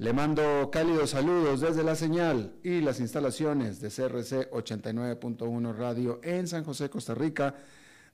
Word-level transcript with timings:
Le 0.00 0.14
mando 0.14 0.70
cálidos 0.72 1.10
saludos 1.10 1.60
desde 1.60 1.82
la 1.84 1.94
señal 1.94 2.54
y 2.62 2.80
las 2.80 3.00
instalaciones 3.00 3.82
de 3.82 3.88
CRC 3.90 4.50
89.1 4.50 5.76
Radio 5.76 6.20
en 6.22 6.48
San 6.48 6.64
José, 6.64 6.88
Costa 6.88 7.14
Rica, 7.14 7.54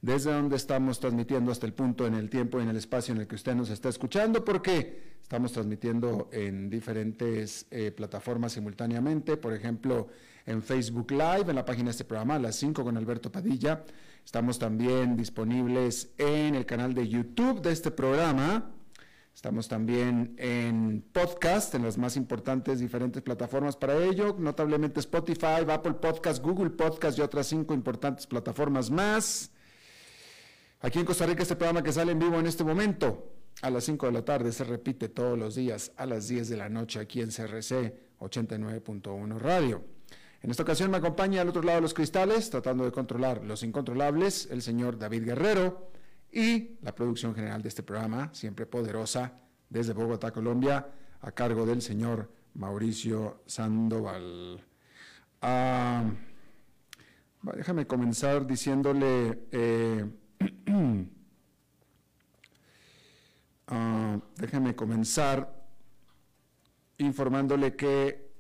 desde 0.02 0.32
donde 0.32 0.56
estamos 0.56 0.98
transmitiendo 0.98 1.52
hasta 1.52 1.64
el 1.64 1.74
punto 1.74 2.04
en 2.04 2.14
el 2.14 2.28
tiempo 2.28 2.58
y 2.58 2.64
en 2.64 2.70
el 2.70 2.76
espacio 2.76 3.14
en 3.14 3.20
el 3.20 3.28
que 3.28 3.36
usted 3.36 3.54
nos 3.54 3.70
está 3.70 3.88
escuchando, 3.88 4.44
porque 4.44 5.14
estamos 5.22 5.52
transmitiendo 5.52 6.28
en 6.32 6.68
diferentes 6.68 7.66
eh, 7.70 7.92
plataformas 7.92 8.54
simultáneamente, 8.54 9.36
por 9.36 9.52
ejemplo, 9.52 10.08
en 10.44 10.64
Facebook 10.64 11.12
Live, 11.12 11.44
en 11.50 11.54
la 11.54 11.64
página 11.64 11.84
de 11.84 11.90
este 11.92 12.04
programa, 12.04 12.34
a 12.34 12.40
las 12.40 12.56
5 12.56 12.82
con 12.82 12.96
Alberto 12.96 13.30
Padilla. 13.30 13.84
Estamos 14.24 14.58
también 14.58 15.16
disponibles 15.16 16.10
en 16.18 16.56
el 16.56 16.66
canal 16.66 16.94
de 16.94 17.06
YouTube 17.06 17.62
de 17.62 17.70
este 17.70 17.92
programa 17.92 18.72
Estamos 19.36 19.68
también 19.68 20.34
en 20.38 21.04
podcast, 21.12 21.74
en 21.74 21.82
las 21.82 21.98
más 21.98 22.16
importantes 22.16 22.80
diferentes 22.80 23.22
plataformas 23.22 23.76
para 23.76 24.02
ello, 24.02 24.34
notablemente 24.38 24.98
Spotify, 25.00 25.62
Apple 25.68 25.92
Podcast, 25.92 26.42
Google 26.42 26.70
Podcast 26.70 27.18
y 27.18 27.20
otras 27.20 27.46
cinco 27.46 27.74
importantes 27.74 28.26
plataformas 28.26 28.90
más. 28.90 29.50
Aquí 30.80 31.00
en 31.00 31.04
Costa 31.04 31.26
Rica 31.26 31.42
este 31.42 31.54
programa 31.54 31.82
que 31.82 31.92
sale 31.92 32.12
en 32.12 32.18
vivo 32.18 32.40
en 32.40 32.46
este 32.46 32.64
momento 32.64 33.30
a 33.60 33.68
las 33.68 33.84
5 33.84 34.06
de 34.06 34.12
la 34.12 34.24
tarde 34.24 34.52
se 34.52 34.64
repite 34.64 35.10
todos 35.10 35.38
los 35.38 35.54
días 35.54 35.92
a 35.98 36.06
las 36.06 36.28
10 36.28 36.48
de 36.48 36.56
la 36.56 36.70
noche 36.70 36.98
aquí 36.98 37.20
en 37.20 37.28
CRC 37.28 37.94
89.1 38.18 39.38
Radio. 39.38 39.84
En 40.40 40.50
esta 40.50 40.62
ocasión 40.62 40.90
me 40.90 40.96
acompaña 40.96 41.42
al 41.42 41.50
otro 41.50 41.60
lado 41.60 41.76
de 41.76 41.82
los 41.82 41.92
cristales, 41.92 42.48
tratando 42.48 42.86
de 42.86 42.90
controlar 42.90 43.44
los 43.44 43.62
incontrolables, 43.62 44.48
el 44.50 44.62
señor 44.62 44.98
David 44.98 45.26
Guerrero 45.26 45.95
y 46.36 46.76
la 46.82 46.94
producción 46.94 47.34
general 47.34 47.62
de 47.62 47.70
este 47.70 47.82
programa, 47.82 48.28
siempre 48.34 48.66
poderosa, 48.66 49.32
desde 49.70 49.94
Bogotá, 49.94 50.32
Colombia, 50.32 50.86
a 51.22 51.32
cargo 51.32 51.64
del 51.64 51.80
señor 51.80 52.30
Mauricio 52.52 53.40
Sandoval. 53.46 54.62
Ah, 55.40 56.04
déjame 57.40 57.86
comenzar 57.86 58.46
diciéndole, 58.46 59.46
eh, 59.50 60.04
ah, 63.68 64.18
déjame 64.36 64.76
comenzar 64.76 65.64
informándole 66.98 67.76
que 67.76 68.30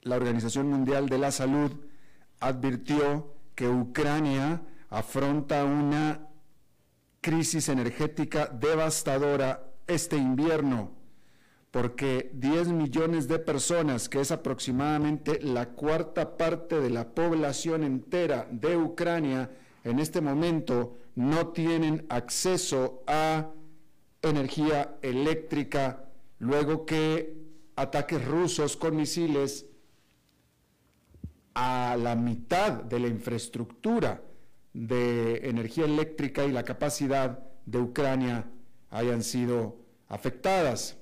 la 0.00 0.16
Organización 0.16 0.68
Mundial 0.68 1.10
de 1.10 1.18
la 1.18 1.30
Salud 1.30 1.72
advirtió 2.40 3.34
que 3.54 3.68
Ucrania 3.68 4.62
afronta 4.88 5.66
una 5.66 6.27
crisis 7.20 7.68
energética 7.68 8.46
devastadora 8.46 9.72
este 9.86 10.16
invierno, 10.16 10.92
porque 11.70 12.30
10 12.34 12.68
millones 12.68 13.28
de 13.28 13.38
personas, 13.38 14.08
que 14.08 14.20
es 14.20 14.30
aproximadamente 14.30 15.40
la 15.42 15.70
cuarta 15.70 16.36
parte 16.36 16.80
de 16.80 16.90
la 16.90 17.08
población 17.14 17.84
entera 17.84 18.46
de 18.50 18.76
Ucrania, 18.76 19.50
en 19.84 19.98
este 19.98 20.20
momento 20.20 20.98
no 21.14 21.48
tienen 21.48 22.06
acceso 22.08 23.02
a 23.06 23.50
energía 24.22 24.98
eléctrica, 25.02 26.04
luego 26.38 26.84
que 26.84 27.36
ataques 27.76 28.24
rusos 28.24 28.76
con 28.76 28.96
misiles 28.96 29.66
a 31.54 31.96
la 31.98 32.14
mitad 32.14 32.72
de 32.72 33.00
la 33.00 33.08
infraestructura 33.08 34.22
de 34.78 35.48
energía 35.48 35.86
eléctrica 35.86 36.44
y 36.44 36.52
la 36.52 36.62
capacidad 36.62 37.40
de 37.66 37.78
Ucrania 37.78 38.48
hayan 38.90 39.24
sido 39.24 39.76
afectadas. 40.06 40.96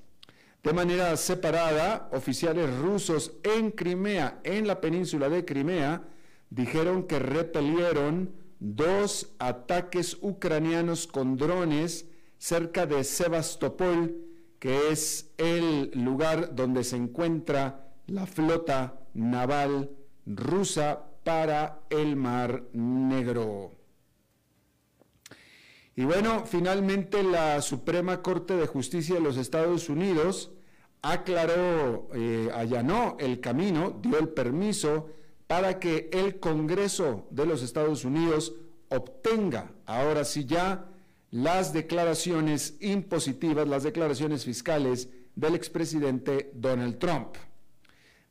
De 0.63 0.73
manera 0.73 1.15
separada, 1.15 2.09
oficiales 2.11 2.75
rusos 2.79 3.33
en 3.43 3.69
Crimea, 3.69 4.39
en 4.43 4.65
la 4.65 4.81
península 4.81 5.29
de 5.29 5.45
Crimea, 5.45 6.01
dijeron 6.49 7.03
que 7.03 7.19
repelieron 7.19 8.33
dos 8.59 9.35
ataques 9.37 10.17
ucranianos 10.21 11.05
con 11.05 11.37
drones 11.37 12.07
cerca 12.39 12.87
de 12.87 13.03
Sebastopol, 13.03 14.17
que 14.57 14.89
es 14.89 15.29
el 15.37 15.91
lugar 15.93 16.55
donde 16.55 16.83
se 16.83 16.95
encuentra 16.95 17.91
la 18.07 18.25
flota 18.25 18.99
naval 19.13 19.91
rusa 20.25 21.03
para 21.27 21.81
el 21.89 22.15
Mar 22.15 22.69
Negro. 22.71 23.73
Y 25.93 26.05
bueno, 26.05 26.45
finalmente 26.45 27.21
la 27.21 27.61
Suprema 27.61 28.21
Corte 28.21 28.55
de 28.55 28.65
Justicia 28.65 29.15
de 29.15 29.21
los 29.21 29.35
Estados 29.35 29.89
Unidos 29.89 30.51
aclaró, 31.01 32.07
eh, 32.15 32.49
allanó 32.53 33.17
el 33.19 33.41
camino, 33.41 33.99
dio 34.01 34.17
el 34.19 34.29
permiso 34.29 35.09
para 35.47 35.79
que 35.79 36.09
el 36.13 36.39
Congreso 36.39 37.27
de 37.29 37.45
los 37.45 37.61
Estados 37.61 38.05
Unidos 38.05 38.53
obtenga 38.87 39.73
ahora 39.85 40.23
sí 40.23 40.45
ya 40.45 40.85
las 41.29 41.73
declaraciones 41.73 42.77
impositivas, 42.79 43.67
las 43.67 43.83
declaraciones 43.83 44.45
fiscales 44.45 45.09
del 45.35 45.55
expresidente 45.55 46.51
Donald 46.53 46.99
Trump. 46.99 47.35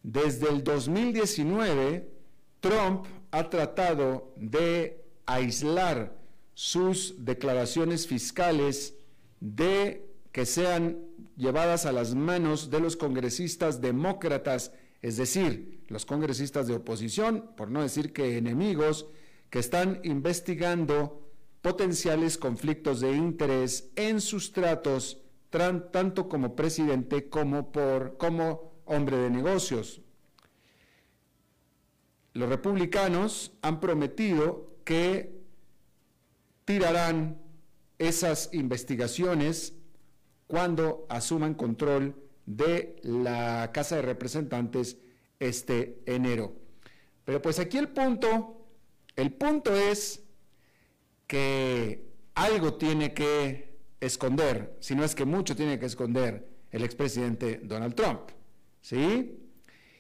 Desde 0.03 0.49
el 0.49 0.65
2019, 0.65 2.16
Trump 2.61 3.07
ha 3.31 3.51
tratado 3.51 4.33
de 4.37 5.05
aislar 5.27 6.17
sus 6.55 7.25
declaraciones 7.25 8.07
fiscales 8.07 8.95
de 9.41 10.09
que 10.33 10.47
sean 10.47 10.99
llevadas 11.37 11.87
a 11.87 11.93
las 11.93 12.15
manos 12.15 12.71
de 12.71 12.81
los 12.81 12.97
congresistas 12.97 13.81
demócratas, 13.81 14.73
es 15.03 15.17
decir, 15.17 15.85
los 15.89 16.07
congresistas 16.07 16.67
de 16.67 16.75
oposición, 16.75 17.51
por 17.57 17.71
no 17.71 17.83
decir 17.83 18.13
que 18.13 18.39
enemigos, 18.39 19.07
que 19.51 19.59
están 19.59 20.01
investigando 20.03 21.31
potenciales 21.63 22.39
conflictos 22.39 23.01
de 23.01 23.13
interés 23.13 23.91
en 23.97 24.21
sus 24.21 24.53
tratos, 24.53 25.21
tanto 25.51 26.29
como 26.29 26.55
presidente 26.55 27.29
como 27.29 27.73
por 27.73 28.17
como 28.19 28.73
hombre 28.85 29.17
de 29.17 29.31
negocios 29.31 30.03
los 32.37 32.49
republicanos 32.49 33.53
han 33.63 33.81
prometido 33.81 34.77
que 34.85 35.41
tirarán 36.65 37.41
esas 37.99 38.51
investigaciones 38.53 39.75
cuando 40.47 41.07
asuman 41.09 41.55
control 41.55 42.15
de 42.45 42.97
la 43.03 43.71
Casa 43.73 43.97
de 43.97 44.03
Representantes 44.03 44.99
este 45.41 46.03
enero. 46.05 46.53
Pero 47.25 47.41
pues 47.41 47.59
aquí 47.59 47.79
el 47.79 47.89
punto, 47.89 48.67
el 49.17 49.33
punto 49.33 49.75
es 49.75 50.23
que 51.27 52.07
algo 52.35 52.75
tiene 52.75 53.15
que 53.15 53.77
esconder, 53.99 54.77
si 54.81 54.95
no 54.95 55.05
es 55.05 55.15
que 55.15 55.25
mucho 55.25 55.57
tiene 55.57 55.79
que 55.79 55.87
esconder 55.87 56.47
el 56.71 56.85
expresidente 56.85 57.61
Donald 57.65 57.95
Trump. 57.95 58.31
¿Sí? 58.83 59.46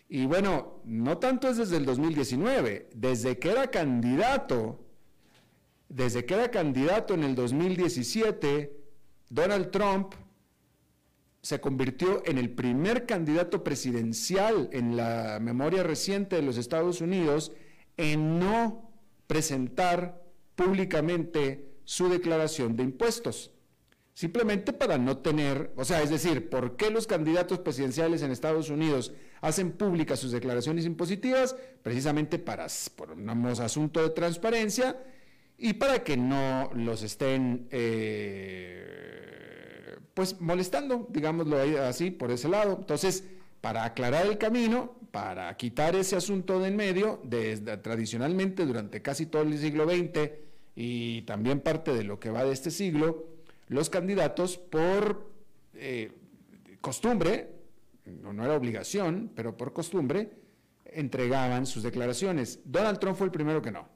Y 0.08 0.26
bueno, 0.26 0.81
no 0.85 1.19
tanto 1.19 1.49
es 1.49 1.56
desde 1.56 1.79
el 1.79 1.85
2019, 1.85 2.91
desde 2.94 3.38
que 3.38 3.50
era 3.50 3.70
candidato, 3.70 4.85
desde 5.88 6.25
que 6.25 6.35
era 6.35 6.50
candidato 6.50 7.14
en 7.14 7.25
el 7.25 7.35
2017, 7.35 8.76
Donald 9.29 9.70
Trump 9.70 10.14
se 11.43 11.61
convirtió 11.61 12.23
en 12.26 12.38
el 12.38 12.50
primer 12.50 13.06
candidato 13.06 13.62
presidencial 13.64 14.69
en 14.73 14.97
la 14.97 15.38
memoria 15.41 15.82
reciente 15.82 16.37
de 16.37 16.43
los 16.43 16.56
Estados 16.56 17.00
Unidos 17.00 17.53
en 17.97 18.38
no 18.38 18.91
presentar 19.26 20.25
públicamente 20.55 21.69
su 21.85 22.08
declaración 22.08 22.76
de 22.76 22.85
impuestos. 22.85 23.53
Simplemente 24.14 24.73
para 24.73 24.99
no 24.99 25.19
tener, 25.19 25.73
o 25.76 25.85
sea, 25.85 26.03
es 26.03 26.11
decir, 26.11 26.49
¿por 26.49 26.76
qué 26.76 26.91
los 26.91 27.06
candidatos 27.06 27.58
presidenciales 27.61 28.23
en 28.23 28.31
Estados 28.31 28.70
Unidos 28.70 29.12
hacen 29.41 29.73
públicas 29.73 30.19
sus 30.19 30.33
declaraciones 30.33 30.85
impositivas? 30.87 31.56
Precisamente 31.83 32.38
para, 32.38 32.67
por 32.94 33.12
un 33.12 33.47
asunto 33.47 34.03
de 34.03 34.11
transparencia 34.11 34.97
y 35.59 35.75
para 35.75 36.03
que 36.05 36.17
no 36.17 36.71
los 36.75 37.03
estén, 37.03 37.67
eh, 37.71 38.87
pues, 40.15 40.41
molestando, 40.41 41.06
digámoslo 41.11 41.59
así, 41.83 42.11
por 42.11 42.31
ese 42.31 42.49
lado. 42.49 42.77
Entonces, 42.79 43.25
para 43.61 43.85
aclarar 43.85 44.27
el 44.27 44.38
camino, 44.38 44.97
para 45.11 45.56
quitar 45.56 45.97
ese 45.97 46.15
asunto 46.15 46.61
de 46.61 46.69
en 46.69 46.77
medio, 46.77 47.21
desde, 47.25 47.77
tradicionalmente 47.79 48.67
durante 48.67 49.00
casi 49.00 49.27
todo 49.27 49.43
el 49.43 49.59
siglo 49.59 49.89
XX 49.89 50.31
y 50.75 51.23
también 51.23 51.61
parte 51.61 51.94
de 51.94 52.05
lo 52.05 52.21
que 52.21 52.31
va 52.31 52.44
de 52.44 52.53
este 52.53 52.71
siglo, 52.71 53.25
los 53.69 53.89
candidatos 53.89 54.59
por 54.59 55.31
eh, 55.75 56.12
costumbre, 56.82 57.56
no, 58.06 58.44
era 58.44 58.56
obligación, 58.56 59.32
pero 59.35 59.56
por 59.56 59.73
costumbre, 59.73 60.31
entregaban 60.85 61.67
sus 61.67 61.82
declaraciones. 61.82 62.61
Donald 62.64 62.99
Trump 62.99 63.17
fue 63.17 63.26
el 63.26 63.32
primero 63.32 63.61
que 63.61 63.73
no. 63.73 63.88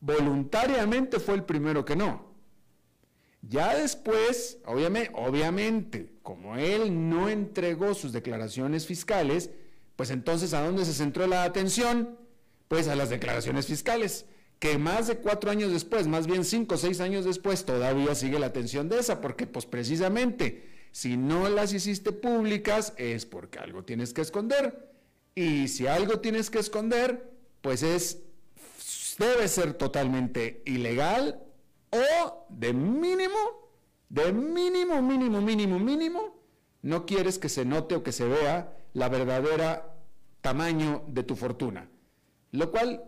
Voluntariamente 0.00 1.18
fue 1.18 1.34
el 1.34 1.44
primero 1.44 1.84
que 1.84 1.96
no. 1.96 2.30
Ya 3.42 3.74
después, 3.74 4.58
obviamente, 4.66 5.10
obviamente, 5.14 6.12
como 6.22 6.56
él 6.56 7.08
no 7.08 7.28
entregó 7.28 7.94
sus 7.94 8.12
declaraciones 8.12 8.86
fiscales, 8.86 9.50
pues 9.96 10.10
entonces 10.10 10.52
¿a 10.52 10.64
dónde 10.64 10.84
se 10.84 10.92
centró 10.92 11.26
la 11.26 11.44
atención? 11.44 12.18
Pues 12.68 12.86
a 12.88 12.94
las 12.94 13.10
declaraciones 13.10 13.66
fiscales 13.66 14.26
que 14.60 14.76
más 14.76 15.08
de 15.08 15.16
cuatro 15.16 15.50
años 15.50 15.72
después, 15.72 16.06
más 16.06 16.26
bien 16.26 16.44
cinco 16.44 16.74
o 16.74 16.78
seis 16.78 17.00
años 17.00 17.24
después, 17.24 17.64
todavía 17.64 18.14
sigue 18.14 18.38
la 18.38 18.46
atención 18.46 18.90
de 18.90 18.98
esa, 18.98 19.22
porque 19.22 19.46
pues 19.46 19.64
precisamente 19.64 20.69
si 20.92 21.16
no 21.16 21.48
las 21.48 21.72
hiciste 21.72 22.12
públicas 22.12 22.92
es 22.96 23.26
porque 23.26 23.58
algo 23.58 23.84
tienes 23.84 24.12
que 24.12 24.22
esconder. 24.22 24.90
Y 25.34 25.68
si 25.68 25.86
algo 25.86 26.20
tienes 26.20 26.50
que 26.50 26.58
esconder, 26.58 27.30
pues 27.60 27.82
es, 27.82 28.22
debe 29.18 29.46
ser 29.48 29.74
totalmente 29.74 30.62
ilegal 30.66 31.42
o 31.90 32.46
de 32.48 32.72
mínimo, 32.72 33.70
de 34.08 34.32
mínimo, 34.32 35.00
mínimo, 35.00 35.40
mínimo, 35.40 35.78
mínimo, 35.78 36.40
no 36.82 37.06
quieres 37.06 37.38
que 37.38 37.48
se 37.48 37.64
note 37.64 37.94
o 37.94 38.02
que 38.02 38.12
se 38.12 38.26
vea 38.26 38.76
la 38.92 39.08
verdadera 39.08 39.94
tamaño 40.40 41.04
de 41.08 41.22
tu 41.22 41.36
fortuna. 41.36 41.88
Lo 42.52 42.70
cual 42.70 43.04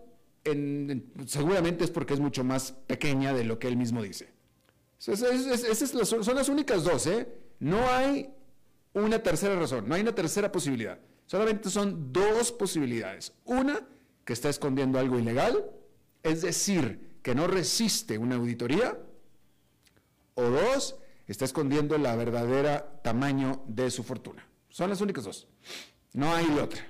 seguramente 1.26 1.84
es 1.84 1.90
porque 1.90 2.14
es 2.14 2.20
mucho 2.20 2.44
más 2.44 2.72
pequeña 2.72 3.32
de 3.32 3.44
lo 3.44 3.58
que 3.58 3.68
él 3.68 3.76
mismo 3.76 4.02
dice. 4.02 4.30
Esas 5.04 5.88
son 5.88 6.36
las 6.36 6.48
únicas 6.48 6.84
dos, 6.84 7.06
¿eh? 7.06 7.41
No 7.62 7.88
hay 7.88 8.28
una 8.92 9.22
tercera 9.22 9.54
razón, 9.54 9.88
no 9.88 9.94
hay 9.94 10.00
una 10.00 10.16
tercera 10.16 10.50
posibilidad. 10.50 10.98
Solamente 11.26 11.70
son 11.70 12.12
dos 12.12 12.50
posibilidades. 12.50 13.34
Una, 13.44 13.86
que 14.24 14.32
está 14.32 14.48
escondiendo 14.48 14.98
algo 14.98 15.16
ilegal, 15.16 15.64
es 16.24 16.42
decir, 16.42 17.18
que 17.22 17.36
no 17.36 17.46
resiste 17.46 18.18
una 18.18 18.34
auditoría. 18.34 18.98
O 20.34 20.42
dos, 20.42 20.96
está 21.28 21.44
escondiendo 21.44 21.96
la 21.98 22.16
verdadera 22.16 23.00
tamaño 23.04 23.62
de 23.68 23.92
su 23.92 24.02
fortuna. 24.02 24.44
Son 24.68 24.90
las 24.90 25.00
únicas 25.00 25.22
dos. 25.22 25.46
No 26.14 26.34
hay 26.34 26.46
de 26.46 26.60
otra. 26.62 26.84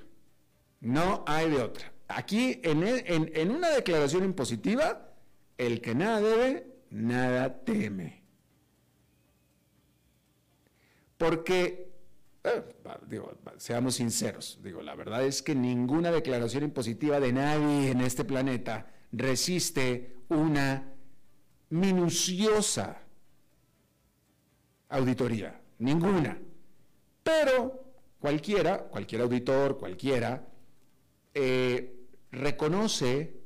No 0.81 1.23
hay 1.27 1.51
de 1.51 1.61
otra. 1.61 1.93
Aquí, 2.07 2.59
e, 2.63 3.31
en, 3.35 3.51
una 3.51 3.69
declaración 3.69 4.23
impositiva, 4.23 5.13
el 5.55 5.81
que 5.81 5.93
nada 5.93 6.19
debe, 6.19 6.65
nada 6.89 7.63
teme. 7.63 8.22
Porque, 11.23 11.89
eh, 12.43 12.63
digo, 13.07 13.31
seamos 13.55 13.95
sinceros, 13.95 14.59
digo, 14.61 14.81
la 14.81 14.93
verdad 14.93 15.23
es 15.23 15.41
que 15.41 15.55
ninguna 15.55 16.11
declaración 16.11 16.65
impositiva 16.65 17.21
de 17.21 17.31
nadie 17.31 17.91
en 17.91 18.01
este 18.01 18.25
planeta 18.25 18.91
resiste 19.13 20.17
una 20.27 20.93
minuciosa 21.69 23.03
auditoría, 24.89 25.61
ninguna. 25.79 26.37
Pero 27.23 27.85
cualquiera, 28.19 28.79
cualquier 28.79 29.21
auditor, 29.21 29.77
cualquiera, 29.77 30.45
eh, 31.33 32.05
reconoce 32.31 33.39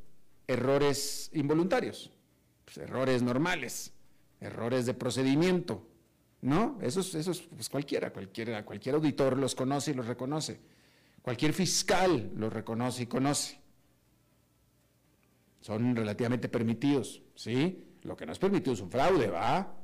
errores 0.47 1.29
involuntarios, 1.31 2.12
pues, 2.65 2.77
errores 2.79 3.21
normales, 3.21 3.94
errores 4.41 4.88
de 4.88 4.95
procedimiento, 4.95 5.87
¿no? 6.42 6.78
Esos, 6.81 7.16
esos 7.16 7.42
pues 7.42 7.69
cualquiera, 7.69 8.12
cualquiera, 8.12 8.63
cualquier 8.66 8.95
auditor 8.95 9.38
los 9.38 9.56
conoce 9.56 9.92
y 9.92 9.94
los 9.94 10.07
reconoce. 10.07 10.60
Cualquier 11.22 11.54
fiscal 11.54 12.31
los 12.36 12.51
reconoce 12.51 13.04
y 13.04 13.06
conoce. 13.07 13.60
Son 15.62 15.95
relativamente 15.95 16.48
permitidos, 16.48 17.22
¿sí? 17.36 17.84
Lo 18.04 18.16
que 18.16 18.25
no 18.25 18.31
es 18.31 18.39
permitido 18.39 18.74
es 18.74 18.80
un 18.80 18.89
fraude, 18.89 19.28
¿va? 19.28 19.75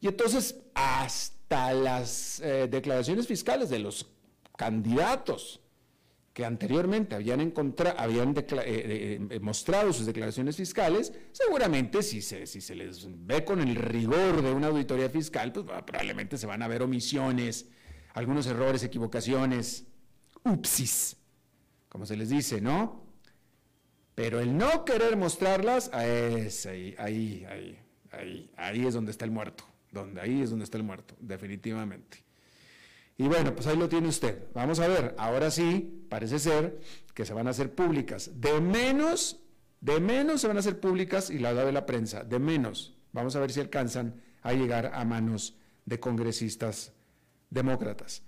Y 0.00 0.08
entonces, 0.08 0.56
hasta 0.74 1.72
las 1.72 2.40
eh, 2.40 2.66
declaraciones 2.68 3.26
fiscales 3.26 3.68
de 3.68 3.78
los 3.78 4.10
candidatos 4.56 5.60
que 6.32 6.44
anteriormente 6.44 7.16
habían, 7.16 7.52
habían 7.96 8.36
eh, 8.36 8.44
eh, 8.58 9.26
eh, 9.30 9.40
mostrado 9.40 9.92
sus 9.92 10.06
declaraciones 10.06 10.56
fiscales, 10.56 11.12
seguramente 11.32 12.02
si 12.02 12.22
se, 12.22 12.46
si 12.46 12.60
se 12.60 12.74
les 12.74 13.06
ve 13.26 13.44
con 13.44 13.60
el 13.60 13.74
rigor 13.74 14.40
de 14.42 14.52
una 14.52 14.68
auditoría 14.68 15.10
fiscal, 15.10 15.52
pues 15.52 15.66
probablemente 15.84 16.38
se 16.38 16.46
van 16.46 16.62
a 16.62 16.68
ver 16.68 16.82
omisiones, 16.82 17.66
algunos 18.14 18.46
errores, 18.46 18.82
equivocaciones, 18.84 19.86
upsis, 20.44 21.16
como 21.88 22.06
se 22.06 22.16
les 22.16 22.28
dice, 22.28 22.60
¿no? 22.60 23.04
Pero 24.14 24.38
el 24.38 24.56
no 24.56 24.84
querer 24.84 25.16
mostrarlas, 25.16 25.90
es 25.94 26.66
ahí, 26.66 26.94
ahí, 26.98 27.44
ahí, 27.48 27.78
ahí, 28.12 28.50
ahí 28.56 28.86
es 28.86 28.94
donde 28.94 29.10
está 29.10 29.24
el 29.24 29.30
muerto, 29.32 29.64
donde 29.90 30.20
ahí 30.20 30.42
es 30.42 30.50
donde 30.50 30.64
está 30.64 30.76
el 30.76 30.84
muerto, 30.84 31.16
definitivamente. 31.18 32.29
Y 33.20 33.28
bueno, 33.28 33.54
pues 33.54 33.66
ahí 33.66 33.76
lo 33.76 33.86
tiene 33.86 34.08
usted. 34.08 34.44
Vamos 34.54 34.80
a 34.80 34.88
ver, 34.88 35.14
ahora 35.18 35.50
sí, 35.50 36.06
parece 36.08 36.38
ser 36.38 36.80
que 37.12 37.26
se 37.26 37.34
van 37.34 37.48
a 37.48 37.50
hacer 37.50 37.74
públicas. 37.74 38.30
De 38.40 38.62
menos, 38.62 39.42
de 39.82 40.00
menos 40.00 40.40
se 40.40 40.48
van 40.48 40.56
a 40.56 40.60
hacer 40.60 40.80
públicas 40.80 41.28
y 41.28 41.38
la 41.38 41.52
de 41.52 41.70
la 41.70 41.84
prensa, 41.84 42.24
de 42.24 42.38
menos. 42.38 42.96
Vamos 43.12 43.36
a 43.36 43.40
ver 43.40 43.52
si 43.52 43.60
alcanzan 43.60 44.22
a 44.40 44.54
llegar 44.54 44.92
a 44.94 45.04
manos 45.04 45.58
de 45.84 46.00
congresistas 46.00 46.94
demócratas. 47.50 48.22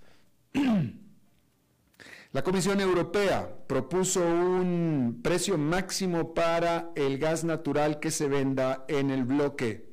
La 2.31 2.43
Comisión 2.43 2.79
Europea 2.79 3.49
propuso 3.65 4.23
un 4.23 5.21
precio 5.23 5.57
máximo 5.57 6.35
para 6.35 6.91
el 6.95 7.17
gas 7.17 7.43
natural 7.43 7.99
que 7.99 8.11
se 8.11 8.27
venda 8.27 8.85
en 8.87 9.09
el 9.09 9.23
bloque. 9.23 9.89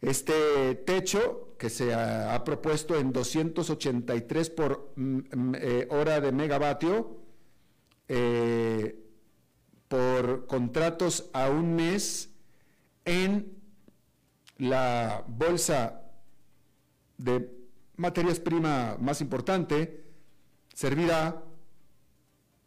Este 0.00 0.74
techo 0.74 1.47
que 1.58 1.68
se 1.70 1.92
ha, 1.92 2.42
propuesto 2.44 2.96
en 2.96 3.12
283 3.12 4.50
por 4.50 4.92
mm, 4.94 5.16
mm, 5.18 5.54
eh, 5.56 5.88
hora 5.90 6.20
de 6.20 6.30
megavatio 6.30 7.18
eh, 8.06 9.04
por 9.88 10.46
contratos 10.46 11.28
a 11.32 11.50
un 11.50 11.74
mes 11.74 12.30
en 13.04 13.58
la 14.56 15.24
bolsa 15.26 16.02
de 17.16 17.50
materias 17.96 18.38
prima 18.38 18.96
más 19.00 19.20
importante, 19.20 20.04
servirá 20.72 21.42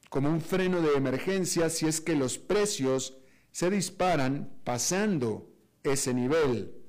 como 0.10 0.30
un 0.30 0.42
freno 0.42 0.82
de 0.82 0.96
emergencia 0.96 1.70
si 1.70 1.88
es 1.88 2.02
que 2.02 2.16
los 2.16 2.38
precios 2.38 3.18
se 3.52 3.70
disparan 3.70 4.52
pasando 4.66 5.50
ese 5.84 6.14
nivel. 6.14 6.81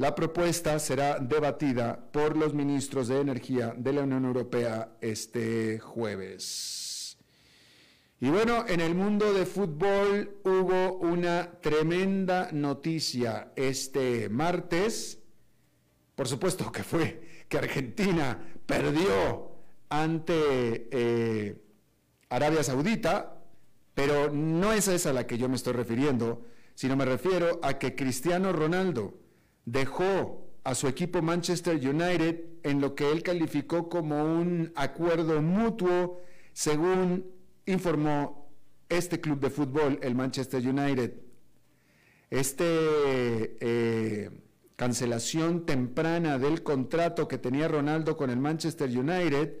La 0.00 0.14
propuesta 0.14 0.78
será 0.78 1.18
debatida 1.18 2.10
por 2.10 2.34
los 2.34 2.54
ministros 2.54 3.08
de 3.08 3.20
Energía 3.20 3.74
de 3.76 3.92
la 3.92 4.04
Unión 4.04 4.24
Europea 4.24 4.96
este 5.02 5.78
jueves. 5.78 7.18
Y 8.18 8.30
bueno, 8.30 8.64
en 8.66 8.80
el 8.80 8.94
mundo 8.94 9.34
de 9.34 9.44
fútbol 9.44 10.38
hubo 10.42 10.94
una 11.00 11.50
tremenda 11.60 12.48
noticia 12.50 13.52
este 13.56 14.30
martes, 14.30 15.18
por 16.14 16.26
supuesto 16.26 16.72
que 16.72 16.82
fue 16.82 17.44
que 17.46 17.58
Argentina 17.58 18.42
perdió 18.64 19.50
ante 19.90 20.88
eh, 20.90 21.62
Arabia 22.30 22.62
Saudita, 22.62 23.38
pero 23.92 24.32
no 24.32 24.72
es 24.72 24.88
esa 24.88 25.10
a 25.10 25.12
la 25.12 25.26
que 25.26 25.36
yo 25.36 25.46
me 25.50 25.56
estoy 25.56 25.74
refiriendo, 25.74 26.46
sino 26.74 26.96
me 26.96 27.04
refiero 27.04 27.60
a 27.62 27.78
que 27.78 27.94
Cristiano 27.94 28.50
Ronaldo 28.50 29.19
dejó 29.70 30.48
a 30.64 30.74
su 30.74 30.88
equipo 30.88 31.22
Manchester 31.22 31.76
United 31.76 32.44
en 32.62 32.80
lo 32.80 32.94
que 32.94 33.10
él 33.10 33.22
calificó 33.22 33.88
como 33.88 34.22
un 34.24 34.72
acuerdo 34.74 35.40
mutuo, 35.40 36.20
según 36.52 37.30
informó 37.66 38.50
este 38.88 39.20
club 39.20 39.40
de 39.40 39.50
fútbol, 39.50 39.98
el 40.02 40.14
Manchester 40.14 40.66
United. 40.66 41.14
Este 42.28 42.64
eh, 43.60 44.30
cancelación 44.76 45.66
temprana 45.66 46.38
del 46.38 46.62
contrato 46.62 47.28
que 47.28 47.38
tenía 47.38 47.68
Ronaldo 47.68 48.16
con 48.16 48.30
el 48.30 48.38
Manchester 48.38 48.88
United 48.88 49.52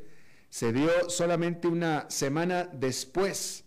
se 0.48 0.72
dio 0.72 0.90
solamente 1.08 1.68
una 1.68 2.10
semana 2.10 2.68
después 2.72 3.64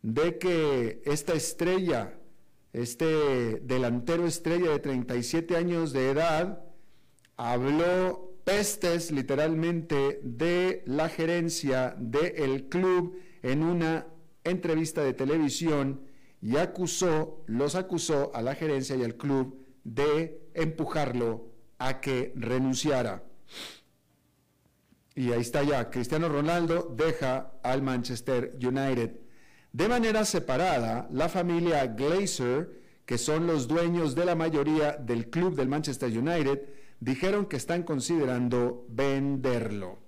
de 0.00 0.38
que 0.38 1.02
esta 1.04 1.34
estrella, 1.34 2.18
este 2.72 3.60
delantero 3.60 4.26
estrella 4.26 4.70
de 4.70 4.78
37 4.78 5.56
años 5.56 5.92
de 5.92 6.10
edad, 6.10 6.64
habló 7.36 8.32
pestes 8.44 9.10
literalmente 9.10 10.20
de 10.22 10.82
la 10.86 11.08
gerencia 11.08 11.94
del 11.98 12.68
club 12.68 13.16
en 13.42 13.62
una 13.62 14.06
entrevista 14.44 15.02
de 15.02 15.12
televisión 15.12 16.06
y 16.40 16.56
acusó, 16.56 17.44
los 17.46 17.74
acusó 17.74 18.34
a 18.34 18.42
la 18.42 18.54
gerencia 18.54 18.96
y 18.96 19.04
al 19.04 19.16
club 19.16 19.64
de 19.84 20.50
empujarlo 20.54 21.52
a 21.78 22.00
que 22.00 22.32
renunciara. 22.36 23.24
Y 25.14 25.30
ahí 25.32 25.40
está 25.40 25.62
ya, 25.62 25.90
Cristiano 25.90 26.28
Ronaldo 26.28 26.92
deja 26.96 27.52
al 27.62 27.82
Manchester 27.82 28.56
United. 28.56 29.21
De 29.72 29.88
manera 29.88 30.26
separada, 30.26 31.08
la 31.10 31.30
familia 31.30 31.86
Glazer, 31.86 32.82
que 33.06 33.16
son 33.16 33.46
los 33.46 33.68
dueños 33.68 34.14
de 34.14 34.26
la 34.26 34.34
mayoría 34.34 34.92
del 34.92 35.30
club 35.30 35.56
del 35.56 35.68
Manchester 35.68 36.10
United, 36.10 36.60
dijeron 37.00 37.46
que 37.46 37.56
están 37.56 37.82
considerando 37.82 38.84
venderlo. 38.90 39.98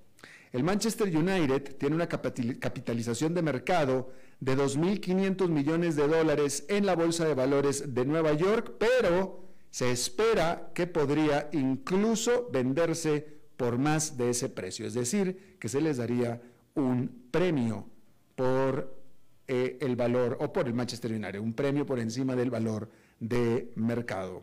El 0.52 0.64
Manchester 0.64 1.09
United 1.09 1.76
tiene 1.78 1.97
una 1.97 2.09
capitalización 2.09 3.33
de 3.35 3.42
mercado 3.42 4.12
de 4.38 4.54
2.500 4.54 5.49
millones 5.49 5.97
de 5.97 6.09
dólares 6.09 6.66
en 6.68 6.85
la 6.85 6.94
Bolsa 6.94 7.25
de 7.25 7.35
Valores 7.35 7.94
de 7.94 8.04
Nueva 8.04 8.35
York, 8.35 8.75
pero 8.78 9.44
se 9.71 9.90
espera 9.90 10.71
que 10.75 10.87
podría 10.87 11.49
incluso 11.52 12.50
venderse 12.52 13.26
por 13.56 13.78
más 13.78 14.16
de 14.16 14.30
ese 14.30 14.50
precio, 14.50 14.87
es 14.87 14.94
decir, 14.94 15.56
que 15.59 15.68
se 15.68 15.80
les 15.80 15.97
daría 15.97 16.42
un 16.75 17.28
premio 17.30 17.88
por 18.37 19.03
eh, 19.46 19.78
el 19.80 19.96
valor, 19.96 20.38
o 20.40 20.52
por 20.52 20.66
el 20.66 20.74
Manchester 20.74 21.12
United, 21.12 21.38
un 21.38 21.54
premio 21.54 21.84
por 21.84 21.98
encima 21.98 22.34
del 22.34 22.50
valor 22.50 22.90
de 23.20 23.72
mercado. 23.76 24.42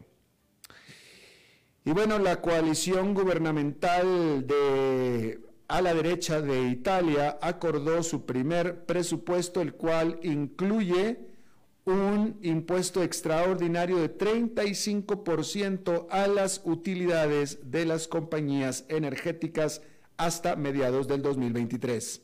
Y 1.84 1.92
bueno, 1.92 2.20
la 2.20 2.42
coalición 2.42 3.14
gubernamental 3.14 4.46
de 4.46 5.40
a 5.68 5.82
la 5.82 5.94
derecha 5.94 6.42
de 6.42 6.68
Italia 6.68 7.40
acordó 7.42 8.04
su 8.04 8.26
primer 8.26 8.86
presupuesto, 8.86 9.62
el 9.62 9.74
cual 9.74 10.20
incluye 10.22 11.32
un 11.86 12.38
impuesto 12.42 13.02
extraordinario 13.02 13.98
de 13.98 14.16
35% 14.16 16.08
a 16.10 16.28
las 16.28 16.62
utilidades 16.66 17.72
de 17.72 17.86
las 17.86 18.10
compañías 18.10 18.86
energéticas 18.90 19.82
hasta 20.18 20.56
mediados 20.56 21.08
del 21.08 21.22
2023. 21.22 22.22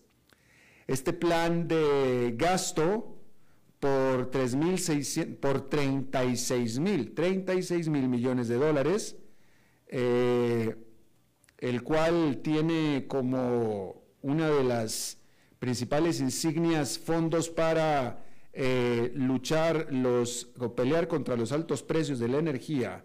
Este 0.88 1.12
plan 1.12 1.68
de 1.68 2.34
gasto 2.38 3.18
por, 3.80 4.32
por 5.42 5.70
36 5.70 6.80
mil, 6.80 7.14
36 7.14 7.90
mil 7.90 8.08
millones 8.08 8.48
de 8.48 8.56
dólares, 8.56 9.18
eh, 9.88 10.76
el 11.58 11.84
cual 11.84 12.40
tiene 12.42 13.06
como 13.08 14.02
una 14.22 14.50
de 14.50 14.64
las 14.64 15.18
principales 15.60 16.22
insignias 16.22 16.98
fondos 16.98 17.50
para 17.50 18.24
eh, 18.54 19.12
luchar 19.14 19.88
los, 19.92 20.52
o 20.58 20.74
pelear 20.74 21.08
contra 21.08 21.36
los 21.36 21.52
altos 21.52 21.84
precios 21.84 22.20
de 22.20 22.28
la 22.28 22.38
energía, 22.38 23.04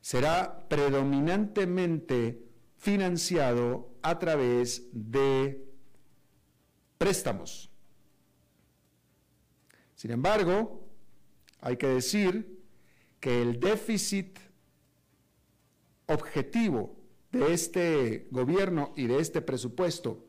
será 0.00 0.66
predominantemente 0.68 2.42
financiado 2.76 3.94
a 4.02 4.18
través 4.18 4.88
de 4.92 5.69
préstamos. 7.00 7.70
Sin 9.94 10.10
embargo, 10.10 10.86
hay 11.62 11.78
que 11.78 11.86
decir 11.86 12.60
que 13.20 13.40
el 13.40 13.58
déficit 13.58 14.38
objetivo 16.04 16.94
de 17.32 17.54
este 17.54 18.28
gobierno 18.30 18.92
y 18.96 19.06
de 19.06 19.18
este 19.18 19.40
presupuesto 19.40 20.26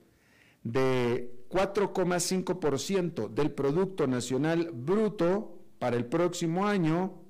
de 0.63 1.45
4,5% 1.49 3.27
del 3.27 3.51
Producto 3.51 4.07
Nacional 4.07 4.71
Bruto 4.71 5.59
para 5.77 5.97
el 5.97 6.05
próximo 6.05 6.65
año 6.65 7.21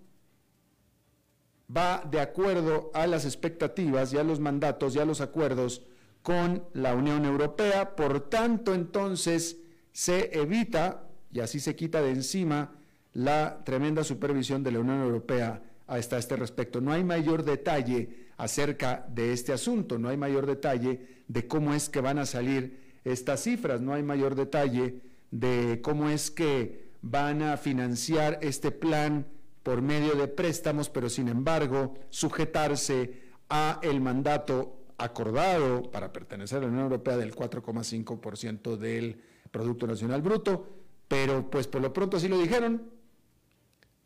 va 1.76 2.08
de 2.12 2.20
acuerdo 2.20 2.92
a 2.94 3.08
las 3.08 3.26
expectativas 3.26 4.14
y 4.14 4.20
a 4.20 4.24
los 4.24 4.40
mandatos 4.40 4.96
y 4.96 5.00
a 5.00 5.06
los 5.06 5.20
acuerdos 5.20 5.82
con 6.22 6.64
la 6.74 6.96
Unión 6.96 7.26
Europea. 7.26 7.96
Por 7.96 8.30
tanto, 8.30 8.74
entonces 8.74 9.58
se 9.92 10.38
evita 10.40 11.08
y 11.32 11.40
así 11.40 11.60
se 11.60 11.76
quita 11.76 12.02
de 12.02 12.12
encima 12.12 12.72
la 13.14 13.64
tremenda 13.64 14.04
supervisión 14.04 14.64
de 14.64 14.72
la 14.72 14.80
Unión 14.80 15.02
Europea 15.02 15.62
hasta 15.88 16.18
este 16.18 16.36
respecto. 16.36 16.82
No 16.82 16.92
hay 16.92 17.04
mayor 17.04 17.44
detalle 17.44 18.30
acerca 18.38 19.06
de 19.10 19.34
este 19.34 19.54
asunto, 19.54 20.00
no 20.00 20.10
hay 20.10 20.18
mayor 20.18 20.46
detalle 20.46 21.24
de 21.28 21.48
cómo 21.48 21.74
es 21.74 21.90
que 21.90 22.02
van 22.02 22.18
a 22.18 22.26
salir 22.26 22.80
estas 23.04 23.44
cifras, 23.44 23.82
no 23.82 23.94
hay 23.94 24.04
mayor 24.04 24.36
detalle 24.36 25.02
de 25.32 25.80
cómo 25.82 26.10
es 26.10 26.32
que 26.32 26.92
van 27.02 27.42
a 27.42 27.58
financiar 27.58 28.40
este 28.42 28.72
plan 28.72 29.26
por 29.64 29.82
medio 29.82 30.16
de 30.16 30.28
préstamos, 30.28 30.90
pero 30.90 31.10
sin 31.10 31.28
embargo 31.28 31.96
sujetarse 32.10 33.32
a 33.50 33.80
el 33.84 34.02
mandato 34.02 34.81
acordado 35.04 35.90
para 35.92 36.12
pertenecer 36.14 36.60
a 36.60 36.62
la 36.62 36.68
Unión 36.68 36.84
Europea 36.84 37.18
del 37.18 37.36
4,5% 37.36 38.78
del 38.78 39.22
Producto 39.52 39.88
Nacional 39.88 40.22
Bruto, 40.22 40.68
pero 41.08 41.50
pues 41.50 41.68
por 41.68 41.82
lo 41.82 41.92
pronto 41.92 42.18
así 42.18 42.28
lo 42.28 42.38
dijeron. 42.38 42.90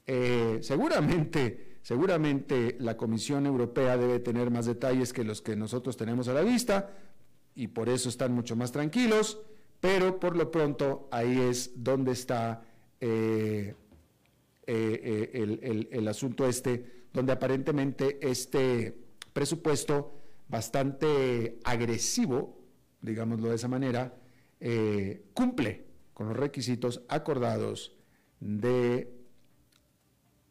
Eh, 0.08 0.60
seguramente, 0.62 1.78
seguramente 1.82 2.78
la 2.80 2.96
Comisión 2.96 3.46
Europea 3.46 3.98
debe 3.98 4.20
tener 4.20 4.52
más 4.52 4.66
detalles 4.66 5.14
que 5.14 5.24
los 5.24 5.42
que 5.42 5.56
nosotros 5.56 5.98
tenemos 5.98 6.28
a 6.28 6.34
la 6.34 6.42
vista, 6.42 6.92
y 7.56 7.68
por 7.68 7.90
eso 7.90 8.10
están 8.10 8.34
mucho 8.34 8.56
más 8.56 8.72
tranquilos, 8.72 9.40
pero 9.80 10.20
por 10.20 10.36
lo 10.36 10.52
pronto 10.52 11.08
ahí 11.12 11.40
es 11.40 11.72
donde 11.76 12.12
está 12.12 12.64
eh, 13.00 13.76
eh, 14.68 15.88
el, 15.92 16.08
asunto 16.08 16.48
este, 16.48 17.06
donde 17.14 17.32
aparentemente 17.32 18.20
este 18.22 18.98
presupuesto 19.32 20.25
bastante 20.48 21.60
agresivo, 21.64 22.62
digámoslo 23.02 23.50
de 23.50 23.56
esa 23.56 23.68
manera, 23.68 24.16
cumple 25.34 25.86
con 26.14 26.28
los 26.30 26.38
requisitos 26.38 27.02
acordados 27.08 27.96
de 28.40 29.12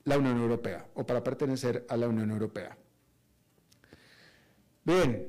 la 0.05 0.19
Unión 0.19 0.39
Europea 0.39 0.87
o 0.95 1.07
para 1.07 1.25
pertenecer 1.25 1.87
a 1.89 1.97
la 1.97 2.09
Unión 2.09 2.31
Europea. 2.31 2.77
Bien, 4.85 5.29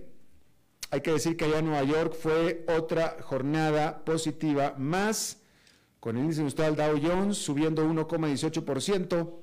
hay 0.92 1.02
que 1.02 1.12
decir 1.12 1.38
que 1.38 1.46
allá 1.46 1.60
en 1.60 1.66
Nueva 1.66 1.84
York 1.84 2.14
fue 2.14 2.66
otra 2.68 3.18
jornada 3.22 4.04
positiva 4.04 4.76
más, 4.78 5.42
con 6.00 6.18
el 6.18 6.24
índice 6.24 6.42
industrial 6.42 6.76
Dow 6.76 7.00
Jones 7.02 7.38
subiendo 7.38 7.88
1,18%, 7.88 9.34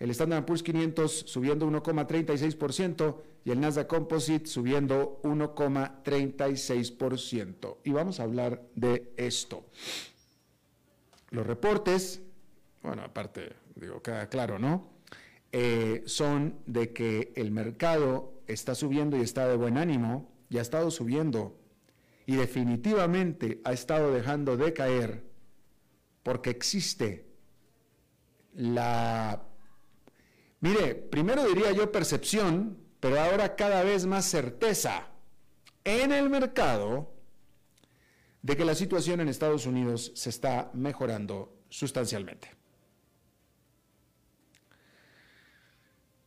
el 0.00 0.10
Standard 0.10 0.44
Poor's 0.44 0.62
500 0.62 1.12
subiendo 1.26 1.70
1,36% 1.70 3.16
y 3.44 3.50
el 3.50 3.60
Nasdaq 3.60 3.86
Composite 3.86 4.46
subiendo 4.46 5.20
1,36%. 5.22 7.76
Y 7.84 7.92
vamos 7.92 8.18
a 8.20 8.24
hablar 8.24 8.62
de 8.74 9.12
esto. 9.16 9.64
Los 11.30 11.46
reportes, 11.46 12.20
bueno, 12.82 13.00
aparte, 13.02 13.54
digo, 13.76 14.02
queda 14.02 14.28
claro, 14.28 14.58
¿no? 14.58 14.90
Eh, 15.52 16.02
son 16.06 16.58
de 16.66 16.92
que 16.92 17.32
el 17.36 17.50
mercado 17.50 18.34
está 18.46 18.74
subiendo 18.74 19.16
y 19.16 19.22
está 19.22 19.48
de 19.48 19.56
buen 19.56 19.78
ánimo, 19.78 20.30
y 20.50 20.58
ha 20.58 20.62
estado 20.62 20.90
subiendo 20.90 21.56
y 22.26 22.36
definitivamente 22.36 23.60
ha 23.64 23.72
estado 23.72 24.12
dejando 24.12 24.56
de 24.56 24.72
caer 24.72 25.24
porque 26.22 26.50
existe 26.50 27.26
la, 28.52 29.42
mire, 30.60 30.94
primero 30.94 31.46
diría 31.46 31.72
yo 31.72 31.90
percepción, 31.90 32.78
pero 33.00 33.18
ahora 33.18 33.56
cada 33.56 33.82
vez 33.82 34.06
más 34.06 34.26
certeza 34.26 35.08
en 35.84 36.12
el 36.12 36.28
mercado 36.28 37.12
de 38.42 38.56
que 38.56 38.64
la 38.64 38.74
situación 38.74 39.20
en 39.20 39.28
Estados 39.28 39.66
Unidos 39.66 40.12
se 40.14 40.30
está 40.30 40.70
mejorando 40.74 41.58
sustancialmente. 41.68 42.50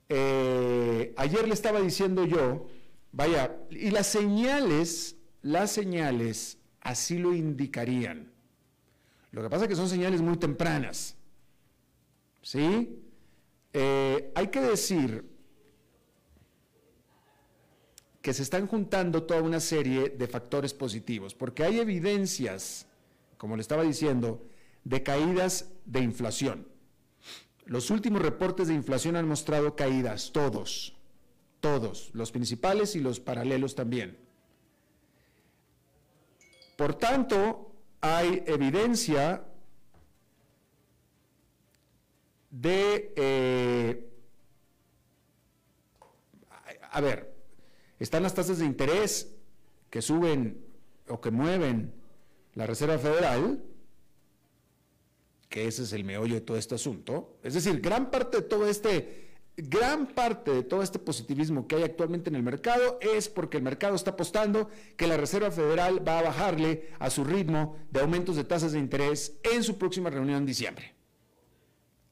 Eh, 0.10 1.14
ayer 1.18 1.48
le 1.48 1.54
estaba 1.54 1.80
diciendo 1.80 2.26
yo, 2.26 2.68
vaya, 3.12 3.56
y 3.70 3.90
las 3.92 4.08
señales, 4.08 5.16
las 5.42 5.72
señales 5.72 6.58
así 6.82 7.18
lo 7.18 7.34
indicarían. 7.34 8.32
Lo 9.32 9.42
que 9.42 9.50
pasa 9.50 9.66
es 9.66 9.70
que 9.70 9.76
son 9.76 9.90
señales 9.90 10.22
muy 10.22 10.38
tempranas. 10.38 11.16
¿Sí? 12.42 13.00
Eh, 13.72 14.32
hay 14.36 14.48
que 14.50 14.62
decir 14.62 15.33
que 18.24 18.34
se 18.34 18.42
están 18.42 18.68
juntando 18.68 19.24
toda 19.24 19.42
una 19.42 19.60
serie 19.60 20.08
de 20.08 20.28
factores 20.30 20.74
positivos, 20.74 21.36
porque 21.36 21.66
hay 21.66 21.80
evidencias, 21.80 22.88
como 23.38 23.58
le 23.58 23.62
estaba 23.62 23.84
diciendo, 23.84 24.48
de 24.86 25.04
caídas 25.04 25.70
de 25.84 26.00
inflación. 26.00 26.66
Los 27.66 27.90
últimos 27.90 28.22
reportes 28.22 28.70
de 28.70 28.76
inflación 28.76 29.18
han 29.18 29.28
mostrado 29.28 29.76
caídas, 29.76 30.32
todos, 30.32 30.96
todos, 31.60 32.12
los 32.14 32.32
principales 32.32 32.96
y 32.96 33.02
los 33.02 33.20
paralelos 33.20 33.76
también. 33.76 34.18
Por 36.78 36.96
tanto, 36.96 37.76
hay 38.00 38.42
evidencia 38.48 39.44
de... 42.52 43.14
Eh, 43.18 44.10
a 46.90 47.02
ver, 47.02 47.33
están 48.00 48.24
las 48.24 48.34
tasas 48.34 48.60
de 48.60 48.66
interés 48.66 49.34
que 49.90 50.02
suben 50.02 50.64
o 51.08 51.22
que 51.22 51.32
mueven 51.32 51.94
la 52.56 52.66
Reserva 52.68 52.98
Federal, 52.98 53.64
que 55.50 55.68
ese 55.68 55.84
es 55.84 55.94
el 55.94 56.04
meollo 56.04 56.36
de 56.36 56.42
todo 56.42 56.58
este 56.58 56.76
asunto. 56.76 57.38
Es 57.44 57.54
decir, 57.54 57.80
gran 57.80 58.10
parte 58.10 58.38
de 58.38 58.44
todo 58.44 58.68
este 58.68 59.24
gran 59.56 60.08
parte 60.08 60.52
de 60.52 60.64
todo 60.64 60.82
este 60.82 60.98
positivismo 60.98 61.68
que 61.68 61.76
hay 61.76 61.84
actualmente 61.84 62.30
en 62.30 62.36
el 62.36 62.44
mercado 62.44 62.98
es 63.02 63.30
porque 63.30 63.58
el 63.58 63.64
mercado 63.64 63.96
está 63.96 64.12
apostando 64.12 64.70
que 64.98 65.06
la 65.06 65.18
Reserva 65.18 65.52
Federal 65.52 66.06
va 66.06 66.20
a 66.20 66.24
bajarle 66.24 66.90
a 66.98 67.10
su 67.10 67.24
ritmo 67.24 67.78
de 67.92 68.02
aumentos 68.02 68.36
de 68.36 68.46
tasas 68.46 68.72
de 68.72 68.80
interés 68.80 69.38
en 69.44 69.64
su 69.64 69.78
próxima 69.78 70.10
reunión 70.10 70.38
en 70.38 70.46
diciembre. 70.46 70.96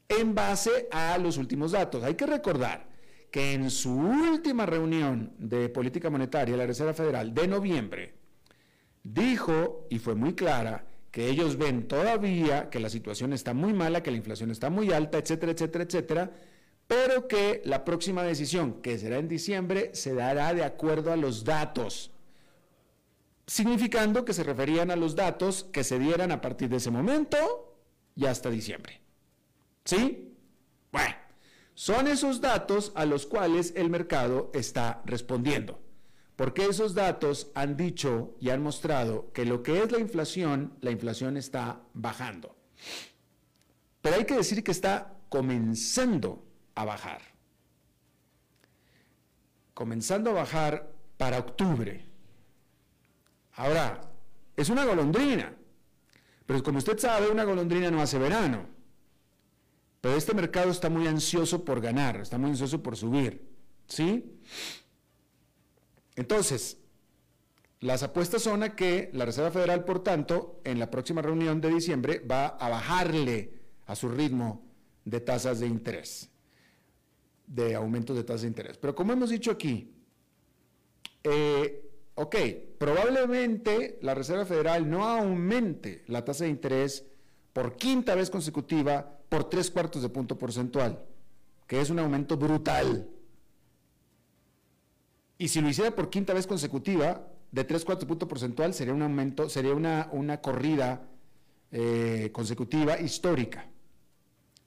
En 0.08 0.34
base 0.34 0.88
a 0.92 1.18
los 1.18 1.36
últimos 1.36 1.72
datos. 1.72 2.04
Hay 2.04 2.14
que 2.14 2.26
recordar 2.26 2.91
que 3.32 3.54
en 3.54 3.70
su 3.70 3.96
última 3.96 4.66
reunión 4.66 5.32
de 5.38 5.70
política 5.70 6.10
monetaria, 6.10 6.56
la 6.56 6.66
Reserva 6.66 6.92
Federal 6.92 7.32
de 7.32 7.48
noviembre, 7.48 8.14
dijo, 9.02 9.86
y 9.90 9.98
fue 9.98 10.14
muy 10.14 10.34
clara, 10.34 10.84
que 11.10 11.28
ellos 11.28 11.56
ven 11.56 11.88
todavía 11.88 12.68
que 12.68 12.78
la 12.78 12.90
situación 12.90 13.32
está 13.32 13.54
muy 13.54 13.72
mala, 13.72 14.02
que 14.02 14.10
la 14.10 14.18
inflación 14.18 14.50
está 14.50 14.68
muy 14.68 14.92
alta, 14.92 15.16
etcétera, 15.16 15.52
etcétera, 15.52 15.84
etcétera, 15.84 16.30
pero 16.86 17.26
que 17.26 17.62
la 17.64 17.86
próxima 17.86 18.22
decisión, 18.22 18.82
que 18.82 18.98
será 18.98 19.16
en 19.16 19.28
diciembre, 19.28 19.94
se 19.94 20.12
dará 20.14 20.52
de 20.52 20.64
acuerdo 20.64 21.10
a 21.10 21.16
los 21.16 21.42
datos, 21.42 22.10
significando 23.46 24.26
que 24.26 24.34
se 24.34 24.44
referían 24.44 24.90
a 24.90 24.96
los 24.96 25.16
datos 25.16 25.64
que 25.72 25.84
se 25.84 25.98
dieran 25.98 26.32
a 26.32 26.42
partir 26.42 26.68
de 26.68 26.76
ese 26.76 26.90
momento 26.90 27.78
y 28.14 28.26
hasta 28.26 28.50
diciembre. 28.50 29.00
¿Sí? 29.86 30.36
Bueno, 30.92 31.14
son 31.74 32.06
esos 32.06 32.40
datos 32.40 32.92
a 32.94 33.06
los 33.06 33.26
cuales 33.26 33.72
el 33.76 33.90
mercado 33.90 34.50
está 34.54 35.02
respondiendo, 35.04 35.80
porque 36.36 36.66
esos 36.66 36.94
datos 36.94 37.50
han 37.54 37.76
dicho 37.76 38.34
y 38.40 38.50
han 38.50 38.62
mostrado 38.62 39.32
que 39.32 39.46
lo 39.46 39.62
que 39.62 39.82
es 39.82 39.90
la 39.90 39.98
inflación, 39.98 40.74
la 40.80 40.90
inflación 40.90 41.36
está 41.36 41.80
bajando. 41.94 42.56
Pero 44.00 44.16
hay 44.16 44.24
que 44.24 44.36
decir 44.36 44.62
que 44.62 44.72
está 44.72 45.14
comenzando 45.28 46.44
a 46.74 46.84
bajar. 46.84 47.22
Comenzando 49.74 50.30
a 50.30 50.34
bajar 50.34 50.92
para 51.16 51.38
octubre. 51.38 52.04
Ahora, 53.54 54.00
es 54.56 54.68
una 54.68 54.84
golondrina, 54.84 55.54
pero 56.46 56.62
como 56.62 56.78
usted 56.78 56.98
sabe, 56.98 57.30
una 57.30 57.44
golondrina 57.44 57.90
no 57.90 58.02
hace 58.02 58.18
verano. 58.18 58.66
Pero 60.02 60.16
este 60.16 60.34
mercado 60.34 60.70
está 60.70 60.90
muy 60.90 61.06
ansioso 61.06 61.64
por 61.64 61.80
ganar, 61.80 62.20
está 62.20 62.36
muy 62.36 62.50
ansioso 62.50 62.82
por 62.82 62.98
subir. 62.98 63.48
¿Sí? 63.86 64.38
Entonces, 66.16 66.76
las 67.80 68.02
apuestas 68.02 68.42
son 68.42 68.62
a 68.62 68.76
que 68.76 69.08
la 69.14 69.24
Reserva 69.24 69.50
Federal, 69.50 69.84
por 69.84 70.02
tanto, 70.02 70.60
en 70.64 70.78
la 70.78 70.90
próxima 70.90 71.22
reunión 71.22 71.62
de 71.62 71.70
diciembre 71.70 72.18
va 72.18 72.48
a 72.48 72.68
bajarle 72.68 73.54
a 73.86 73.94
su 73.94 74.10
ritmo 74.10 74.62
de 75.06 75.20
tasas 75.20 75.60
de 75.60 75.68
interés 75.68 76.28
de 77.46 77.74
aumentos 77.74 78.16
de 78.16 78.24
tasa 78.24 78.42
de 78.42 78.48
interés. 78.48 78.78
Pero 78.78 78.94
como 78.94 79.12
hemos 79.12 79.30
dicho 79.30 79.50
aquí, 79.50 79.92
eh, 81.22 81.90
ok, 82.14 82.36
probablemente 82.78 83.98
la 84.02 84.14
Reserva 84.14 84.46
Federal 84.46 84.88
no 84.88 85.06
aumente 85.06 86.02
la 86.06 86.24
tasa 86.24 86.44
de 86.44 86.50
interés 86.50 87.04
por 87.52 87.76
quinta 87.76 88.14
vez 88.14 88.30
consecutiva 88.30 89.18
por 89.32 89.48
tres 89.48 89.70
cuartos 89.70 90.02
de 90.02 90.10
punto 90.10 90.36
porcentual, 90.36 91.02
que 91.66 91.80
es 91.80 91.88
un 91.88 91.98
aumento 91.98 92.36
brutal. 92.36 93.08
Y 95.38 95.48
si 95.48 95.62
lo 95.62 95.70
hiciera 95.70 95.96
por 95.96 96.10
quinta 96.10 96.34
vez 96.34 96.46
consecutiva, 96.46 97.26
de 97.50 97.64
tres 97.64 97.82
cuartos 97.82 98.02
de 98.02 98.08
punto 98.08 98.28
porcentual, 98.28 98.74
sería 98.74 98.92
un 98.92 99.00
aumento, 99.00 99.48
sería 99.48 99.72
una, 99.72 100.10
una 100.12 100.42
corrida 100.42 101.08
eh, 101.70 102.28
consecutiva 102.30 103.00
histórica. 103.00 103.64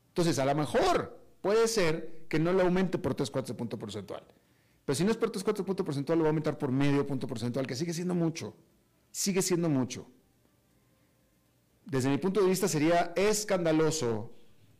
Entonces, 0.07 0.39
a 0.39 0.45
lo 0.45 0.55
mejor 0.55 1.15
puede 1.41 1.67
ser 1.67 2.25
que 2.27 2.39
no 2.39 2.51
lo 2.51 2.63
aumente 2.63 2.97
por 2.97 3.13
3 3.13 3.29
cuartos 3.29 3.49
de 3.49 3.59
punto 3.59 3.77
porcentual. 3.77 4.23
Pero 4.83 4.95
si 4.95 5.03
no 5.03 5.11
es 5.11 5.17
por 5.17 5.29
3 5.29 5.43
cuartos 5.43 5.63
de 5.63 5.67
punto 5.67 5.85
porcentual, 5.85 6.17
lo 6.17 6.23
va 6.23 6.29
a 6.29 6.31
aumentar 6.31 6.57
por 6.57 6.71
medio 6.71 7.05
punto 7.05 7.27
porcentual, 7.27 7.67
que 7.67 7.75
sigue 7.75 7.93
siendo 7.93 8.15
mucho. 8.15 8.55
Sigue 9.11 9.43
siendo 9.43 9.69
mucho. 9.69 10.07
Desde 11.85 12.09
mi 12.09 12.17
punto 12.17 12.41
de 12.41 12.47
vista 12.47 12.67
sería 12.67 13.13
escandaloso 13.15 14.34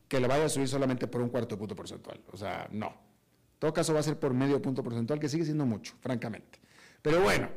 que 0.07 0.19
lo 0.19 0.27
vaya 0.27 0.45
a 0.45 0.49
subir 0.49 0.67
solamente 0.67 1.07
por 1.07 1.21
un 1.21 1.29
cuarto 1.29 1.55
de 1.55 1.59
punto 1.59 1.75
porcentual. 1.75 2.21
O 2.31 2.37
sea, 2.37 2.67
no. 2.71 2.87
En 2.87 3.59
todo 3.59 3.73
caso 3.73 3.93
va 3.93 3.99
a 3.99 4.03
ser 4.03 4.19
por 4.19 4.33
medio 4.33 4.61
punto 4.61 4.83
porcentual, 4.83 5.19
que 5.19 5.29
sigue 5.29 5.45
siendo 5.45 5.65
mucho, 5.65 5.95
francamente. 6.01 6.59
Pero 7.01 7.21
bueno, 7.21 7.49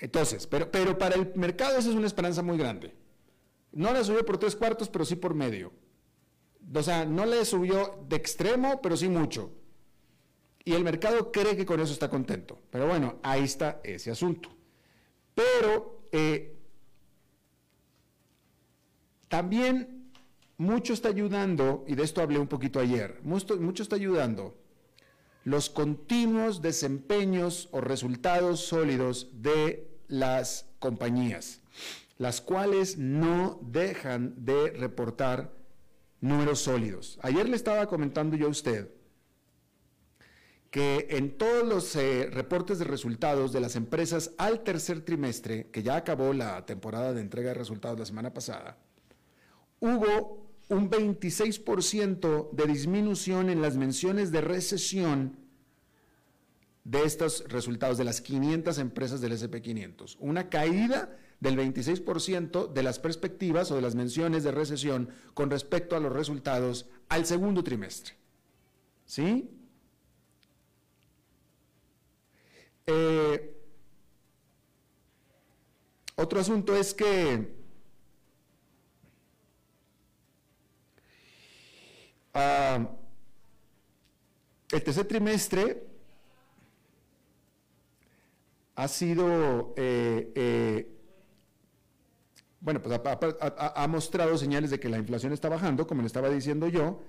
entonces, 0.00 0.46
pero, 0.46 0.70
pero 0.70 0.96
para 0.98 1.16
el 1.16 1.32
mercado 1.34 1.78
esa 1.78 1.88
es 1.88 1.94
una 1.94 2.06
esperanza 2.06 2.42
muy 2.42 2.58
grande. 2.58 2.94
No 3.72 3.92
la 3.92 4.04
subió 4.04 4.24
por 4.24 4.38
tres 4.38 4.56
cuartos, 4.56 4.88
pero 4.88 5.04
sí 5.04 5.16
por 5.16 5.34
medio. 5.34 5.72
O 6.74 6.82
sea, 6.82 7.04
no 7.04 7.26
le 7.26 7.44
subió 7.44 8.04
de 8.08 8.16
extremo, 8.16 8.80
pero 8.82 8.96
sí 8.96 9.08
mucho. 9.08 9.52
Y 10.64 10.74
el 10.74 10.84
mercado 10.84 11.32
cree 11.32 11.56
que 11.56 11.64
con 11.64 11.80
eso 11.80 11.92
está 11.92 12.10
contento. 12.10 12.58
Pero 12.70 12.86
bueno, 12.86 13.18
ahí 13.22 13.44
está 13.44 13.80
ese 13.82 14.10
asunto. 14.10 14.50
Pero 15.34 16.08
eh, 16.12 16.58
también 19.28 19.97
mucho 20.58 20.92
está 20.92 21.08
ayudando, 21.08 21.84
y 21.86 21.94
de 21.94 22.02
esto 22.02 22.20
hablé 22.20 22.38
un 22.38 22.48
poquito 22.48 22.80
ayer, 22.80 23.20
mucho, 23.22 23.82
está 23.82 23.96
ayudando 23.96 24.56
los 25.44 25.70
continuos 25.70 26.60
desempeños 26.60 27.68
o 27.70 27.80
resultados 27.80 28.60
sólidos 28.60 29.30
de 29.40 29.88
las 30.08 30.66
compañías, 30.80 31.62
las 32.18 32.40
cuales 32.40 32.98
no 32.98 33.60
dejan 33.62 34.44
de 34.44 34.70
reportar 34.72 35.54
números 36.20 36.58
sólidos. 36.58 37.18
Ayer 37.22 37.48
le 37.48 37.56
estaba 37.56 37.86
comentando 37.86 38.36
yo 38.36 38.48
a 38.48 38.50
usted 38.50 38.90
que 40.70 41.06
en 41.10 41.38
todos 41.38 41.66
los 41.66 41.96
eh, 41.96 42.28
reportes 42.30 42.78
de 42.78 42.84
resultados 42.84 43.52
de 43.52 43.60
las 43.60 43.74
empresas 43.74 44.32
al 44.36 44.64
tercer 44.64 45.00
trimestre, 45.02 45.70
que 45.70 45.82
ya 45.82 45.96
acabó 45.96 46.34
la 46.34 46.66
temporada 46.66 47.14
de 47.14 47.22
entrega 47.22 47.50
de 47.50 47.54
resultados 47.54 47.98
la 47.98 48.04
semana 48.04 48.34
pasada, 48.34 48.76
hubo 49.80 50.47
un 50.68 50.90
26% 50.90 52.50
de 52.52 52.66
disminución 52.66 53.48
en 53.50 53.62
las 53.62 53.76
menciones 53.76 54.30
de 54.30 54.40
recesión 54.40 55.36
de 56.84 57.02
estos 57.04 57.44
resultados 57.48 57.98
de 57.98 58.04
las 58.04 58.20
500 58.20 58.78
empresas 58.78 59.20
del 59.20 59.32
SP500. 59.32 60.16
Una 60.20 60.48
caída 60.48 61.16
del 61.40 61.56
26% 61.56 62.72
de 62.72 62.82
las 62.82 62.98
perspectivas 62.98 63.70
o 63.70 63.76
de 63.76 63.82
las 63.82 63.94
menciones 63.94 64.44
de 64.44 64.52
recesión 64.52 65.10
con 65.34 65.50
respecto 65.50 65.96
a 65.96 66.00
los 66.00 66.12
resultados 66.12 66.86
al 67.08 67.26
segundo 67.26 67.62
trimestre. 67.62 68.14
¿Sí? 69.04 69.50
Eh, 72.86 73.54
otro 76.16 76.40
asunto 76.40 76.74
es 76.74 76.94
que 76.94 77.57
ah, 82.34 82.88
el 84.72 84.82
tercer 84.82 85.06
trimestre 85.06 85.88
ha 88.78 88.86
sido, 88.86 89.74
eh, 89.76 90.32
eh, 90.36 90.86
bueno, 92.60 92.80
pues 92.82 93.00
ha, 93.00 93.86
mostrado 93.88 94.38
señales 94.38 94.70
de 94.70 94.78
que 94.78 94.88
la 94.88 94.98
inflación 94.98 95.32
está 95.32 95.48
bajando, 95.48 95.84
como 95.86 96.02
le 96.02 96.06
estaba 96.06 96.30
diciendo 96.30 96.68
yo. 96.68 97.02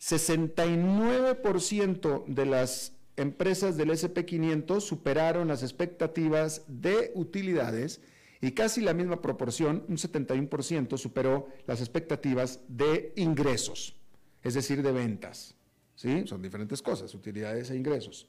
69% 0.00 2.24
de 2.26 2.46
las 2.46 2.94
empresas 3.16 3.76
del 3.76 3.90
SP500 3.90 4.80
superaron 4.80 5.48
las 5.48 5.62
expectativas 5.62 6.62
de 6.66 7.12
utilidades 7.14 8.00
y 8.40 8.52
casi 8.52 8.80
la 8.80 8.94
misma 8.94 9.20
proporción, 9.20 9.84
un 9.88 9.98
71%, 9.98 10.96
superó 10.96 11.48
las 11.66 11.80
expectativas 11.80 12.60
de 12.68 13.12
ingresos, 13.16 13.96
es 14.42 14.54
decir, 14.54 14.82
de 14.82 14.92
ventas. 14.92 15.54
¿Sí? 15.94 16.26
Son 16.26 16.42
diferentes 16.42 16.82
cosas, 16.82 17.14
utilidades 17.14 17.70
e 17.70 17.76
ingresos. 17.76 18.26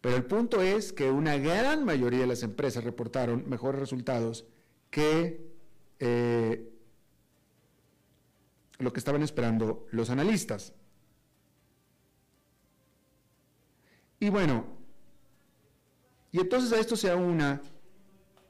Pero 0.00 0.16
el 0.16 0.24
punto 0.24 0.62
es 0.62 0.92
que 0.92 1.10
una 1.10 1.36
gran 1.38 1.84
mayoría 1.84 2.20
de 2.20 2.26
las 2.26 2.42
empresas 2.42 2.84
reportaron 2.84 3.48
mejores 3.48 3.80
resultados 3.80 4.44
que 4.90 5.44
eh, 5.98 6.72
lo 8.78 8.92
que 8.92 9.00
estaban 9.00 9.22
esperando 9.22 9.86
los 9.90 10.10
analistas. 10.10 10.72
Y 14.20 14.28
bueno, 14.28 14.66
y 16.30 16.40
entonces 16.40 16.72
a 16.72 16.80
esto 16.80 16.96
se 16.96 17.12
una 17.14 17.60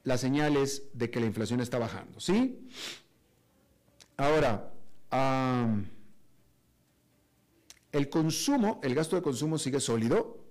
las 0.05 0.21
señales 0.21 0.85
de 0.95 1.11
que 1.11 1.21
la 1.21 1.27
inflación 1.27 1.61
está 1.61 1.79
bajando, 1.79 2.21
¿sí? 2.21 2.69
Ahora, 4.17 4.73
el 7.93 8.09
consumo, 8.09 8.81
el 8.83 8.95
gasto 8.95 9.17
de 9.17 9.23
consumo 9.23 9.59
sigue 9.59 9.81
sólido 9.81 10.45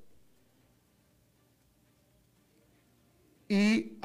y 3.48 4.00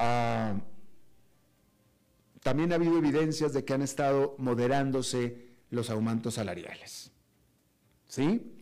también 2.41 2.71
ha 2.71 2.75
habido 2.75 2.97
evidencias 2.97 3.53
de 3.53 3.65
que 3.65 3.73
han 3.73 3.81
estado 3.81 4.35
moderándose 4.37 5.49
los 5.69 5.89
aumentos 5.89 6.35
salariales, 6.35 7.11
¿sí? 8.07 8.53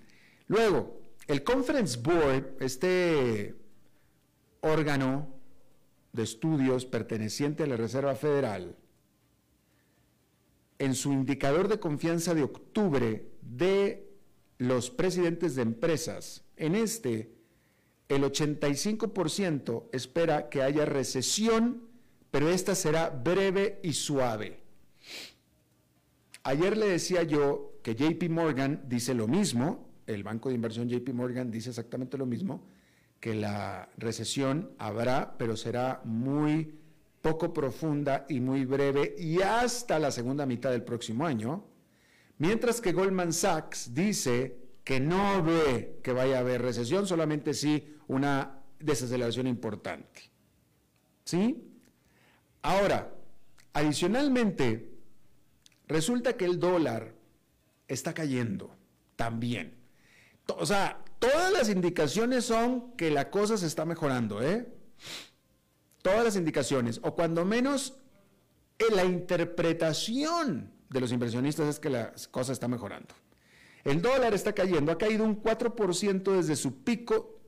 Luego, 0.47 1.01
el 1.27 1.43
Conference 1.43 1.99
Board, 1.99 2.55
este 2.59 3.55
órgano 4.61 5.33
de 6.13 6.23
Estudios 6.23 6.85
perteneciente 6.85 7.63
a 7.63 7.67
la 7.67 7.77
Reserva 7.77 8.15
Federal, 8.15 8.75
en 10.79 10.95
su 10.95 11.11
indicador 11.11 11.67
de 11.67 11.79
confianza 11.79 12.33
de 12.33 12.43
octubre 12.43 13.31
de 13.41 14.10
los 14.61 14.91
presidentes 14.91 15.55
de 15.55 15.63
empresas, 15.63 16.43
en 16.55 16.75
este, 16.75 17.33
el 18.09 18.21
85% 18.21 19.89
espera 19.91 20.49
que 20.49 20.61
haya 20.61 20.85
recesión, 20.85 21.87
pero 22.29 22.47
esta 22.47 22.75
será 22.75 23.09
breve 23.09 23.79
y 23.81 23.93
suave. 23.93 24.59
Ayer 26.43 26.77
le 26.77 26.89
decía 26.89 27.23
yo 27.23 27.79
que 27.81 27.95
JP 27.95 28.29
Morgan 28.29 28.83
dice 28.87 29.15
lo 29.15 29.27
mismo, 29.27 29.89
el 30.05 30.21
banco 30.21 30.49
de 30.49 30.55
inversión 30.55 30.87
JP 30.87 31.09
Morgan 31.09 31.49
dice 31.49 31.69
exactamente 31.69 32.19
lo 32.19 32.27
mismo, 32.27 32.63
que 33.19 33.33
la 33.33 33.89
recesión 33.97 34.73
habrá, 34.77 35.39
pero 35.39 35.57
será 35.57 36.01
muy 36.05 36.75
poco 37.23 37.51
profunda 37.51 38.27
y 38.29 38.41
muy 38.41 38.65
breve 38.65 39.15
y 39.17 39.41
hasta 39.41 39.97
la 39.97 40.11
segunda 40.11 40.45
mitad 40.45 40.69
del 40.69 40.83
próximo 40.83 41.25
año, 41.25 41.65
mientras 42.41 42.81
que 42.81 42.91
Goldman 42.91 43.33
Sachs 43.33 43.93
dice 43.93 44.57
que 44.83 44.99
no 44.99 45.43
ve 45.43 45.99
que 46.03 46.11
vaya 46.11 46.37
a 46.37 46.39
haber 46.39 46.63
recesión, 46.63 47.05
solamente 47.05 47.53
sí 47.53 47.97
una 48.07 48.63
desaceleración 48.79 49.45
importante. 49.45 50.31
¿Sí? 51.23 51.63
Ahora, 52.63 53.13
adicionalmente, 53.73 54.91
resulta 55.87 56.33
que 56.33 56.45
el 56.45 56.59
dólar 56.59 57.13
está 57.87 58.11
cayendo 58.11 58.75
también. 59.15 59.75
O 60.47 60.65
sea, 60.65 60.99
todas 61.19 61.53
las 61.53 61.69
indicaciones 61.69 62.43
son 62.43 62.97
que 62.97 63.11
la 63.11 63.29
cosa 63.29 63.55
se 63.55 63.67
está 63.67 63.85
mejorando, 63.85 64.41
¿eh? 64.41 64.67
Todas 66.01 66.23
las 66.23 66.35
indicaciones, 66.35 66.99
o 67.03 67.13
cuando 67.13 67.45
menos 67.45 67.99
en 68.79 68.95
la 68.95 69.05
interpretación 69.05 70.80
de 70.91 70.99
los 70.99 71.11
inversionistas 71.11 71.67
es 71.67 71.79
que 71.79 71.89
la 71.89 72.13
cosa 72.31 72.51
está 72.51 72.67
mejorando. 72.67 73.15
El 73.83 74.01
dólar 74.01 74.33
está 74.33 74.53
cayendo, 74.53 74.91
ha 74.91 74.97
caído 74.97 75.23
un 75.23 75.41
4% 75.41 76.35
desde 76.35 76.55
su 76.55 76.83
pico 76.83 77.39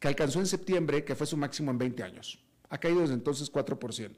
que 0.00 0.08
alcanzó 0.08 0.40
en 0.40 0.46
septiembre, 0.46 1.04
que 1.04 1.14
fue 1.14 1.26
su 1.26 1.36
máximo 1.36 1.70
en 1.70 1.78
20 1.78 2.02
años. 2.02 2.42
Ha 2.68 2.78
caído 2.78 3.00
desde 3.00 3.14
entonces 3.14 3.50
4%. 3.50 4.10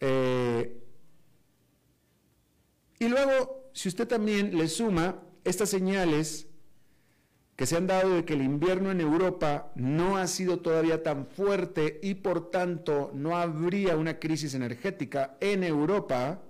Eh, 0.00 0.82
y 2.98 3.08
luego 3.08 3.70
si 3.74 3.88
usted 3.88 4.06
también 4.06 4.56
le 4.56 4.68
suma 4.68 5.20
estas 5.44 5.68
señales 5.68 6.46
que 7.56 7.66
se 7.66 7.76
han 7.76 7.86
dado 7.86 8.14
de 8.14 8.24
que 8.24 8.32
el 8.32 8.42
invierno 8.42 8.90
en 8.90 9.00
Europa 9.00 9.70
no 9.74 10.16
ha 10.16 10.26
sido 10.26 10.60
todavía 10.60 11.02
tan 11.02 11.26
fuerte 11.26 12.00
y 12.02 12.14
por 12.14 12.50
tanto 12.50 13.10
no 13.14 13.36
habría 13.36 13.96
una 13.96 14.18
crisis 14.18 14.54
energética 14.54 15.36
en 15.40 15.62
Europa, 15.62 16.42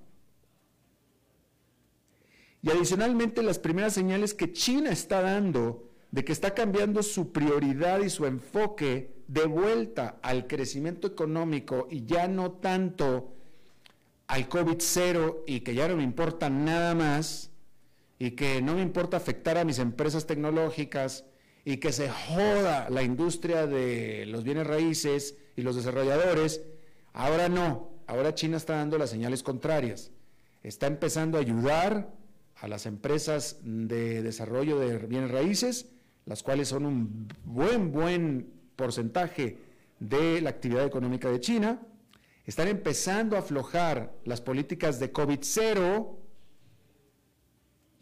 y 2.62 2.70
adicionalmente 2.70 3.42
las 3.42 3.58
primeras 3.58 3.92
señales 3.92 4.34
que 4.34 4.52
China 4.52 4.90
está 4.90 5.20
dando 5.20 5.90
de 6.12 6.24
que 6.24 6.32
está 6.32 6.54
cambiando 6.54 7.02
su 7.02 7.32
prioridad 7.32 8.00
y 8.00 8.10
su 8.10 8.24
enfoque 8.24 9.16
de 9.26 9.46
vuelta 9.46 10.18
al 10.22 10.46
crecimiento 10.46 11.08
económico 11.08 11.88
y 11.90 12.04
ya 12.04 12.28
no 12.28 12.52
tanto 12.52 13.34
al 14.28 14.48
COVID-0 14.48 15.42
y 15.46 15.60
que 15.60 15.74
ya 15.74 15.88
no 15.88 15.96
me 15.96 16.04
importa 16.04 16.50
nada 16.50 16.94
más 16.94 17.50
y 18.22 18.30
que 18.36 18.62
no 18.62 18.76
me 18.76 18.82
importa 18.82 19.16
afectar 19.16 19.58
a 19.58 19.64
mis 19.64 19.80
empresas 19.80 20.28
tecnológicas 20.28 21.24
y 21.64 21.78
que 21.78 21.90
se 21.90 22.08
joda 22.08 22.88
la 22.88 23.02
industria 23.02 23.66
de 23.66 24.26
los 24.26 24.44
bienes 24.44 24.64
raíces 24.64 25.36
y 25.56 25.62
los 25.62 25.74
desarrolladores, 25.74 26.62
ahora 27.14 27.48
no, 27.48 27.90
ahora 28.06 28.32
China 28.32 28.58
está 28.58 28.76
dando 28.76 28.96
las 28.96 29.10
señales 29.10 29.42
contrarias. 29.42 30.12
Está 30.62 30.86
empezando 30.86 31.36
a 31.36 31.40
ayudar 31.40 32.14
a 32.60 32.68
las 32.68 32.86
empresas 32.86 33.56
de 33.64 34.22
desarrollo 34.22 34.78
de 34.78 34.98
bienes 34.98 35.32
raíces, 35.32 35.90
las 36.24 36.44
cuales 36.44 36.68
son 36.68 36.86
un 36.86 37.28
buen, 37.44 37.90
buen 37.90 38.52
porcentaje 38.76 39.58
de 39.98 40.40
la 40.40 40.50
actividad 40.50 40.86
económica 40.86 41.28
de 41.28 41.40
China, 41.40 41.82
están 42.46 42.68
empezando 42.68 43.34
a 43.34 43.40
aflojar 43.40 44.14
las 44.24 44.40
políticas 44.40 45.00
de 45.00 45.12
COVID-0 45.12 46.21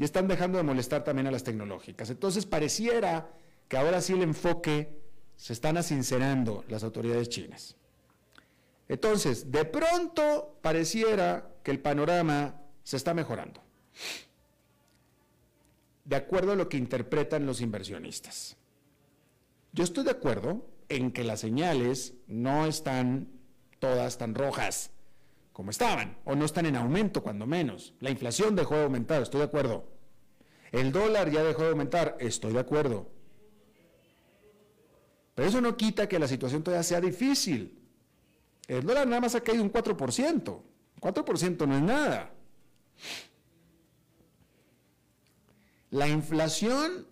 y 0.01 0.05
están 0.05 0.29
dejando 0.29 0.57
de 0.57 0.65
molestar 0.65 1.05
también 1.05 1.27
a 1.27 1.31
las 1.31 1.45
tecnológicas. 1.45 2.09
Entonces 2.09 2.47
pareciera 2.47 3.29
que 3.69 3.77
ahora 3.77 4.01
sí 4.01 4.15
el 4.15 4.23
enfoque 4.23 4.99
se 5.37 5.53
están 5.53 5.77
asincerando 5.77 6.65
las 6.69 6.85
autoridades 6.85 7.29
chinas. 7.29 7.77
Entonces, 8.89 9.53
de 9.53 9.67
pronto 9.67 10.57
pareciera 10.63 11.51
que 11.63 11.71
el 11.71 11.81
panorama 11.81 12.63
se 12.83 12.97
está 12.97 13.13
mejorando, 13.13 13.61
de 16.07 16.17
acuerdo 16.17 16.53
a 16.53 16.57
lo 16.57 16.71
que 16.71 16.79
interpretan 16.79 17.45
los 17.45 17.61
inversionistas. 17.61 18.57
Yo 19.73 19.85
estoy 19.85 20.05
de 20.05 20.13
acuerdo 20.13 20.67
en 20.89 21.13
que 21.13 21.25
las 21.25 21.41
señales 21.41 22.15
no 22.27 22.65
están 22.65 23.29
todas 23.81 24.17
tan 24.17 24.35
rojas 24.35 24.93
como 25.53 25.71
estaban, 25.71 26.17
o 26.25 26.35
no 26.35 26.45
están 26.45 26.67
en 26.67 26.77
aumento 26.77 27.23
cuando 27.23 27.47
menos. 27.47 27.95
La 28.01 28.11
inflación 28.11 28.57
dejó 28.57 28.77
de 28.77 28.85
aumentar, 28.85 29.23
estoy 29.23 29.41
de 29.41 29.47
acuerdo. 29.47 29.89
El 30.73 30.93
dólar 30.93 31.31
ya 31.31 31.43
dejó 31.43 31.63
de 31.63 31.71
aumentar, 31.71 32.17
estoy 32.21 32.53
de 32.53 32.61
acuerdo. 32.61 33.11
Pero 35.35 35.49
eso 35.49 35.61
no 35.61 35.77
quita 35.77 36.09
que 36.09 36.19
la 36.19 36.29
situación 36.29 36.63
todavía 36.63 36.83
sea 36.83 37.01
difícil. 37.01 37.79
El 38.69 38.85
dólar 38.85 39.07
nada 39.07 39.21
más 39.21 39.35
ha 39.35 39.41
caído 39.41 39.63
un 39.63 39.73
4%. 39.73 40.63
4% 41.01 41.67
no 41.67 41.77
es 41.77 41.83
nada. 41.83 42.33
La 45.91 46.07
inflación, 46.07 47.07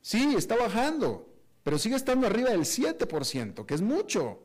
sí, 0.00 0.34
está 0.36 0.56
bajando, 0.56 1.28
pero 1.62 1.78
sigue 1.78 1.96
estando 1.96 2.26
arriba 2.26 2.50
del 2.50 2.60
7%, 2.60 3.66
que 3.66 3.74
es 3.74 3.82
mucho 3.82 4.42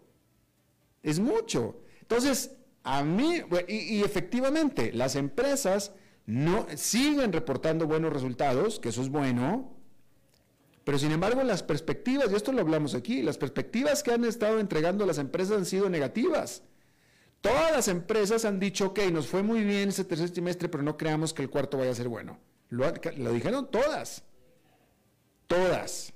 es 1.10 1.20
mucho. 1.20 1.82
Entonces, 2.02 2.52
a 2.90 3.04
mí, 3.04 3.42
y, 3.68 4.02
efectivamente, 4.02 4.94
las 4.94 5.18
empresas 5.18 5.92
no 6.26 6.66
siguen 6.78 7.34
reportando 7.34 7.86
buenos 7.86 8.14
resultados, 8.14 8.80
que 8.80 8.90
eso 8.90 9.02
es 9.02 9.10
bueno, 9.10 9.76
pero 10.86 10.98
sin 10.98 11.12
embargo 11.12 11.44
las 11.44 11.64
perspectivas, 11.64 12.32
y 12.32 12.36
esto 12.36 12.54
lo 12.54 12.62
hablamos 12.62 12.96
aquí, 12.96 13.22
las 13.24 13.38
perspectivas 13.38 14.04
que 14.04 14.14
han 14.14 14.24
estado 14.24 14.62
entregando 14.62 15.06
las 15.06 15.18
empresas 15.18 15.58
han 15.58 15.66
sido 15.66 15.90
negativas. 15.90 16.64
Todas 17.42 17.74
las 17.74 17.90
empresas 17.90 18.46
han 18.46 18.58
dicho, 18.58 18.88
ok, 18.88 19.00
nos 19.12 19.28
fue 19.28 19.44
muy 19.44 19.66
bien 19.66 19.90
ese 19.90 20.06
tercer 20.06 20.30
trimestre, 20.32 20.70
pero 20.70 20.82
no 20.82 20.96
creamos 20.96 21.34
que 21.34 21.42
el 21.42 21.50
cuarto 21.50 21.78
vaya 21.78 21.92
a 21.92 21.96
ser 21.96 22.08
bueno. 22.08 22.40
Lo, 22.70 22.86
lo 23.18 23.34
dijeron 23.34 23.70
todas. 23.70 24.24
Todas. 25.48 26.14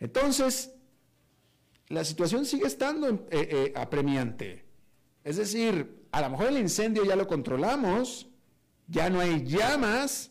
Entonces, 0.00 0.72
la 1.86 2.04
situación 2.04 2.44
sigue 2.44 2.66
estando 2.66 3.08
eh, 3.08 3.20
eh, 3.30 3.72
apremiante. 3.76 4.61
Es 5.24 5.36
decir, 5.36 6.06
a 6.10 6.20
lo 6.20 6.30
mejor 6.30 6.48
el 6.48 6.58
incendio 6.58 7.04
ya 7.04 7.16
lo 7.16 7.26
controlamos, 7.26 8.28
ya 8.88 9.08
no 9.08 9.20
hay 9.20 9.44
llamas, 9.44 10.30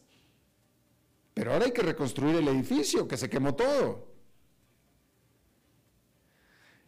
pero 1.34 1.54
ahora 1.54 1.66
hay 1.66 1.72
que 1.72 1.82
reconstruir 1.82 2.36
el 2.36 2.48
edificio 2.48 3.08
que 3.08 3.18
se 3.18 3.30
quemó 3.30 3.56
todo. 3.56 4.12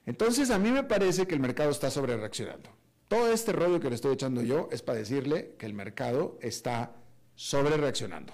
Entonces 0.06 0.50
a 0.50 0.60
mí 0.60 0.70
me 0.72 0.84
parece 0.84 1.26
que 1.26 1.34
el 1.34 1.40
mercado 1.40 1.72
está 1.72 1.90
sobre 1.90 2.18
reaccionando. 2.18 2.70
Todo 3.08 3.32
este 3.32 3.54
rollo 3.54 3.80
que 3.80 3.90
le 3.90 3.96
estoy 3.96 4.14
echando 4.14 4.42
yo 4.42 4.68
es 4.72 4.82
para 4.82 5.00
decirle 5.00 5.56
que 5.58 5.66
el 5.66 5.74
mercado 5.74 6.38
está 6.42 6.96
sobre 7.36 7.78
reaccionando. 7.78 8.34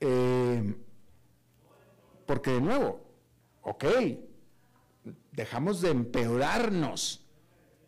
Eh, 0.00 0.74
porque 2.26 2.50
de 2.50 2.60
nuevo, 2.60 3.00
ok, 3.62 3.84
dejamos 5.34 5.80
de 5.80 5.90
empeorarnos. 5.90 7.26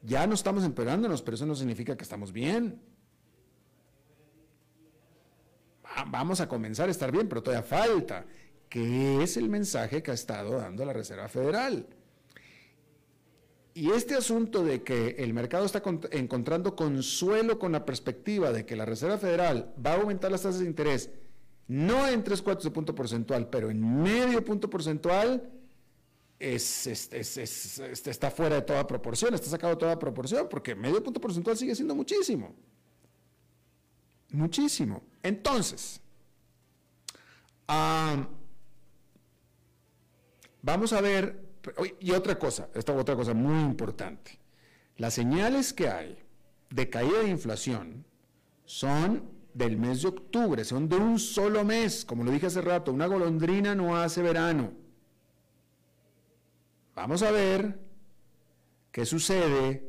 Ya 0.02 0.26
no 0.26 0.34
estamos 0.34 0.64
empeorándonos, 0.64 1.22
pero 1.22 1.36
eso 1.36 1.46
no 1.46 1.54
significa 1.54 1.96
que 1.96 2.04
estamos 2.04 2.32
bien. 2.32 2.80
Vamos 6.08 6.40
a 6.40 6.48
comenzar 6.48 6.88
a 6.88 6.92
estar 6.92 7.10
bien, 7.10 7.28
pero 7.28 7.42
todavía 7.42 7.66
falta. 7.66 8.26
¿Qué 8.68 9.22
es 9.22 9.36
el 9.36 9.48
mensaje 9.48 10.02
que 10.02 10.10
ha 10.10 10.14
estado 10.14 10.58
dando 10.58 10.84
la 10.84 10.92
Reserva 10.92 11.28
Federal? 11.28 11.86
Y 13.74 13.90
este 13.90 14.14
asunto 14.14 14.64
de 14.64 14.82
que 14.82 15.16
el 15.18 15.34
mercado 15.34 15.66
está 15.66 15.82
encontrando 16.10 16.74
consuelo 16.74 17.58
con 17.58 17.72
la 17.72 17.84
perspectiva 17.84 18.50
de 18.50 18.64
que 18.64 18.74
la 18.74 18.86
Reserva 18.86 19.18
Federal 19.18 19.74
va 19.84 19.92
a 19.92 19.96
aumentar 19.96 20.30
las 20.30 20.42
tasas 20.42 20.60
de 20.60 20.66
interés, 20.66 21.10
no 21.68 22.08
en 22.08 22.24
tres 22.24 22.42
cuartos 22.42 22.64
de 22.64 22.70
punto 22.70 22.94
porcentual, 22.94 23.48
pero 23.48 23.70
en 23.70 24.02
medio 24.02 24.44
punto 24.44 24.70
porcentual, 24.70 25.50
es, 26.38 26.86
está 26.86 28.30
fuera 28.30 28.56
de 28.56 28.62
toda 28.62 28.86
proporción, 28.86 29.34
está 29.34 29.48
sacado 29.48 29.74
de 29.74 29.80
toda 29.80 29.98
proporción, 29.98 30.48
porque 30.48 30.74
medio 30.74 31.02
punto 31.02 31.20
porcentual 31.20 31.56
sigue 31.56 31.74
siendo 31.74 31.94
muchísimo. 31.94 32.54
Muchísimo. 34.32 35.02
Entonces, 35.22 36.00
vamos 40.62 40.92
a 40.92 41.00
ver, 41.00 41.42
y 42.00 42.10
otra 42.10 42.38
cosa, 42.38 42.68
esta 42.74 42.92
otra 42.92 43.16
cosa 43.16 43.32
muy 43.32 43.60
importante. 43.62 44.38
Las 44.96 45.14
señales 45.14 45.72
que 45.72 45.88
hay 45.88 46.18
de 46.70 46.90
caída 46.90 47.20
de 47.20 47.28
inflación 47.28 48.04
son 48.64 49.30
del 49.54 49.78
mes 49.78 50.02
de 50.02 50.08
octubre, 50.08 50.64
son 50.64 50.88
de 50.88 50.96
un 50.96 51.18
solo 51.18 51.64
mes, 51.64 52.04
como 52.04 52.24
lo 52.24 52.30
dije 52.30 52.46
hace 52.46 52.60
rato, 52.60 52.92
una 52.92 53.06
golondrina 53.06 53.74
no 53.74 53.96
hace 53.96 54.20
verano. 54.20 54.85
Vamos 56.96 57.22
a 57.22 57.30
ver 57.30 57.78
qué 58.90 59.04
sucede 59.04 59.86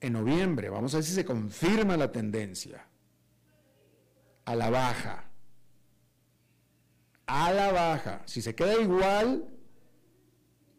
en 0.00 0.12
noviembre. 0.12 0.68
Vamos 0.68 0.92
a 0.92 0.98
ver 0.98 1.04
si 1.04 1.14
se 1.14 1.24
confirma 1.24 1.96
la 1.96 2.12
tendencia 2.12 2.86
a 4.44 4.54
la 4.54 4.68
baja. 4.68 5.30
A 7.26 7.52
la 7.54 7.72
baja. 7.72 8.22
Si 8.26 8.42
se 8.42 8.54
queda 8.54 8.78
igual 8.78 9.48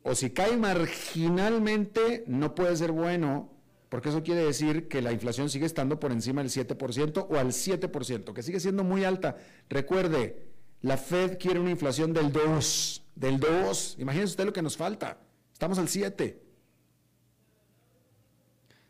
o 0.03 0.13
si 0.13 0.29
cae 0.29 0.57
marginalmente, 0.57 2.23
no 2.27 2.53
puede 2.53 2.77
ser 2.77 2.91
bueno, 2.91 3.49
porque 3.89 4.09
eso 4.09 4.21
quiere 4.21 4.45
decir 4.45 4.87
que 4.87 5.01
la 5.01 5.11
inflación 5.11 5.49
sigue 5.49 5.65
estando 5.65 5.99
por 5.99 6.11
encima 6.11 6.43
del 6.43 6.51
7% 6.51 7.27
o 7.31 7.37
al 7.39 7.47
7%, 7.47 8.33
que 8.33 8.43
sigue 8.43 8.59
siendo 8.59 8.83
muy 8.83 9.05
alta. 9.05 9.37
Recuerde, 9.69 10.51
la 10.81 10.97
Fed 10.97 11.39
quiere 11.39 11.59
una 11.59 11.71
inflación 11.71 12.13
del 12.13 12.31
2 12.31 13.02
del 13.15 13.39
2. 13.39 13.97
Imagínense 13.99 14.31
usted 14.31 14.45
lo 14.45 14.53
que 14.53 14.61
nos 14.61 14.77
falta. 14.77 15.17
Estamos 15.51 15.77
al 15.77 15.87
7. 15.87 16.41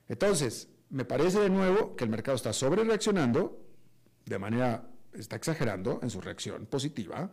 Entonces, 0.08 0.68
me 0.90 1.06
parece 1.06 1.40
de 1.40 1.50
nuevo 1.50 1.96
que 1.96 2.04
el 2.04 2.10
mercado 2.10 2.36
está 2.36 2.54
sobre 2.54 2.84
reaccionando, 2.84 3.60
de 4.26 4.40
manera, 4.40 4.88
está 5.14 5.36
exagerando 5.36 6.00
en 6.02 6.10
su 6.10 6.22
reacción 6.22 6.66
positiva. 6.66 7.32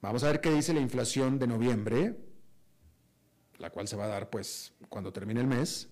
Vamos 0.00 0.22
a 0.24 0.28
ver 0.28 0.40
qué 0.40 0.50
dice 0.50 0.74
la 0.74 0.80
inflación 0.80 1.38
de 1.38 1.46
noviembre, 1.46 2.16
la 3.58 3.70
cual 3.70 3.88
se 3.88 3.96
va 3.96 4.04
a 4.04 4.08
dar 4.08 4.30
pues 4.30 4.72
cuando 4.88 5.12
termine 5.12 5.40
el 5.40 5.46
mes. 5.46 5.88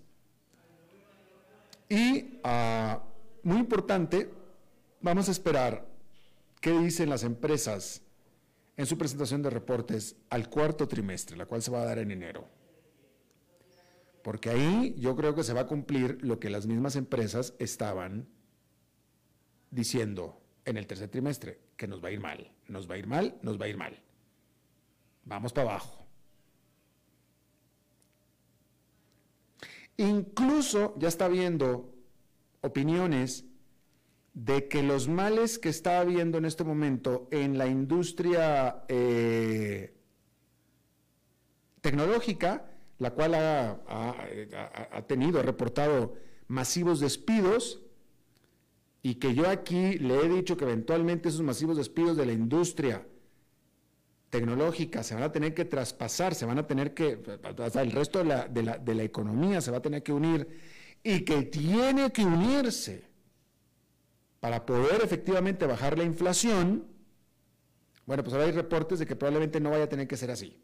Y 1.88 2.38
ah, 2.44 3.02
muy 3.42 3.58
importante, 3.58 4.30
vamos 5.00 5.28
a 5.28 5.32
esperar 5.32 5.86
qué 6.60 6.72
dicen 6.78 7.10
las 7.10 7.24
empresas 7.24 8.02
en 8.76 8.86
su 8.86 8.96
presentación 8.96 9.42
de 9.42 9.50
reportes 9.50 10.16
al 10.30 10.48
cuarto 10.48 10.88
trimestre, 10.88 11.36
la 11.36 11.46
cual 11.46 11.62
se 11.62 11.70
va 11.70 11.82
a 11.82 11.84
dar 11.84 11.98
en 11.98 12.10
enero. 12.10 12.48
Porque 14.22 14.50
ahí 14.50 14.94
yo 14.98 15.16
creo 15.16 15.34
que 15.34 15.44
se 15.44 15.52
va 15.52 15.62
a 15.62 15.66
cumplir 15.66 16.18
lo 16.22 16.38
que 16.38 16.50
las 16.50 16.66
mismas 16.66 16.96
empresas 16.96 17.54
estaban 17.58 18.28
diciendo 19.70 20.40
en 20.64 20.76
el 20.76 20.86
tercer 20.86 21.08
trimestre, 21.08 21.58
que 21.76 21.88
nos 21.88 22.02
va 22.02 22.08
a 22.08 22.12
ir 22.12 22.20
mal, 22.20 22.52
nos 22.68 22.88
va 22.88 22.94
a 22.94 22.98
ir 22.98 23.06
mal, 23.06 23.36
nos 23.42 23.60
va 23.60 23.64
a 23.64 23.68
ir 23.68 23.76
mal. 23.76 24.00
Vamos 25.24 25.52
para 25.52 25.70
abajo. 25.70 26.06
Incluso 29.96 30.94
ya 30.98 31.08
está 31.08 31.28
viendo 31.28 31.92
opiniones 32.60 33.44
de 34.34 34.68
que 34.68 34.82
los 34.82 35.08
males 35.08 35.58
que 35.58 35.68
está 35.68 36.00
habiendo 36.00 36.38
en 36.38 36.46
este 36.46 36.64
momento 36.64 37.28
en 37.30 37.58
la 37.58 37.66
industria 37.66 38.84
eh, 38.88 39.94
tecnológica, 41.80 42.70
la 42.98 43.10
cual 43.10 43.34
ha, 43.34 45.04
tenido, 45.06 45.40
ha 45.40 45.42
reportado 45.42 46.14
masivos 46.48 47.00
despidos, 47.00 47.82
y 49.02 49.16
que 49.16 49.34
yo 49.34 49.48
aquí 49.48 49.98
le 49.98 50.20
he 50.20 50.28
dicho 50.28 50.56
que 50.56 50.64
eventualmente 50.64 51.28
esos 51.28 51.42
masivos 51.42 51.76
despidos 51.76 52.16
de 52.16 52.24
la 52.24 52.32
industria 52.32 53.04
tecnológica 54.30 55.02
se 55.02 55.14
van 55.14 55.24
a 55.24 55.32
tener 55.32 55.52
que 55.52 55.64
traspasar, 55.64 56.34
se 56.36 56.46
van 56.46 56.58
a 56.58 56.66
tener 56.66 56.94
que, 56.94 57.20
hasta 57.58 57.82
el 57.82 57.90
resto 57.90 58.20
de 58.20 58.62
la, 58.62 59.02
economía 59.02 59.60
se 59.60 59.72
va 59.72 59.78
a 59.78 59.82
tener 59.82 60.02
que 60.02 60.12
unir, 60.12 60.48
y 61.02 61.20
que 61.22 61.42
tiene 61.42 62.12
que 62.12 62.24
unirse 62.24 63.11
para 64.42 64.66
poder 64.66 65.02
efectivamente 65.04 65.66
bajar 65.66 65.96
la 65.96 66.02
inflación, 66.02 66.84
bueno, 68.06 68.24
pues 68.24 68.34
ahora 68.34 68.46
hay 68.46 68.50
reportes 68.50 68.98
de 68.98 69.06
que 69.06 69.14
probablemente 69.14 69.60
no 69.60 69.70
vaya 69.70 69.84
a 69.84 69.88
tener 69.88 70.08
que 70.08 70.16
ser 70.16 70.32
así. 70.32 70.60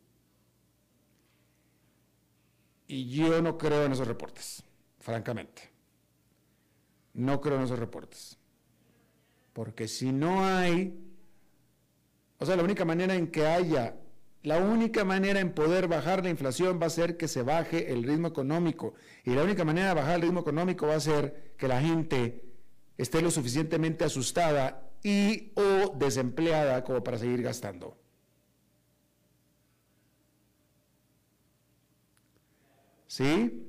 Y 2.89 3.09
yo 3.09 3.41
no 3.41 3.57
creo 3.57 3.85
en 3.85 3.93
esos 3.93 4.09
reportes, 4.09 4.65
francamente. 4.99 5.71
No 7.15 7.41
creo 7.41 7.57
en 7.59 7.63
esos 7.63 7.79
reportes. 7.79 8.37
Porque 9.53 9.87
si 9.87 10.11
no 10.11 10.45
hay, 10.45 10.99
o 12.39 12.47
sea, 12.47 12.57
la 12.57 12.65
única 12.65 12.85
manera 12.85 13.15
en 13.15 13.29
que 13.29 13.47
haya, 13.47 13.95
la 14.43 14.59
única 14.59 15.05
manera 15.05 15.39
en 15.39 15.55
poder 15.55 15.87
bajar 15.87 16.25
la 16.25 16.31
inflación 16.31 16.81
va 16.83 16.87
a 16.87 16.91
ser 16.91 17.17
que 17.17 17.29
se 17.29 17.43
baje 17.43 17.93
el 17.93 18.03
ritmo 18.03 18.27
económico. 18.27 18.95
Y 19.23 19.37
la 19.37 19.45
única 19.45 19.65
manera 19.65 19.91
de 19.91 19.95
bajar 19.95 20.17
el 20.17 20.23
ritmo 20.23 20.41
económico 20.41 20.89
va 20.89 20.97
a 20.97 21.01
ser 21.01 21.55
que 21.57 21.69
la 21.69 21.81
gente 21.81 22.48
esté 22.99 23.23
lo 23.23 23.31
suficientemente 23.31 24.05
asustada 24.05 24.91
y 25.03 25.53
o 25.55 25.95
desempleada 25.97 26.83
como 26.83 27.03
para 27.03 27.17
seguir 27.17 27.43
gastando. 27.43 27.97
¿Sí? 33.07 33.65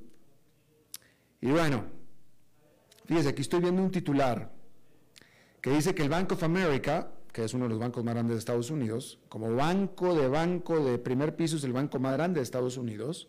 Y 1.40 1.50
bueno, 1.50 1.84
fíjese, 3.06 3.30
aquí 3.30 3.42
estoy 3.42 3.60
viendo 3.60 3.82
un 3.82 3.90
titular 3.90 4.52
que 5.62 5.70
dice 5.70 5.94
que 5.94 6.02
el 6.02 6.08
Bank 6.08 6.32
of 6.32 6.42
America, 6.42 7.12
que 7.32 7.44
es 7.44 7.54
uno 7.54 7.64
de 7.64 7.70
los 7.70 7.78
bancos 7.78 8.04
más 8.04 8.14
grandes 8.14 8.34
de 8.34 8.38
Estados 8.40 8.70
Unidos, 8.70 9.20
como 9.28 9.54
banco 9.54 10.14
de 10.14 10.28
banco 10.28 10.84
de 10.84 10.98
primer 10.98 11.36
piso 11.36 11.56
es 11.56 11.64
el 11.64 11.72
banco 11.72 11.98
más 12.00 12.14
grande 12.14 12.40
de 12.40 12.44
Estados 12.44 12.76
Unidos, 12.76 13.28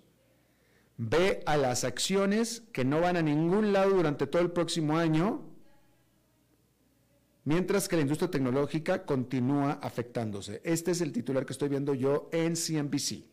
ve 0.97 1.43
a 1.45 1.57
las 1.57 1.83
acciones 1.83 2.63
que 2.73 2.85
no 2.85 2.99
van 3.01 3.17
a 3.17 3.21
ningún 3.21 3.71
lado 3.71 3.91
durante 3.91 4.27
todo 4.27 4.41
el 4.41 4.51
próximo 4.51 4.97
año 4.97 5.50
mientras 7.43 7.87
que 7.87 7.95
la 7.95 8.03
industria 8.03 8.29
tecnológica 8.29 9.05
continúa 9.05 9.73
afectándose. 9.81 10.61
Este 10.63 10.91
es 10.91 11.01
el 11.01 11.11
titular 11.11 11.45
que 11.45 11.53
estoy 11.53 11.69
viendo 11.69 11.93
yo 11.93 12.29
en 12.31 12.55
CNBC. 12.55 13.25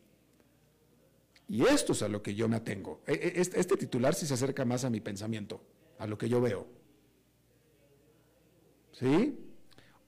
Y 1.48 1.64
esto 1.64 1.92
es 1.92 2.02
a 2.02 2.08
lo 2.08 2.22
que 2.22 2.34
yo 2.34 2.48
me 2.48 2.56
atengo. 2.56 3.00
E, 3.06 3.12
e, 3.12 3.40
este 3.40 3.76
titular 3.76 4.14
sí 4.14 4.26
se 4.26 4.34
acerca 4.34 4.64
más 4.64 4.84
a 4.84 4.90
mi 4.90 5.00
pensamiento, 5.00 5.62
a 5.98 6.06
lo 6.06 6.18
que 6.18 6.28
yo 6.28 6.40
veo. 6.40 6.66
¿Sí? 8.92 9.38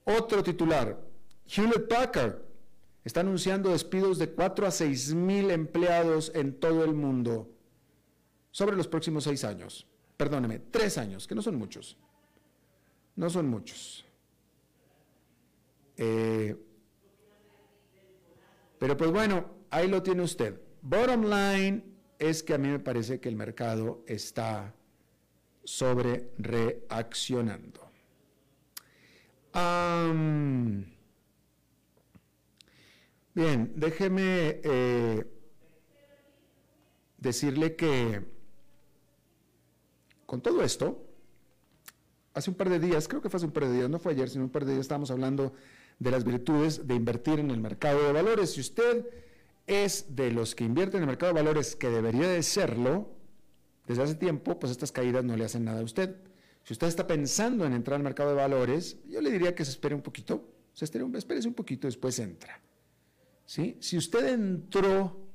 Otro 0.04 0.42
titular, 0.42 1.00
Hewlett 1.46 1.88
Packard 1.88 2.42
está 3.04 3.20
anunciando 3.20 3.70
despidos 3.70 4.18
de 4.18 4.30
4 4.30 4.66
a 4.66 4.70
6 4.70 5.14
mil 5.14 5.50
empleados 5.50 6.32
en 6.34 6.58
todo 6.58 6.84
el 6.84 6.94
mundo 6.94 7.48
sobre 8.50 8.76
los 8.76 8.88
próximos 8.88 9.24
seis 9.24 9.44
años. 9.44 9.86
Perdóneme, 10.16 10.58
tres 10.58 10.98
años, 10.98 11.26
que 11.26 11.34
no 11.34 11.42
son 11.42 11.56
muchos. 11.56 11.96
No 13.16 13.28
son 13.28 13.48
muchos. 13.48 14.04
Eh, 15.96 16.56
Pero 18.78 18.96
pues 18.96 19.10
bueno, 19.10 19.44
ahí 19.68 19.88
lo 19.88 20.02
tiene 20.02 20.22
usted. 20.22 20.58
Bottom 20.80 21.24
line 21.24 21.84
es 22.18 22.42
que 22.42 22.54
a 22.54 22.58
mí 22.58 22.68
me 22.68 22.78
parece 22.78 23.20
que 23.20 23.28
el 23.28 23.36
mercado 23.36 24.02
está 24.06 24.74
sobre 25.64 26.30
reaccionando. 26.38 27.90
bien, 33.34 33.72
déjeme 33.76 34.60
eh, 34.64 35.26
decirle 37.18 37.76
que 37.76 38.22
con 40.24 40.40
todo 40.40 40.62
esto, 40.62 41.09
hace 42.34 42.50
un 42.50 42.56
par 42.56 42.68
de 42.68 42.78
días, 42.78 43.08
creo 43.08 43.20
que 43.20 43.28
fue 43.28 43.38
hace 43.38 43.46
un 43.46 43.52
par 43.52 43.66
de 43.66 43.74
días, 43.74 43.90
no 43.90 43.98
fue 43.98 44.12
ayer, 44.12 44.28
sino 44.28 44.44
un 44.44 44.50
par 44.50 44.64
de 44.64 44.72
días, 44.72 44.82
estábamos 44.82 45.10
hablando 45.10 45.52
de 45.98 46.10
las 46.10 46.24
virtudes 46.24 46.86
de 46.86 46.94
invertir 46.94 47.38
en 47.40 47.50
el 47.50 47.60
mercado 47.60 48.02
de 48.06 48.12
valores. 48.12 48.52
Si 48.52 48.60
usted 48.60 49.06
es 49.66 50.16
de 50.16 50.32
los 50.32 50.54
que 50.54 50.64
invierten 50.64 50.98
en 50.98 51.02
el 51.02 51.08
mercado 51.08 51.34
de 51.34 51.42
valores, 51.42 51.76
que 51.76 51.88
debería 51.88 52.28
de 52.28 52.42
serlo, 52.42 53.10
desde 53.86 54.02
hace 54.02 54.14
tiempo, 54.14 54.58
pues 54.58 54.70
estas 54.72 54.92
caídas 54.92 55.24
no 55.24 55.36
le 55.36 55.44
hacen 55.44 55.64
nada 55.64 55.80
a 55.80 55.84
usted. 55.84 56.16
Si 56.64 56.72
usted 56.72 56.86
está 56.86 57.06
pensando 57.06 57.64
en 57.64 57.72
entrar 57.72 57.96
al 57.96 58.02
mercado 58.02 58.30
de 58.30 58.36
valores, 58.36 58.98
yo 59.08 59.20
le 59.20 59.30
diría 59.30 59.54
que 59.54 59.64
se 59.64 59.72
espere 59.72 59.94
un 59.94 60.02
poquito, 60.02 60.48
se 60.72 60.84
espere 60.84 61.04
un, 61.04 61.14
espérese 61.16 61.48
un 61.48 61.54
poquito, 61.54 61.86
después 61.86 62.18
entra. 62.18 62.60
¿Sí? 63.44 63.76
Si 63.80 63.96
usted 63.96 64.28
entró 64.28 65.26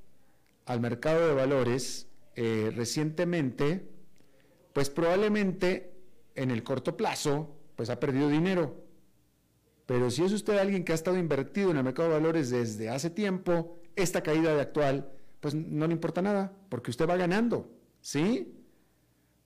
al 0.66 0.80
mercado 0.80 1.28
de 1.28 1.34
valores 1.34 2.08
eh, 2.36 2.72
recientemente, 2.74 3.90
pues 4.74 4.90
probablemente 4.90 5.95
en 6.36 6.52
el 6.52 6.64
corto 6.64 6.96
plazo, 6.96 7.56
pues 7.76 7.90
ha 7.90 8.00
perdido 8.00 8.30
dinero. 8.30 8.84
Pero 9.86 10.10
si 10.10 10.24
es 10.24 10.32
usted 10.32 10.58
alguien 10.58 10.84
que 10.84 10.92
ha 10.92 10.96
estado 10.96 11.18
invertido 11.18 11.72
en 11.72 11.78
el 11.78 11.84
mercado 11.84 12.10
de 12.10 12.16
valores 12.16 12.50
desde 12.50 12.90
hace 12.90 13.10
tiempo, 13.10 13.80
esta 13.96 14.22
caída 14.22 14.54
de 14.54 14.62
actual, 14.62 15.12
pues 15.40 15.54
no 15.54 15.86
le 15.88 15.94
importa 15.94 16.22
nada, 16.22 16.52
porque 16.70 16.92
usted 16.92 17.08
va 17.08 17.18
ganando, 17.18 17.70
¿sí? 18.02 18.52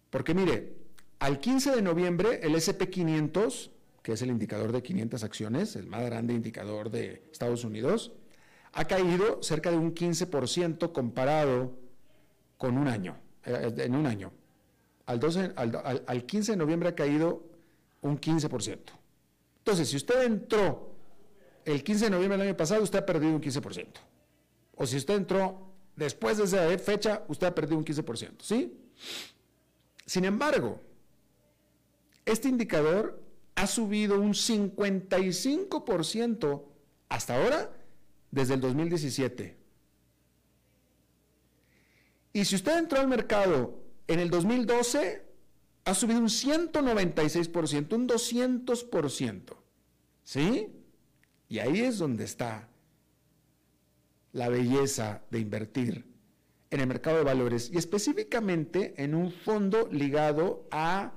Porque 0.09 0.33
mire, 0.33 0.77
al 1.19 1.39
15 1.39 1.75
de 1.75 1.81
noviembre 1.81 2.39
el 2.41 2.55
SP500, 2.55 3.71
que 4.01 4.13
es 4.13 4.21
el 4.21 4.29
indicador 4.29 4.71
de 4.71 4.81
500 4.81 5.23
acciones, 5.23 5.75
el 5.75 5.87
más 5.87 6.05
grande 6.05 6.33
indicador 6.33 6.89
de 6.89 7.27
Estados 7.31 7.65
Unidos, 7.65 8.13
ha 8.71 8.85
caído 8.85 9.43
cerca 9.43 9.71
de 9.71 9.77
un 9.77 9.93
15% 9.93 10.91
comparado 10.93 11.77
con 12.57 12.77
un 12.77 12.87
año, 12.87 13.17
eh, 13.45 13.73
en 13.77 13.95
un 13.95 14.05
año. 14.05 14.31
Al, 15.09 15.19
12, 15.19 15.53
al, 15.55 16.03
al 16.05 16.25
15 16.25 16.51
de 16.51 16.57
noviembre 16.57 16.89
ha 16.89 16.95
caído 16.95 17.43
un 18.01 18.19
15%. 18.19 18.77
Entonces, 19.57 19.89
si 19.89 19.95
usted 19.95 20.23
entró 20.23 20.91
el 21.65 21.83
15 21.83 22.05
de 22.05 22.11
noviembre 22.11 22.37
del 22.37 22.47
año 22.49 22.57
pasado, 22.57 22.83
usted 22.83 22.99
ha 22.99 23.05
perdido 23.05 23.33
un 23.33 23.41
15% 23.41 23.87
o 24.79 24.87
si 24.87 24.95
usted 24.95 25.15
entró 25.15 25.73
después 25.97 26.37
de 26.37 26.45
esa 26.45 26.77
fecha, 26.77 27.25
usted 27.27 27.47
ha 27.47 27.53
perdido 27.53 27.77
un 27.77 27.83
15%, 27.83 28.41
¿sí? 28.41 28.79
Sin 30.05 30.23
embargo, 30.23 30.79
este 32.25 32.47
indicador 32.47 33.21
ha 33.55 33.67
subido 33.67 34.17
un 34.17 34.33
55% 34.33 36.63
hasta 37.09 37.35
ahora 37.35 37.69
desde 38.31 38.53
el 38.53 38.61
2017. 38.61 39.57
Y 42.31 42.45
si 42.45 42.55
usted 42.55 42.77
entró 42.77 43.01
al 43.01 43.09
mercado 43.09 43.83
en 44.09 44.19
el 44.19 44.31
2012, 44.31 45.23
ha 45.85 45.93
subido 45.93 46.19
un 46.19 46.29
196%, 46.29 47.93
un 47.93 48.07
200%. 48.07 49.55
¿Sí? 50.23 50.67
Y 51.47 51.59
ahí 51.59 51.81
es 51.81 51.99
donde 51.99 52.23
está 52.23 52.67
la 54.31 54.49
belleza 54.49 55.21
de 55.29 55.39
invertir 55.39 56.05
en 56.71 56.79
el 56.79 56.87
mercado 56.87 57.17
de 57.17 57.23
valores 57.23 57.69
y 57.71 57.77
específicamente 57.77 58.95
en 58.97 59.13
un 59.13 59.31
fondo 59.31 59.87
ligado 59.91 60.67
a 60.71 61.13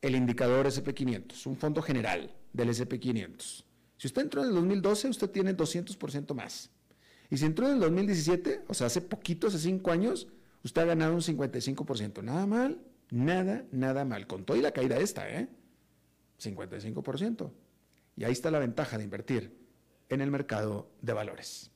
el 0.00 0.14
indicador 0.14 0.66
SP500, 0.66 1.46
un 1.46 1.56
fondo 1.56 1.82
general 1.82 2.32
del 2.52 2.68
SP500. 2.68 3.64
Si 3.96 4.06
usted 4.06 4.22
entró 4.22 4.42
en 4.42 4.48
el 4.50 4.54
2012, 4.54 5.08
usted 5.08 5.30
tiene 5.30 5.56
200% 5.56 6.32
más. 6.34 6.70
Y 7.28 7.38
si 7.38 7.44
entró 7.44 7.66
en 7.66 7.74
el 7.74 7.80
2017, 7.80 8.66
o 8.68 8.74
sea, 8.74 8.86
hace 8.86 9.00
poquito, 9.00 9.48
hace 9.48 9.58
cinco 9.58 9.90
años, 9.90 10.28
usted 10.64 10.82
ha 10.82 10.86
ganado 10.86 11.14
un 11.14 11.20
55%. 11.20 12.22
Nada 12.22 12.46
mal, 12.46 12.80
nada, 13.10 13.64
nada 13.70 14.04
mal. 14.04 14.26
Con 14.26 14.44
todo 14.44 14.56
y 14.56 14.62
la 14.62 14.72
caída 14.72 14.98
esta, 14.98 15.28
¿eh? 15.28 15.48
55%. 16.42 17.52
Y 18.16 18.24
ahí 18.24 18.32
está 18.32 18.50
la 18.50 18.58
ventaja 18.58 18.98
de 18.98 19.04
invertir 19.04 19.56
en 20.08 20.20
el 20.20 20.30
mercado 20.30 20.90
de 21.00 21.12
valores. 21.12 21.70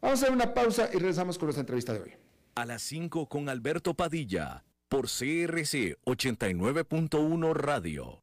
Vamos 0.00 0.20
a 0.20 0.24
hacer 0.24 0.34
una 0.34 0.52
pausa 0.52 0.90
y 0.92 0.98
regresamos 0.98 1.38
con 1.38 1.46
nuestra 1.46 1.62
entrevista 1.62 1.92
de 1.92 2.00
hoy. 2.00 2.12
A 2.54 2.66
las 2.66 2.82
5 2.82 3.26
con 3.28 3.48
Alberto 3.48 3.94
Padilla, 3.94 4.64
por 4.88 5.06
CRC 5.06 5.96
89.1 6.04 7.54
Radio. 7.54 8.22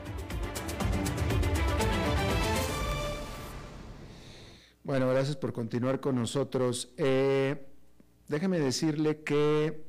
Bueno, 4.83 5.07
gracias 5.09 5.35
por 5.35 5.53
continuar 5.53 5.99
con 5.99 6.15
nosotros. 6.15 6.91
Eh, 6.97 7.67
déjeme 8.27 8.59
decirle 8.59 9.21
que 9.21 9.83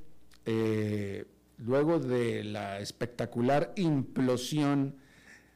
eh, 0.44 1.24
luego 1.56 1.98
de 1.98 2.44
la 2.44 2.78
espectacular 2.78 3.72
implosión 3.76 4.96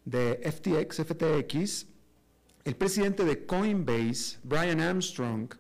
de 0.07 0.41
FTX, 0.43 1.05
FTX, 1.05 1.87
el 2.65 2.77
presidente 2.77 3.27
de 3.27 3.45
Coinbase, 3.45 4.39
Brian 4.43 4.81
Armstrong, 4.81 5.51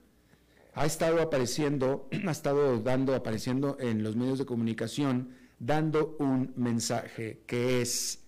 ha 0.72 0.86
estado 0.86 1.20
apareciendo, 1.20 2.08
ha 2.26 2.30
estado 2.30 2.78
dando, 2.80 3.14
apareciendo 3.14 3.76
en 3.78 4.02
los 4.02 4.16
medios 4.16 4.38
de 4.38 4.46
comunicación, 4.46 5.34
dando 5.58 6.16
un 6.18 6.54
mensaje 6.56 7.42
que 7.46 7.82
es, 7.82 8.20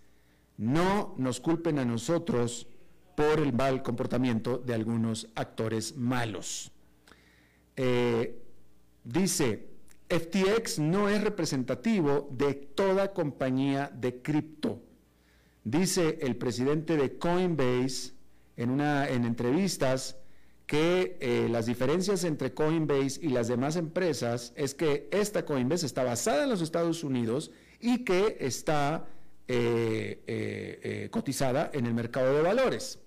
no 0.59 1.15
nos 1.17 1.41
culpen 1.41 1.79
a 1.79 1.87
nosotros 1.87 2.67
por 3.19 3.41
el 3.41 3.53
mal 3.53 3.83
comportamiento 3.83 4.59
de 4.59 4.75
algunos 4.75 5.27
actores 5.35 5.97
malos. 5.97 6.71
Eh, 7.75 8.41
dice, 9.03 9.71
FTX 10.09 10.79
no 10.79 11.09
es 11.09 11.21
representativo 11.25 12.29
de 12.31 12.55
toda 12.55 13.13
compañía 13.13 13.91
de 13.93 14.23
cripto. 14.23 14.81
Dice 15.65 16.21
el 16.21 16.37
presidente 16.37 16.97
de 16.97 17.19
Coinbase 17.19 18.13
en, 18.57 18.71
una, 18.71 19.09
en 19.09 19.25
entrevistas, 19.25 20.17
que 20.67 21.19
eh, 21.19 21.49
las 21.51 21.67
diferencias 21.67 22.23
entre 22.23 22.55
Coinbase 22.55 23.19
y 23.21 23.31
las 23.31 23.49
demás 23.49 23.75
empresas 23.75 24.53
es 24.55 24.77
que 24.77 25.09
esta 25.11 25.45
Coinbase 25.45 25.87
está 25.87 26.05
basada 26.05 26.45
en 26.45 26.51
los 26.51 26.63
Estados 26.63 27.03
Unidos 27.03 27.51
y 27.81 28.05
que 28.05 28.37
está 28.39 29.09
eh, 29.49 31.09
cotizada 31.11 31.69
en 31.75 31.87
el 31.87 31.95
mercado 31.95 32.37
de 32.37 32.43
valores, 32.43 33.01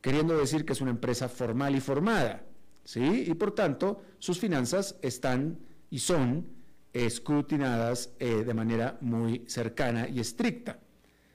queriendo 0.00 0.36
decir 0.36 0.64
que 0.64 0.72
es 0.72 0.80
una 0.80 0.90
empresa 0.90 1.28
formal 1.28 1.74
y 1.74 1.80
formada, 1.80 2.44
¿sí? 2.84 3.24
Y 3.26 3.34
por 3.34 3.54
tanto, 3.54 4.02
sus 4.18 4.38
finanzas 4.38 4.96
están 5.02 5.58
y 5.90 5.98
son 5.98 6.46
escrutinadas 6.92 8.10
de 8.18 8.54
manera 8.54 8.96
muy 9.02 9.44
cercana 9.46 10.08
y 10.08 10.20
estricta, 10.20 10.78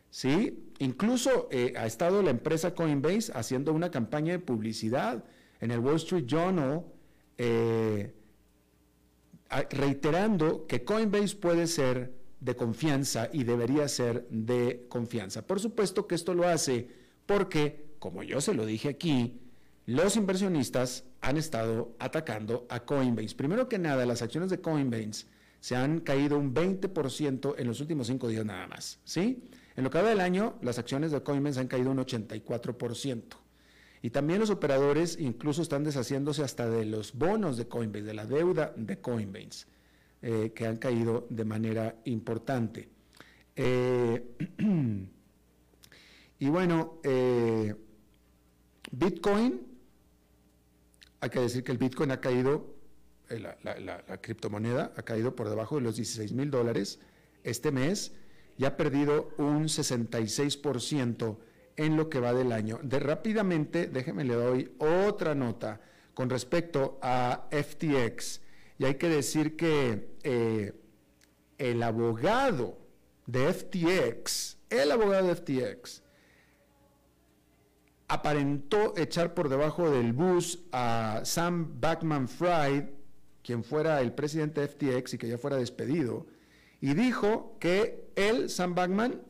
¿sí? 0.09 0.71
Incluso 0.79 1.49
ha 1.77 1.85
estado 1.85 2.23
la 2.23 2.31
empresa 2.31 2.73
Coinbase 2.73 3.31
haciendo 3.35 3.71
una 3.71 3.91
campaña 3.91 4.31
de 4.31 4.39
publicidad 4.39 5.23
en 5.59 5.69
el 5.69 5.79
Wall 5.79 5.97
Street 5.97 6.25
Journal 6.25 6.83
eh, 7.37 8.13
reiterando 9.71 10.67
que 10.67 10.83
Coinbase 10.83 11.35
puede 11.35 11.65
ser 11.67 12.13
de 12.39 12.55
confianza 12.55 13.29
y 13.33 13.43
debería 13.43 13.87
ser 13.87 14.27
de 14.29 14.85
confianza. 14.89 15.45
Por 15.45 15.59
supuesto 15.59 16.05
que 16.05 16.15
esto 16.15 16.33
lo 16.33 16.47
hace 16.47 16.87
porque, 17.25 17.90
como 18.01 18.23
yo 18.23 18.41
se 18.41 18.55
lo 18.55 18.65
dije 18.65 18.89
aquí, 18.89 19.39
los 19.85 20.15
inversionistas 20.15 21.03
han 21.21 21.37
estado 21.37 21.95
atacando 21.99 22.65
a 22.67 22.79
Coinbase. 22.79 23.35
Primero 23.35 23.69
que 23.69 23.77
nada, 23.77 24.07
las 24.07 24.23
acciones 24.23 24.49
de 24.49 24.59
Coinbase 24.59 25.27
se 25.59 25.75
han 25.75 25.99
caído 25.99 26.39
un 26.39 26.51
20% 26.51 27.53
en 27.59 27.67
los 27.67 27.79
últimos 27.79 28.07
cinco 28.07 28.27
días 28.27 28.43
nada 28.43 28.67
más, 28.67 28.99
¿sí? 29.03 29.43
En 29.75 29.83
lo 29.83 29.91
que 29.91 30.01
va 30.01 30.09
del 30.09 30.19
año, 30.19 30.57
las 30.63 30.79
acciones 30.79 31.11
de 31.11 31.21
Coinbase 31.21 31.59
han 31.59 31.67
caído 31.67 31.91
un 31.91 31.99
84%. 31.99 33.21
Y 34.01 34.09
también 34.09 34.39
los 34.39 34.49
operadores 34.49 35.19
incluso 35.19 35.61
están 35.61 35.83
deshaciéndose 35.83 36.43
hasta 36.43 36.67
de 36.67 36.85
los 36.85 37.13
bonos 37.13 37.55
de 37.55 37.67
Coinbase, 37.67 38.03
de 38.03 38.15
la 38.15 38.25
deuda 38.25 38.73
de 38.75 38.99
Coinbase, 38.99 39.67
eh, 40.23 40.53
que 40.55 40.65
han 40.65 40.77
caído 40.77 41.27
de 41.29 41.45
manera 41.45 42.01
importante. 42.05 42.89
Eh, 43.55 44.23
y 46.39 46.49
bueno, 46.49 46.99
eh, 47.03 47.75
Bitcoin, 48.91 49.61
hay 51.21 51.29
que 51.29 51.39
decir 51.39 51.63
que 51.63 51.71
el 51.71 51.77
Bitcoin 51.77 52.11
ha 52.11 52.19
caído, 52.19 52.75
la, 53.29 53.57
la, 53.79 54.17
criptomoneda 54.21 54.91
ha 54.97 55.03
caído 55.03 55.35
por 55.35 55.49
debajo 55.49 55.77
de 55.77 55.81
los 55.81 55.95
16 55.95 56.33
mil 56.33 56.51
dólares 56.51 56.99
este 57.43 57.71
mes 57.71 58.13
y 58.57 58.65
ha 58.65 58.75
perdido 58.75 59.29
un 59.37 59.63
66% 59.65 61.37
en 61.77 61.97
lo 61.97 62.09
que 62.09 62.19
va 62.19 62.33
del 62.33 62.51
año. 62.51 62.79
De 62.83 62.99
rápidamente, 62.99 63.87
déjeme 63.87 64.25
le 64.25 64.33
doy 64.33 64.75
otra 64.77 65.33
nota 65.35 65.79
con 66.13 66.29
respecto 66.29 66.99
a 67.01 67.47
FTX. 67.51 68.41
Y 68.77 68.85
hay 68.85 68.95
que 68.95 69.09
decir 69.09 69.55
que 69.55 70.15
eh, 70.23 70.73
el 71.57 71.81
abogado 71.83 72.77
de 73.25 73.53
FTX, 73.53 74.57
el 74.69 74.91
abogado 74.91 75.27
de 75.27 75.35
FTX, 75.35 76.03
aparentó 78.11 78.93
echar 78.97 79.33
por 79.33 79.47
debajo 79.47 79.89
del 79.89 80.11
bus 80.11 80.59
a 80.73 81.21
Sam 81.23 81.79
Backman 81.79 82.27
Fried, 82.27 82.89
quien 83.41 83.63
fuera 83.63 84.01
el 84.01 84.11
presidente 84.11 84.59
de 84.59 84.67
FTX 84.67 85.13
y 85.13 85.17
que 85.17 85.29
ya 85.29 85.37
fuera 85.37 85.55
despedido, 85.55 86.27
y 86.81 86.93
dijo 86.93 87.55
que 87.57 88.11
él, 88.17 88.49
Sam 88.49 88.75
Backman, 88.75 89.21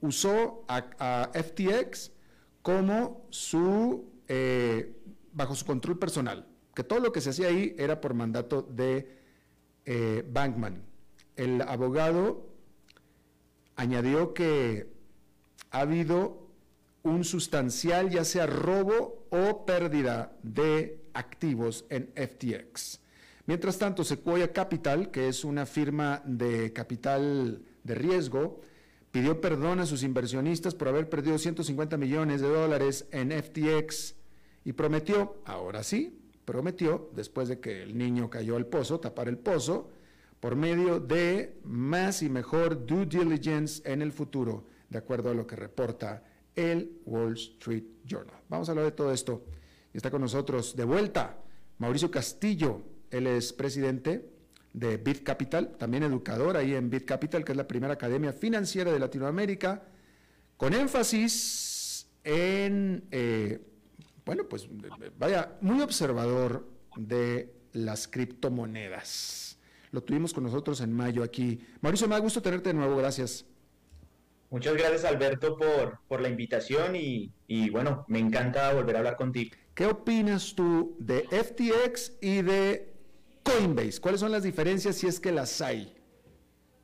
usó 0.00 0.64
a, 0.68 1.30
FTX 1.34 2.12
como 2.62 3.26
su, 3.28 4.10
eh, 4.26 4.96
bajo 5.34 5.54
su 5.54 5.66
control 5.66 5.98
personal, 5.98 6.46
que 6.74 6.82
todo 6.82 7.00
lo 7.00 7.12
que 7.12 7.20
se 7.20 7.30
hacía 7.30 7.48
ahí 7.48 7.74
era 7.76 8.00
por 8.00 8.14
mandato 8.14 8.62
de 8.62 9.18
eh, 9.84 10.24
Bankman. 10.26 10.82
El 11.36 11.60
abogado 11.60 12.48
añadió 13.76 14.32
que 14.32 14.90
ha 15.70 15.80
habido 15.80 16.39
un 17.02 17.24
sustancial, 17.24 18.10
ya 18.10 18.24
sea 18.24 18.46
robo 18.46 19.26
o 19.30 19.64
pérdida 19.64 20.32
de 20.42 21.00
activos 21.14 21.84
en 21.88 22.12
FTX. 22.14 23.00
Mientras 23.46 23.78
tanto, 23.78 24.04
Sequoia 24.04 24.52
Capital, 24.52 25.10
que 25.10 25.28
es 25.28 25.44
una 25.44 25.66
firma 25.66 26.22
de 26.24 26.72
capital 26.72 27.62
de 27.82 27.94
riesgo, 27.94 28.60
pidió 29.10 29.40
perdón 29.40 29.80
a 29.80 29.86
sus 29.86 30.02
inversionistas 30.02 30.74
por 30.74 30.88
haber 30.88 31.08
perdido 31.08 31.38
150 31.38 31.96
millones 31.96 32.40
de 32.40 32.48
dólares 32.48 33.06
en 33.10 33.32
FTX 33.32 34.14
y 34.64 34.72
prometió, 34.72 35.42
ahora 35.46 35.82
sí, 35.82 36.20
prometió, 36.44 37.10
después 37.14 37.48
de 37.48 37.60
que 37.60 37.82
el 37.82 37.96
niño 37.96 38.30
cayó 38.30 38.56
al 38.56 38.66
pozo, 38.66 39.00
tapar 39.00 39.28
el 39.28 39.38
pozo, 39.38 39.90
por 40.38 40.56
medio 40.56 41.00
de 41.00 41.58
más 41.64 42.22
y 42.22 42.30
mejor 42.30 42.86
due 42.86 43.06
diligence 43.06 43.82
en 43.90 44.00
el 44.00 44.12
futuro, 44.12 44.64
de 44.88 44.98
acuerdo 44.98 45.30
a 45.30 45.34
lo 45.34 45.46
que 45.46 45.56
reporta 45.56 46.22
el 46.54 47.00
Wall 47.04 47.34
Street 47.34 47.84
Journal. 48.04 48.40
Vamos 48.48 48.68
a 48.68 48.72
hablar 48.72 48.86
de 48.86 48.92
todo 48.92 49.12
esto. 49.12 49.44
Está 49.92 50.10
con 50.10 50.20
nosotros 50.20 50.76
de 50.76 50.84
vuelta 50.84 51.36
Mauricio 51.80 52.10
Castillo, 52.10 52.82
él 53.10 53.26
es 53.26 53.54
presidente 53.54 54.30
de 54.74 54.98
Bit 54.98 55.22
Capital, 55.22 55.76
también 55.78 56.02
educador 56.02 56.58
ahí 56.58 56.74
en 56.74 56.90
Bit 56.90 57.06
Capital, 57.06 57.42
que 57.42 57.52
es 57.52 57.56
la 57.56 57.66
primera 57.66 57.94
academia 57.94 58.34
financiera 58.34 58.92
de 58.92 58.98
Latinoamérica, 58.98 59.82
con 60.58 60.74
énfasis 60.74 62.06
en, 62.22 63.02
eh, 63.10 63.60
bueno, 64.26 64.46
pues 64.46 64.68
vaya, 65.18 65.56
muy 65.62 65.80
observador 65.80 66.68
de 66.96 67.54
las 67.72 68.06
criptomonedas. 68.06 69.58
Lo 69.90 70.02
tuvimos 70.02 70.34
con 70.34 70.44
nosotros 70.44 70.82
en 70.82 70.92
mayo 70.92 71.22
aquí. 71.22 71.60
Mauricio, 71.80 72.06
me 72.06 72.14
da 72.14 72.20
gusto 72.20 72.42
tenerte 72.42 72.68
de 72.68 72.74
nuevo, 72.74 72.94
gracias. 72.96 73.46
Muchas 74.50 74.74
gracias 74.74 75.04
Alberto 75.04 75.56
por, 75.56 76.00
por 76.08 76.20
la 76.20 76.28
invitación 76.28 76.96
y, 76.96 77.32
y 77.46 77.70
bueno, 77.70 78.04
me 78.08 78.18
encanta 78.18 78.72
volver 78.74 78.96
a 78.96 78.98
hablar 78.98 79.16
contigo. 79.16 79.56
¿Qué 79.74 79.86
opinas 79.86 80.54
tú 80.56 80.96
de 80.98 81.22
FTX 81.30 82.18
y 82.20 82.42
de 82.42 82.92
Coinbase? 83.44 84.00
¿Cuáles 84.00 84.20
son 84.20 84.32
las 84.32 84.42
diferencias 84.42 84.96
si 84.96 85.06
es 85.06 85.20
que 85.20 85.30
las 85.30 85.60
hay? 85.60 85.94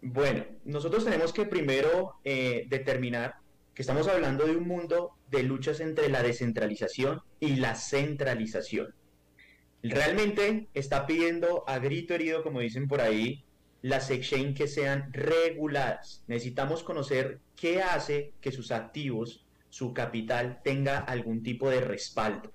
Bueno, 0.01 0.45
nosotros 0.65 1.05
tenemos 1.05 1.33
que 1.33 1.45
primero 1.45 2.15
eh, 2.23 2.67
determinar 2.69 3.35
que 3.75 3.83
estamos 3.83 4.07
hablando 4.07 4.47
de 4.47 4.57
un 4.57 4.69
mundo 4.69 5.17
de 5.31 5.43
luchas 5.43 5.81
entre 5.81 6.09
la 6.09 6.23
descentralización 6.23 7.21
y 7.41 7.57
la 7.57 7.75
centralización. 7.75 8.95
Realmente 9.83 10.69
está 10.73 11.07
pidiendo 11.07 11.69
a 11.69 11.81
grito 11.81 12.15
herido, 12.15 12.43
como 12.43 12.61
dicen 12.61 12.87
por 12.87 13.01
ahí, 13.01 13.45
las 13.83 14.11
exchange 14.11 14.57
que 14.57 14.69
sean 14.69 15.13
reguladas. 15.13 16.23
Necesitamos 16.27 16.83
conocer 16.83 17.41
qué 17.55 17.83
hace 17.83 18.33
que 18.41 18.53
sus 18.53 18.71
activos, 18.71 19.45
su 19.71 19.93
capital, 19.93 20.61
tenga 20.63 20.99
algún 20.99 21.43
tipo 21.43 21.71
de 21.71 21.81
respaldo. 21.81 22.53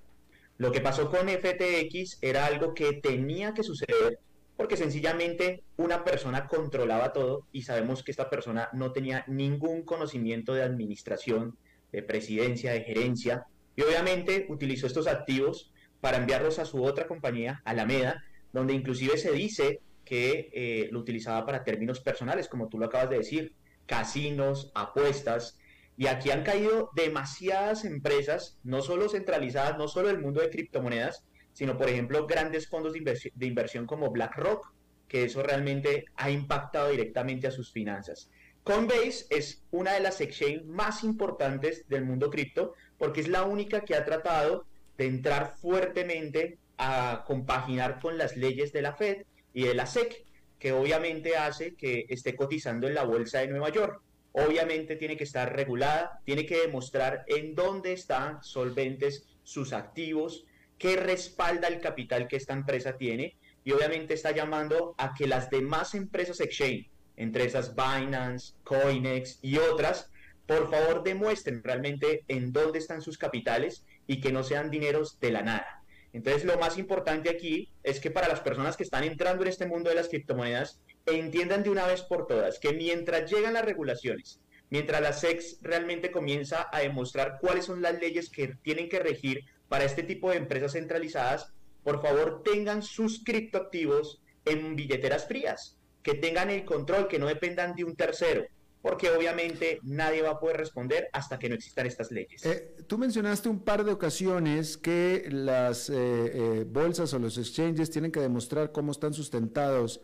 Lo 0.58 0.72
que 0.72 0.80
pasó 0.80 1.10
con 1.10 1.28
FTX 1.28 2.18
era 2.20 2.46
algo 2.46 2.74
que 2.74 2.92
tenía 2.92 3.54
que 3.54 3.62
suceder 3.62 4.18
porque 4.56 4.76
sencillamente 4.76 5.64
una 5.76 6.04
persona 6.04 6.46
controlaba 6.46 7.12
todo 7.12 7.46
y 7.52 7.62
sabemos 7.62 8.02
que 8.02 8.10
esta 8.10 8.30
persona 8.30 8.68
no 8.72 8.92
tenía 8.92 9.24
ningún 9.26 9.82
conocimiento 9.82 10.54
de 10.54 10.62
administración, 10.62 11.56
de 11.90 12.02
presidencia, 12.02 12.72
de 12.72 12.82
gerencia 12.82 13.46
y 13.74 13.82
obviamente 13.82 14.46
utilizó 14.48 14.86
estos 14.86 15.06
activos 15.06 15.72
para 16.00 16.18
enviarlos 16.18 16.58
a 16.58 16.64
su 16.64 16.84
otra 16.84 17.06
compañía, 17.06 17.62
Alameda, 17.64 18.22
donde 18.52 18.74
inclusive 18.74 19.16
se 19.16 19.32
dice 19.32 19.80
que 20.04 20.50
eh, 20.52 20.88
lo 20.90 21.00
utilizaba 21.00 21.44
para 21.46 21.64
términos 21.64 22.00
personales, 22.00 22.48
como 22.48 22.68
tú 22.68 22.78
lo 22.78 22.86
acabas 22.86 23.10
de 23.10 23.18
decir, 23.18 23.54
casinos, 23.86 24.70
apuestas, 24.74 25.58
y 25.96 26.06
aquí 26.06 26.30
han 26.30 26.42
caído 26.42 26.90
demasiadas 26.94 27.84
empresas, 27.84 28.58
no 28.64 28.82
solo 28.82 29.08
centralizadas, 29.08 29.76
no 29.76 29.88
solo 29.88 30.10
el 30.10 30.20
mundo 30.20 30.40
de 30.40 30.50
criptomonedas, 30.50 31.24
sino 31.52 31.76
por 31.76 31.88
ejemplo 31.88 32.26
grandes 32.26 32.68
fondos 32.68 32.94
de, 32.94 33.46
inversión, 33.46 33.86
como 33.86 34.10
BlackRock, 34.10 34.72
que 35.06 35.24
eso 35.24 35.42
realmente 35.42 36.06
ha 36.16 36.30
impactado 36.30 36.90
directamente 36.90 37.46
a 37.46 37.50
sus 37.50 37.70
finanzas. 37.70 38.30
Coinbase 38.64 39.26
es 39.28 39.64
una 39.70 39.92
de 39.92 40.00
las 40.00 40.20
exchanges 40.20 40.64
más 40.64 41.04
importantes 41.04 41.86
del 41.88 42.04
mundo 42.04 42.30
cripto 42.30 42.74
porque 42.96 43.20
es 43.20 43.28
la 43.28 43.42
única 43.42 43.82
que 43.82 43.94
ha 43.94 44.04
tratado 44.04 44.66
de 44.96 45.06
entrar 45.06 45.56
fuertemente 45.56 46.58
a 46.78 47.24
compaginar 47.26 48.00
con 48.00 48.16
las 48.16 48.36
leyes 48.36 48.72
de 48.72 48.82
la 48.82 48.94
Fed 48.94 49.24
y 49.52 49.64
de 49.64 49.74
la 49.74 49.86
SEC, 49.86 50.24
que 50.58 50.72
obviamente 50.72 51.36
hace 51.36 51.74
que 51.74 52.06
esté 52.08 52.36
cotizando 52.36 52.86
en 52.86 52.94
la 52.94 53.04
bolsa 53.04 53.40
de 53.40 53.48
Nueva 53.48 53.70
York 53.70 54.00
obviamente 54.32 54.96
tiene 54.96 55.16
que 55.16 55.24
estar 55.24 55.54
regulada, 55.54 56.20
tiene 56.24 56.46
que 56.46 56.62
demostrar 56.62 57.24
en 57.26 57.54
dónde 57.54 57.92
están 57.92 58.42
solventes 58.42 59.26
sus 59.42 59.72
activos, 59.72 60.46
qué 60.78 60.96
respalda 60.96 61.68
el 61.68 61.80
capital 61.80 62.28
que 62.28 62.36
esta 62.36 62.54
empresa 62.54 62.96
tiene 62.96 63.36
y 63.64 63.72
obviamente 63.72 64.14
está 64.14 64.32
llamando 64.32 64.94
a 64.98 65.14
que 65.14 65.26
las 65.26 65.50
demás 65.50 65.94
empresas 65.94 66.40
exchange, 66.40 66.90
entre 67.16 67.46
Binance, 67.46 68.54
Coinex 68.64 69.38
y 69.42 69.58
otras, 69.58 70.10
por 70.46 70.70
favor 70.70 71.04
demuestren 71.04 71.62
realmente 71.62 72.24
en 72.26 72.52
dónde 72.52 72.78
están 72.78 73.02
sus 73.02 73.18
capitales 73.18 73.84
y 74.06 74.20
que 74.20 74.32
no 74.32 74.42
sean 74.42 74.70
dineros 74.70 75.20
de 75.20 75.30
la 75.30 75.42
nada. 75.42 75.81
Entonces 76.12 76.44
lo 76.44 76.58
más 76.58 76.78
importante 76.78 77.30
aquí 77.30 77.70
es 77.82 78.00
que 78.00 78.10
para 78.10 78.28
las 78.28 78.40
personas 78.40 78.76
que 78.76 78.82
están 78.82 79.04
entrando 79.04 79.42
en 79.42 79.48
este 79.48 79.66
mundo 79.66 79.88
de 79.88 79.96
las 79.96 80.08
criptomonedas, 80.08 80.80
entiendan 81.06 81.62
de 81.62 81.70
una 81.70 81.86
vez 81.86 82.02
por 82.02 82.26
todas 82.26 82.58
que 82.58 82.72
mientras 82.72 83.30
llegan 83.30 83.54
las 83.54 83.64
regulaciones, 83.64 84.40
mientras 84.70 85.00
la 85.00 85.12
SEX 85.12 85.58
realmente 85.62 86.10
comienza 86.10 86.68
a 86.70 86.80
demostrar 86.80 87.38
cuáles 87.40 87.64
son 87.64 87.82
las 87.82 87.98
leyes 87.98 88.30
que 88.30 88.54
tienen 88.62 88.88
que 88.88 89.00
regir 89.00 89.44
para 89.68 89.84
este 89.84 90.02
tipo 90.02 90.30
de 90.30 90.36
empresas 90.36 90.72
centralizadas, 90.72 91.52
por 91.82 92.02
favor 92.02 92.42
tengan 92.44 92.82
sus 92.82 93.24
criptoactivos 93.24 94.22
en 94.44 94.76
billeteras 94.76 95.26
frías, 95.26 95.78
que 96.02 96.14
tengan 96.14 96.50
el 96.50 96.64
control, 96.64 97.08
que 97.08 97.18
no 97.18 97.26
dependan 97.26 97.74
de 97.74 97.84
un 97.84 97.96
tercero, 97.96 98.44
porque 98.82 99.10
obviamente 99.10 99.78
nadie 99.82 100.22
va 100.22 100.30
a 100.30 100.40
poder 100.40 100.56
responder 100.58 101.08
hasta 101.12 101.38
que 101.38 101.48
no 101.48 101.54
existan 101.54 101.86
estas 101.86 102.10
leyes. 102.10 102.44
Eh, 102.44 102.76
tú 102.86 102.98
mencionaste 102.98 103.48
un 103.48 103.60
par 103.60 103.84
de 103.84 103.92
ocasiones 103.92 104.76
que 104.76 105.28
las 105.30 105.88
eh, 105.88 105.94
eh, 105.94 106.66
bolsas 106.68 107.14
o 107.14 107.18
los 107.18 107.38
exchanges 107.38 107.90
tienen 107.90 108.12
que 108.12 108.20
demostrar 108.20 108.72
cómo 108.72 108.92
están 108.92 109.14
sustentados 109.14 110.00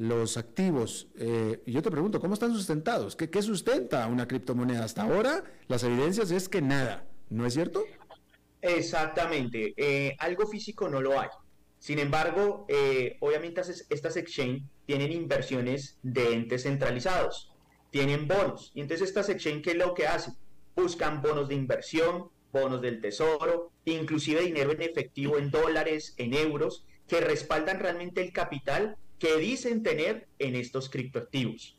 los 0.00 0.38
activos. 0.38 1.08
Eh, 1.18 1.60
y 1.66 1.72
yo 1.72 1.82
te 1.82 1.90
pregunto, 1.90 2.20
¿cómo 2.20 2.32
están 2.32 2.54
sustentados? 2.54 3.14
¿Qué, 3.16 3.28
¿Qué, 3.28 3.42
sustenta 3.42 4.06
una 4.06 4.26
criptomoneda? 4.26 4.82
Hasta 4.82 5.02
ahora, 5.02 5.44
las 5.68 5.84
evidencias 5.84 6.30
es 6.30 6.48
que 6.48 6.62
nada, 6.62 7.04
¿no 7.28 7.44
es 7.44 7.52
cierto? 7.52 7.84
Exactamente, 8.62 9.74
eh, 9.76 10.16
algo 10.18 10.46
físico 10.46 10.88
no 10.88 11.02
lo 11.02 11.20
hay. 11.20 11.28
Sin 11.78 11.98
embargo, 11.98 12.64
eh, 12.68 13.18
obviamente 13.20 13.60
estas 13.90 14.16
exchange 14.16 14.62
tienen 14.86 15.12
inversiones 15.12 15.98
de 16.02 16.32
entes 16.32 16.62
centralizados, 16.62 17.49
tienen 17.90 18.26
bonos. 18.26 18.72
Y 18.74 18.80
entonces 18.80 19.08
estas 19.08 19.28
exchange, 19.28 19.62
¿qué 19.62 19.70
es 19.72 19.76
lo 19.76 19.94
que 19.94 20.06
hacen? 20.06 20.34
Buscan 20.74 21.20
bonos 21.20 21.48
de 21.48 21.54
inversión, 21.54 22.30
bonos 22.52 22.80
del 22.80 23.00
tesoro, 23.00 23.70
inclusive 23.84 24.42
dinero 24.42 24.72
en 24.72 24.82
efectivo 24.82 25.38
en 25.38 25.50
dólares, 25.50 26.14
en 26.16 26.34
euros, 26.34 26.84
que 27.06 27.20
respaldan 27.20 27.80
realmente 27.80 28.20
el 28.22 28.32
capital 28.32 28.96
que 29.18 29.36
dicen 29.36 29.82
tener 29.82 30.28
en 30.38 30.54
estos 30.54 30.88
criptoactivos. 30.88 31.76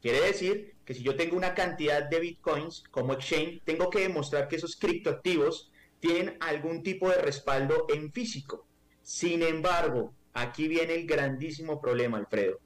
Quiere 0.00 0.20
decir 0.20 0.74
que 0.84 0.94
si 0.94 1.02
yo 1.02 1.16
tengo 1.16 1.36
una 1.36 1.54
cantidad 1.54 2.02
de 2.08 2.20
bitcoins 2.20 2.84
como 2.90 3.14
exchange, 3.14 3.62
tengo 3.64 3.88
que 3.88 4.00
demostrar 4.00 4.48
que 4.48 4.56
esos 4.56 4.76
criptoactivos 4.76 5.72
tienen 5.98 6.36
algún 6.40 6.82
tipo 6.82 7.08
de 7.08 7.16
respaldo 7.16 7.86
en 7.88 8.12
físico. 8.12 8.66
Sin 9.00 9.42
embargo, 9.42 10.14
aquí 10.34 10.68
viene 10.68 10.94
el 10.94 11.06
grandísimo 11.06 11.80
problema, 11.80 12.18
Alfredo. 12.18 12.60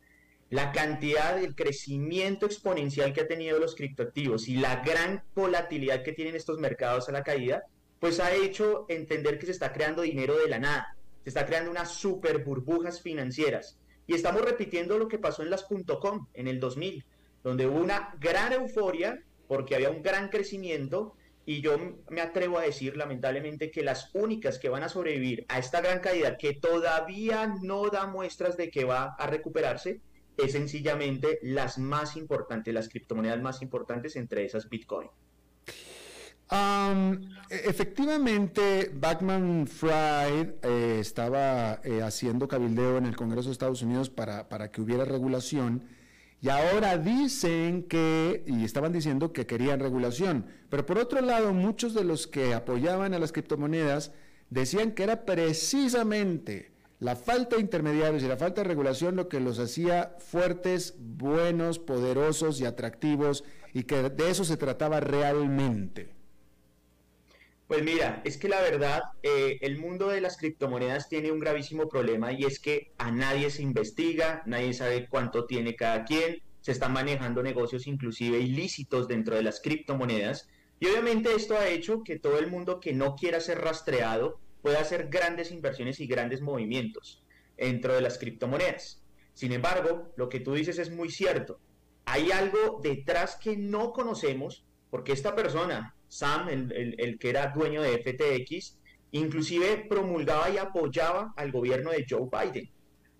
La 0.51 0.73
cantidad, 0.73 1.39
el 1.43 1.55
crecimiento 1.55 2.47
exponencial 2.47 3.13
que 3.13 3.21
ha 3.21 3.29
tenido 3.29 3.59
los 3.59 3.75
criptoactivos 3.75 4.49
y 4.49 4.57
la 4.57 4.77
gran 4.77 5.23
volatilidad 5.35 6.03
que 6.03 6.13
tienen 6.13 6.35
estos 6.35 6.59
mercados 6.59 7.09
a 7.09 7.13
la 7.13 7.23
caída, 7.23 7.65
pues 8.01 8.19
ha 8.19 8.35
hecho 8.35 8.87
entender 8.89 9.39
que 9.39 9.47
se 9.47 9.53
está 9.53 9.73
creando 9.73 10.03
dinero 10.03 10.39
de 10.39 10.49
la 10.49 10.59
nada. 10.59 10.97
Se 11.23 11.29
está 11.29 11.45
creando 11.45 11.71
unas 11.71 11.93
super 11.93 12.43
burbujas 12.45 13.03
financieras 13.03 13.79
y 14.07 14.15
estamos 14.15 14.43
repitiendo 14.43 14.99
lo 14.99 15.09
que 15.09 15.19
pasó 15.19 15.43
en 15.43 15.51
las 15.51 15.67
.com 16.01 16.29
en 16.33 16.49
el 16.49 16.61
2000, 16.61 17.05
donde 17.45 17.67
hubo 17.67 17.79
una 17.79 18.15
gran 18.19 18.55
euforia 18.55 19.23
porque 19.47 19.75
había 19.75 19.91
un 19.91 20.03
gran 20.03 20.31
crecimiento 20.31 21.15
y 21.45 21.61
yo 21.61 21.77
me 22.09 22.21
atrevo 22.23 22.59
a 22.59 22.63
decir 22.63 22.97
lamentablemente 22.97 23.71
que 23.71 23.83
las 23.83 24.11
únicas 24.15 24.59
que 24.59 24.69
van 24.71 24.83
a 24.83 24.89
sobrevivir 24.89 25.45
a 25.49 25.59
esta 25.59 25.83
gran 25.83 26.01
caída 26.01 26.39
que 26.39 26.55
todavía 26.55 27.55
no 27.63 27.89
da 27.89 28.07
muestras 28.07 28.57
de 28.57 28.71
que 28.71 28.85
va 28.85 29.15
a 29.19 29.27
recuperarse 29.27 30.01
es 30.39 30.53
sencillamente 30.53 31.39
las 31.43 31.79
más 31.79 32.17
importantes, 32.17 32.73
las 32.73 32.89
criptomonedas 32.89 33.43
más 33.43 33.61
importantes, 33.61 34.17
entre 34.17 34.45
esas 34.45 34.69
Bitcoin. 34.69 35.09
efectivamente, 37.51 38.91
Backman 38.95 39.67
Fried 39.67 40.55
eh, 40.63 40.99
estaba 41.01 41.81
eh, 41.85 42.03
haciendo 42.03 42.49
cabildeo 42.49 42.99
en 42.99 43.07
el 43.07 43.17
Congreso 43.17 43.49
de 43.49 43.53
Estados 43.53 43.83
Unidos 43.83 44.09
para, 44.09 44.49
para, 44.49 44.71
que 44.71 44.81
hubiera 44.81 45.05
regulación 45.05 45.85
y 46.41 46.51
ahora 46.51 46.99
dicen 46.99 47.83
que, 47.83 48.45
y 48.47 48.65
estaban 48.65 48.93
diciendo 48.93 49.33
que 49.33 49.47
querían 49.47 49.81
regulación, 49.81 50.47
pero 50.71 50.87
por 50.87 50.99
otro 50.99 51.21
lado, 51.21 51.53
muchos 51.53 51.95
de 51.95 52.05
los 52.05 52.29
que 52.29 52.55
apoyaban 52.55 53.13
a 53.13 53.19
las 53.19 53.33
criptomonedas 53.33 54.13
decían 54.49 54.93
que 54.93 55.03
era 55.03 55.25
precisamente 55.25 56.71
la 57.01 57.15
falta 57.15 57.57
de 57.57 57.63
intermediarios 57.63 58.23
y 58.23 58.29
la 58.29 58.37
falta 58.37 58.63
de 58.63 58.69
regulación 58.69 59.17
lo 59.17 59.29
que 59.29 59.41
los 59.41 59.59
hacía 59.59 60.17
fuertes, 60.19 60.97
buenos, 60.99 61.79
poderosos 61.79 62.61
y 62.61 62.67
atractivos 62.67 63.45
y 63.73 63.85
que 63.85 64.11
de 64.11 64.31
eso 64.31 64.45
se 64.45 64.57
trataba 64.57 65.01
realmente. 65.01 66.19
Pues 67.69 67.83
mira, 67.83 68.23
es 68.25 68.39
que 68.39 68.49
la 68.49 68.63
verdad, 68.63 69.03
eh, 69.23 69.59
el 69.61 69.79
mundo 69.79 70.09
de 70.09 70.23
las 70.23 70.39
criptomonedas 70.39 71.09
tiene 71.09 71.31
un 71.31 71.39
gravísimo 71.39 71.87
problema 71.87 72.33
y 72.33 72.45
es 72.45 72.59
que 72.59 72.93
a 72.97 73.11
nadie 73.11 73.51
se 73.51 73.63
investiga, 73.63 74.43
nadie 74.47 74.73
sabe 74.73 75.07
cuánto 75.07 75.45
tiene 75.45 75.77
cada 75.77 76.05
quien, 76.05 76.43
se 76.63 76.73
están 76.73 76.95
manejando 76.95 77.43
negocios 77.43 77.87
inclusive 77.87 78.39
ilícitos 78.39 79.07
dentro 79.07 79.37
de 79.37 79.43
las 79.43 79.61
criptomonedas 79.61 80.49
y 80.81 80.87
obviamente 80.87 81.35
esto 81.35 81.57
ha 81.57 81.69
hecho 81.69 82.03
que 82.03 82.19
todo 82.19 82.39
el 82.39 82.51
mundo 82.51 82.81
que 82.81 82.95
no 82.95 83.17
quiera 83.17 83.39
ser 83.39 83.61
rastreado 83.61 84.41
pueda 84.63 84.81
hacer 84.81 85.09
grandes 85.09 85.51
inversiones 85.51 86.01
y 86.01 86.07
grandes 86.07 86.41
movimientos 86.41 87.23
dentro 87.57 87.95
de 87.95 88.01
las 88.01 88.19
criptomonedas. 88.19 89.03
Sin 89.35 89.53
embargo, 89.53 90.13
lo 90.17 90.29
que 90.29 90.41
tú 90.41 90.55
dices 90.55 90.79
es 90.79 90.91
muy 90.91 91.11
cierto. 91.11 91.61
Hay 92.05 92.31
algo 92.33 92.81
detrás 92.83 93.37
que 93.37 93.57
no 93.57 93.93
conocemos 93.93 94.65
porque 94.91 95.13
esta 95.13 95.35
persona 95.35 95.95
Sam, 96.09 96.49
el, 96.49 97.19
que 97.19 97.31
era 97.31 97.49
dueño 97.49 97.83
de 97.83 97.99
FTX, 97.99 98.79
inclusive 99.13 99.87
promulgaba 99.89 100.51
y 100.51 100.59
apoyaba 100.59 101.33
al 101.37 101.53
gobierno 101.53 101.91
de 101.91 102.07
Joe 102.09 102.29
Biden. 102.31 102.71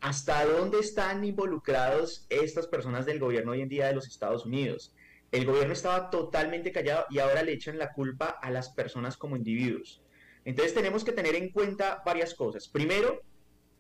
¿Hasta 0.01 0.45
dónde 0.45 0.79
están 0.79 1.25
involucrados 1.25 2.27
estas 2.31 2.67
personas 2.67 3.05
del 3.05 3.19
gobierno 3.19 3.53
hoy 3.53 3.63
en 3.63 3.69
día 3.69 3.89
de 3.89 3.95
los 3.95 4.07
Estados 4.07 4.47
Unidos? 4.47 4.95
El 5.33 5.45
gobierno 5.45 5.73
estaba 5.75 6.09
totalmente 6.09 6.73
callado 6.73 7.05
y 7.11 7.19
ahora 7.19 7.43
le 7.43 7.53
echan 7.53 7.79
la 7.79 7.93
culpa 7.93 8.39
a 8.41 8.51
las 8.51 8.71
personas 8.71 9.17
como 9.17 9.37
individuos. 9.37 10.01
Entonces 10.49 10.73
tenemos 10.73 11.05
que 11.05 11.13
tener 11.13 11.35
en 11.35 11.51
cuenta 11.51 12.03
varias 12.07 12.35
cosas. 12.35 12.69
Primero, 12.69 13.21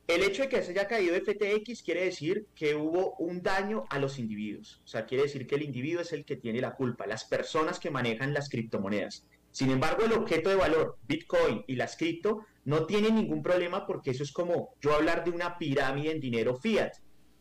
el 0.06 0.22
hecho 0.22 0.42
de 0.42 0.50
que 0.50 0.60
se 0.60 0.72
haya 0.72 0.86
caído 0.86 1.16
FTX 1.16 1.82
quiere 1.82 2.04
decir 2.04 2.44
que 2.54 2.74
hubo 2.74 3.14
un 3.16 3.42
daño 3.42 3.84
a 3.88 3.98
los 3.98 4.18
individuos. 4.18 4.82
O 4.84 4.86
sea, 4.86 5.06
quiere 5.06 5.22
decir 5.22 5.46
que 5.46 5.54
el 5.54 5.62
individuo 5.62 6.02
es 6.02 6.12
el 6.12 6.26
que 6.26 6.36
tiene 6.36 6.60
la 6.60 6.74
culpa, 6.74 7.06
las 7.06 7.24
personas 7.24 7.80
que 7.80 7.90
manejan 7.90 8.34
las 8.34 8.50
criptomonedas. 8.50 9.26
Sin 9.50 9.70
embargo, 9.70 10.04
el 10.04 10.12
objeto 10.12 10.50
de 10.50 10.56
valor, 10.56 10.98
Bitcoin 11.08 11.64
y 11.66 11.76
las 11.76 11.96
cripto, 11.96 12.44
no 12.66 12.84
tienen 12.84 13.14
ningún 13.14 13.42
problema 13.42 13.86
porque 13.86 14.10
eso 14.10 14.22
es 14.22 14.30
como 14.30 14.74
yo 14.82 14.92
hablar 14.92 15.24
de 15.24 15.30
una 15.30 15.56
pirámide 15.56 16.10
en 16.10 16.20
dinero 16.20 16.54
fiat. 16.54 16.92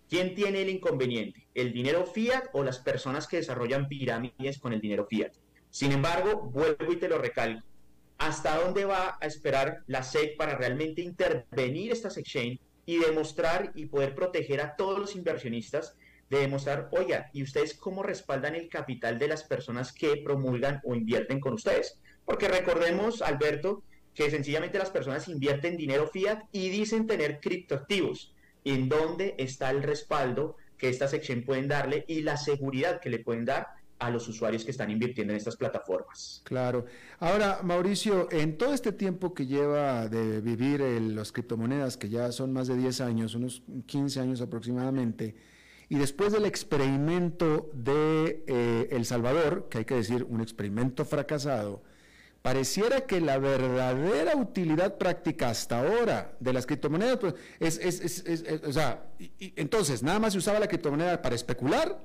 ¿Quién 0.07 0.36
tiene 0.36 0.61
el 0.61 0.69
inconveniente? 0.69 1.49
¿El 1.53 1.73
dinero 1.73 2.05
fiat 2.05 2.45
o 2.53 2.63
las 2.63 2.80
personas 2.80 3.28
que 3.28 3.36
desarrollan 3.36 3.89
pirámides 3.89 4.57
con 4.57 4.71
el 4.71 4.80
dinero 4.80 5.05
fiat? 5.05 5.34
Sin 5.69 5.91
embargo, 5.91 6.49
vuelvo 6.49 6.93
y 6.93 6.95
te 6.95 7.09
lo 7.09 7.17
recalco 7.17 7.66
hasta 8.18 8.57
dónde 8.57 8.86
va 8.86 9.18
a 9.20 9.26
esperar 9.26 9.84
la 9.88 10.03
SEC 10.03 10.38
para 10.38 10.57
realmente 10.57 11.01
intervenir 11.01 11.91
estas 11.91 12.18
exchange 12.18 12.59
y 12.86 12.97
demostrar 12.99 13.72
y 13.76 13.86
poder 13.86 14.15
proteger 14.15 14.61
a 14.61 14.76
todos 14.76 14.97
los 14.97 15.15
inversionistas 15.15 15.97
de 16.30 16.39
demostrar, 16.39 16.89
oiga, 16.91 17.30
¿y 17.34 17.43
ustedes 17.43 17.74
cómo 17.74 18.03
respaldan 18.03 18.55
el 18.55 18.70
capital 18.70 19.18
de 19.18 19.28
las 19.28 19.43
personas 19.43 19.93
que 19.93 20.18
promulgan 20.18 20.82
o 20.84 20.95
invierten 20.95 21.39
con 21.39 21.53
ustedes? 21.53 21.99
Porque 22.26 22.47
recordemos, 22.47 23.22
Alberto, 23.22 23.84
que 24.13 24.30
sencillamente 24.30 24.80
las 24.80 24.89
personas 24.89 25.28
invierten 25.28 25.78
dinero 25.78 26.07
fiat 26.07 26.43
y 26.51 26.70
dicen 26.70 27.07
tener 27.07 27.39
criptoactivos. 27.39 28.34
¿En 28.65 28.89
dónde 28.89 29.36
está 29.38 29.70
el 29.70 29.84
respaldo 29.84 30.57
que 30.78 30.89
estas 30.89 31.13
exchange 31.13 31.45
pueden 31.45 31.68
darle 31.68 32.03
y 32.07 32.22
la 32.22 32.36
seguridad 32.36 32.99
que 32.99 33.09
le 33.09 33.20
pueden 33.20 33.45
dar 33.45 33.68
a 33.99 34.09
los 34.09 34.27
usuarios 34.27 34.63
que 34.63 34.71
están 34.71 34.91
invirtiendo 34.91 35.33
en 35.33 35.37
estas 35.37 35.55
plataformas. 35.55 36.41
Claro. 36.43 36.85
Ahora, 37.19 37.59
Mauricio, 37.63 38.27
en 38.31 38.57
todo 38.57 38.73
este 38.73 38.91
tiempo 38.91 39.33
que 39.33 39.47
lleva 39.47 40.07
de 40.07 40.39
vivir 40.41 40.81
en 40.81 41.15
las 41.15 41.31
criptomonedas, 41.31 41.97
que 41.97 42.09
ya 42.09 42.31
son 42.31 42.53
más 42.53 42.67
de 42.67 42.77
10 42.77 43.01
años, 43.01 43.33
unos 43.33 43.63
15 43.87 44.19
años 44.19 44.41
aproximadamente, 44.41 45.35
y 45.89 45.97
después 45.97 46.33
del 46.33 46.45
experimento 46.45 47.71
de 47.73 48.43
eh, 48.45 48.87
El 48.91 49.05
Salvador, 49.05 49.67
que 49.69 49.79
hay 49.79 49.85
que 49.85 49.95
decir 49.95 50.25
un 50.29 50.41
experimento 50.41 51.05
fracasado, 51.05 51.81
pareciera 52.41 53.01
que 53.01 53.19
la 53.19 53.39
verdadera 53.39 54.35
utilidad 54.35 54.97
práctica 54.97 55.49
hasta 55.49 55.79
ahora 55.79 56.37
de 56.39 56.53
las 56.53 56.65
criptomonedas 56.65 57.17
pues, 57.17 57.33
es, 57.59 57.79
es, 57.79 58.25
es, 58.25 58.63
o 58.63 58.71
sea, 58.71 59.07
entonces, 59.39 60.03
nada 60.03 60.19
más 60.19 60.33
se 60.33 60.39
usaba 60.39 60.59
la 60.59 60.67
criptomoneda 60.67 61.21
para 61.21 61.35
especular 61.35 61.99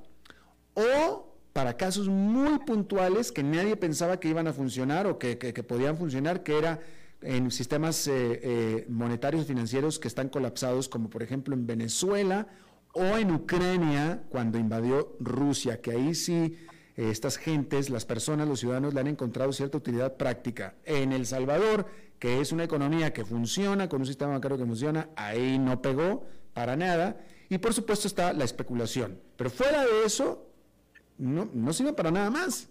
o 0.75 1.32
para 1.53 1.77
casos 1.77 2.09
muy 2.09 2.59
puntuales 2.61 3.31
que 3.31 3.43
nadie 3.43 3.77
pensaba 3.77 4.19
que 4.19 4.29
iban 4.29 4.47
a 4.47 4.53
funcionar 4.53 5.07
o 5.07 5.19
que, 5.19 5.37
podían 5.67 5.97
funcionar, 5.97 6.43
que 6.43 6.59
era 6.59 6.81
en 7.21 7.51
sistemas 7.51 8.07
eh, 8.09 8.41
eh, 8.43 8.87
monetarios 8.89 9.47
financieros 9.47 9.99
que 9.99 10.09
están 10.09 10.29
colapsados, 10.29 10.89
como 10.89 11.11
por 11.11 11.23
ejemplo 11.23 11.55
en 11.55 11.67
Venezuela 11.67 12.49
o 12.95 13.17
en 13.17 13.33
Ucrania, 13.33 14.25
cuando 14.29 14.59
invadió 14.59 15.17
Rusia, 15.21 15.81
que 15.81 15.93
ahí 15.93 16.15
sí 16.15 16.57
eh, 16.97 17.11
estas 17.11 17.37
gentes, 17.37 17.91
las 17.91 18.05
personas, 18.05 18.49
los 18.49 18.61
ciudadanos 18.61 18.95
le 18.95 19.01
han 19.01 19.07
encontrado 19.07 19.53
cierta 19.53 19.79
utilidad 19.79 20.17
práctica. 20.17 20.75
En 20.85 21.13
El 21.13 21.27
Salvador, 21.27 21.87
que 22.19 22.41
es 22.41 22.53
una 22.53 22.65
economía 22.65 23.13
que 23.13 23.25
funciona, 23.25 23.89
con 23.89 24.01
un 24.01 24.07
sistema 24.07 24.33
bancario 24.33 24.59
que 24.59 24.67
funciona, 24.67 25.09
ahí 25.17 25.59
no 25.59 25.81
pegó 25.81 26.27
para 26.53 26.77
nada. 26.77 27.21
Y 27.49 27.59
por 27.59 27.73
supuesto 27.73 28.09
está 28.09 28.33
la 28.33 28.45
especulación. 28.45 29.21
Pero 29.37 29.51
fuera 29.51 29.85
de 29.85 30.05
eso, 30.05 30.52
no, 31.23 31.49
no 31.55 31.73
sirve 31.73 31.93
para 31.93 32.11
nada 32.11 32.31
más. 32.31 32.69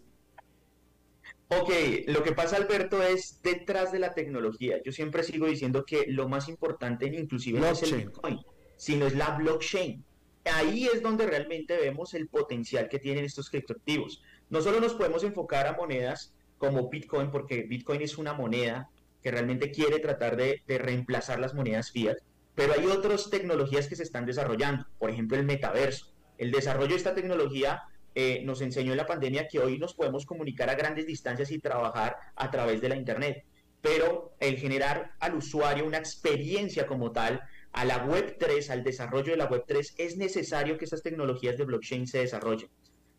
Ok, 1.47 1.69
lo 2.07 2.23
que 2.23 2.33
pasa, 2.33 2.57
Alberto, 2.57 3.01
es 3.03 3.41
detrás 3.43 3.91
de 3.91 3.99
la 3.99 4.13
tecnología. 4.13 4.81
Yo 4.83 4.91
siempre 4.91 5.23
sigo 5.23 5.47
diciendo 5.47 5.85
que 5.85 6.05
lo 6.07 6.27
más 6.27 6.47
importante, 6.47 7.05
inclusive, 7.07 7.59
no 7.59 7.67
es 7.67 7.83
el 7.83 7.95
Bitcoin, 7.95 8.39
sino 8.77 9.07
es 9.07 9.15
la 9.15 9.31
blockchain. 9.31 10.03
Ahí 10.45 10.85
es 10.87 11.01
donde 11.01 11.27
realmente 11.27 11.77
vemos 11.77 12.13
el 12.13 12.27
potencial 12.27 12.89
que 12.89 12.99
tienen 12.99 13.25
estos 13.25 13.49
criptoactivos. 13.49 14.21
No 14.49 14.61
solo 14.61 14.79
nos 14.79 14.93
podemos 14.93 15.23
enfocar 15.23 15.67
a 15.67 15.73
monedas 15.73 16.33
como 16.57 16.89
Bitcoin, 16.89 17.31
porque 17.31 17.63
Bitcoin 17.63 18.01
es 18.01 18.17
una 18.17 18.33
moneda 18.33 18.89
que 19.21 19.31
realmente 19.31 19.71
quiere 19.71 19.99
tratar 19.99 20.35
de, 20.35 20.61
de 20.67 20.77
reemplazar 20.77 21.39
las 21.39 21.53
monedas 21.53 21.91
fiat, 21.91 22.17
pero 22.55 22.73
hay 22.73 22.85
otras 22.85 23.29
tecnologías 23.29 23.87
que 23.87 23.95
se 23.95 24.03
están 24.03 24.25
desarrollando, 24.25 24.85
por 24.99 25.09
ejemplo 25.09 25.37
el 25.37 25.45
metaverso. 25.45 26.13
El 26.37 26.51
desarrollo 26.51 26.91
de 26.91 26.95
esta 26.95 27.13
tecnología 27.13 27.81
eh, 28.13 28.41
nos 28.43 28.61
enseñó 28.61 28.91
en 28.91 28.97
la 28.97 29.05
pandemia 29.05 29.47
que 29.47 29.59
hoy 29.59 29.77
nos 29.77 29.93
podemos 29.93 30.25
comunicar 30.25 30.69
a 30.69 30.75
grandes 30.75 31.07
distancias 31.07 31.51
y 31.51 31.59
trabajar 31.59 32.17
a 32.35 32.51
través 32.51 32.81
de 32.81 32.89
la 32.89 32.95
Internet, 32.95 33.45
pero 33.81 34.35
el 34.39 34.57
generar 34.57 35.11
al 35.19 35.35
usuario 35.35 35.85
una 35.85 35.97
experiencia 35.97 36.85
como 36.85 37.11
tal, 37.11 37.41
a 37.73 37.85
la 37.85 38.05
Web3, 38.05 38.69
al 38.69 38.83
desarrollo 38.83 39.31
de 39.31 39.37
la 39.37 39.49
Web3, 39.49 39.93
es 39.97 40.17
necesario 40.17 40.77
que 40.77 40.85
estas 40.85 41.01
tecnologías 41.01 41.57
de 41.57 41.63
blockchain 41.63 42.05
se 42.05 42.19
desarrollen. 42.19 42.69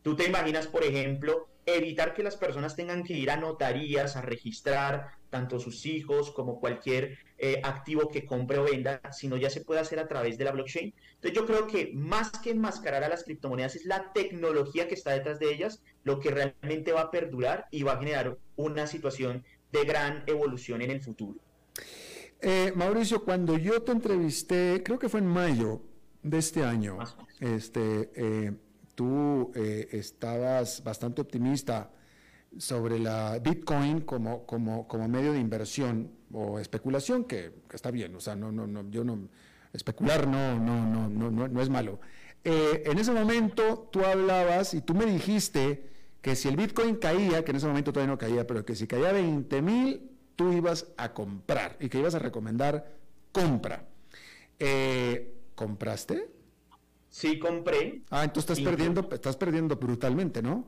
Tú 0.02 0.16
te 0.16 0.26
imaginas, 0.26 0.66
por 0.66 0.84
ejemplo, 0.84 1.48
evitar 1.64 2.12
que 2.12 2.22
las 2.22 2.36
personas 2.36 2.74
tengan 2.74 3.04
que 3.04 3.14
ir 3.14 3.30
a 3.30 3.36
notarías 3.36 4.16
a 4.16 4.22
registrar 4.22 5.12
tanto 5.30 5.60
sus 5.60 5.86
hijos 5.86 6.30
como 6.32 6.60
cualquier 6.60 7.18
eh, 7.38 7.60
activo 7.62 8.08
que 8.08 8.26
compre 8.26 8.58
o 8.58 8.64
venda, 8.64 9.00
sino 9.12 9.36
ya 9.36 9.48
se 9.48 9.62
puede 9.62 9.80
hacer 9.80 9.98
a 9.98 10.08
través 10.08 10.36
de 10.38 10.44
la 10.44 10.52
blockchain. 10.52 10.92
Entonces 11.14 11.32
yo 11.32 11.46
creo 11.46 11.66
que 11.66 11.92
más 11.94 12.30
que 12.30 12.50
enmascarar 12.50 13.04
a 13.04 13.08
las 13.08 13.24
criptomonedas 13.24 13.76
es 13.76 13.86
la 13.86 14.12
tecnología 14.12 14.88
que 14.88 14.94
está 14.94 15.12
detrás 15.12 15.38
de 15.38 15.52
ellas 15.52 15.82
lo 16.04 16.18
que 16.18 16.30
realmente 16.30 16.92
va 16.92 17.02
a 17.02 17.10
perdurar 17.10 17.66
y 17.70 17.82
va 17.82 17.92
a 17.92 17.98
generar 17.98 18.36
una 18.56 18.86
situación 18.86 19.44
de 19.70 19.84
gran 19.84 20.24
evolución 20.26 20.82
en 20.82 20.90
el 20.90 21.00
futuro. 21.00 21.40
Eh, 22.40 22.72
Mauricio, 22.74 23.24
cuando 23.24 23.56
yo 23.56 23.82
te 23.82 23.92
entrevisté, 23.92 24.82
creo 24.84 24.98
que 24.98 25.08
fue 25.08 25.20
en 25.20 25.26
mayo 25.26 25.80
de 26.22 26.38
este 26.38 26.64
año, 26.64 26.98
este, 27.40 28.10
eh, 28.14 28.52
tú 29.02 29.50
eh, 29.56 29.88
estabas 29.90 30.84
bastante 30.84 31.20
optimista 31.20 31.90
sobre 32.56 33.00
la 33.00 33.40
Bitcoin 33.40 34.02
como, 34.02 34.46
como, 34.46 34.86
como 34.86 35.08
medio 35.08 35.32
de 35.32 35.40
inversión 35.40 36.12
o 36.32 36.60
especulación, 36.60 37.24
que, 37.24 37.52
está 37.72 37.90
bien, 37.90 38.14
o 38.14 38.20
sea, 38.20 38.36
no, 38.36 38.52
no, 38.52 38.68
no, 38.68 38.88
yo 38.90 39.02
no, 39.02 39.28
especular 39.72 40.28
no, 40.28 40.56
no, 40.56 40.86
no, 40.86 41.08
no, 41.08 41.48
no 41.48 41.60
es 41.60 41.68
malo. 41.68 41.98
Eh, 42.44 42.84
en 42.86 42.96
ese 42.98 43.10
momento 43.10 43.88
tú 43.90 44.04
hablabas 44.04 44.72
y 44.74 44.82
tú 44.82 44.94
me 44.94 45.06
dijiste 45.06 45.90
que 46.20 46.36
si 46.36 46.46
el 46.46 46.56
Bitcoin 46.56 46.94
caía, 46.94 47.44
que 47.44 47.50
en 47.50 47.56
ese 47.56 47.66
momento 47.66 47.92
todavía 47.92 48.12
no 48.12 48.18
caía, 48.18 48.46
pero 48.46 48.64
que 48.64 48.76
si 48.76 48.86
caía 48.86 49.10
20 49.10 49.62
mil, 49.62 50.10
tú 50.36 50.52
ibas 50.52 50.86
a 50.96 51.12
comprar 51.12 51.76
y 51.80 51.88
que 51.88 51.98
ibas 51.98 52.14
a 52.14 52.20
recomendar 52.20 52.94
compra. 53.32 53.84
Eh, 54.60 55.34
¿Compraste? 55.56 56.41
Sí, 57.12 57.38
compré. 57.38 58.00
Ah, 58.08 58.24
entonces 58.24 58.58
estás 58.58 58.64
perdiendo, 58.64 59.06
estás 59.12 59.36
perdiendo 59.36 59.76
brutalmente, 59.76 60.42
¿no? 60.42 60.66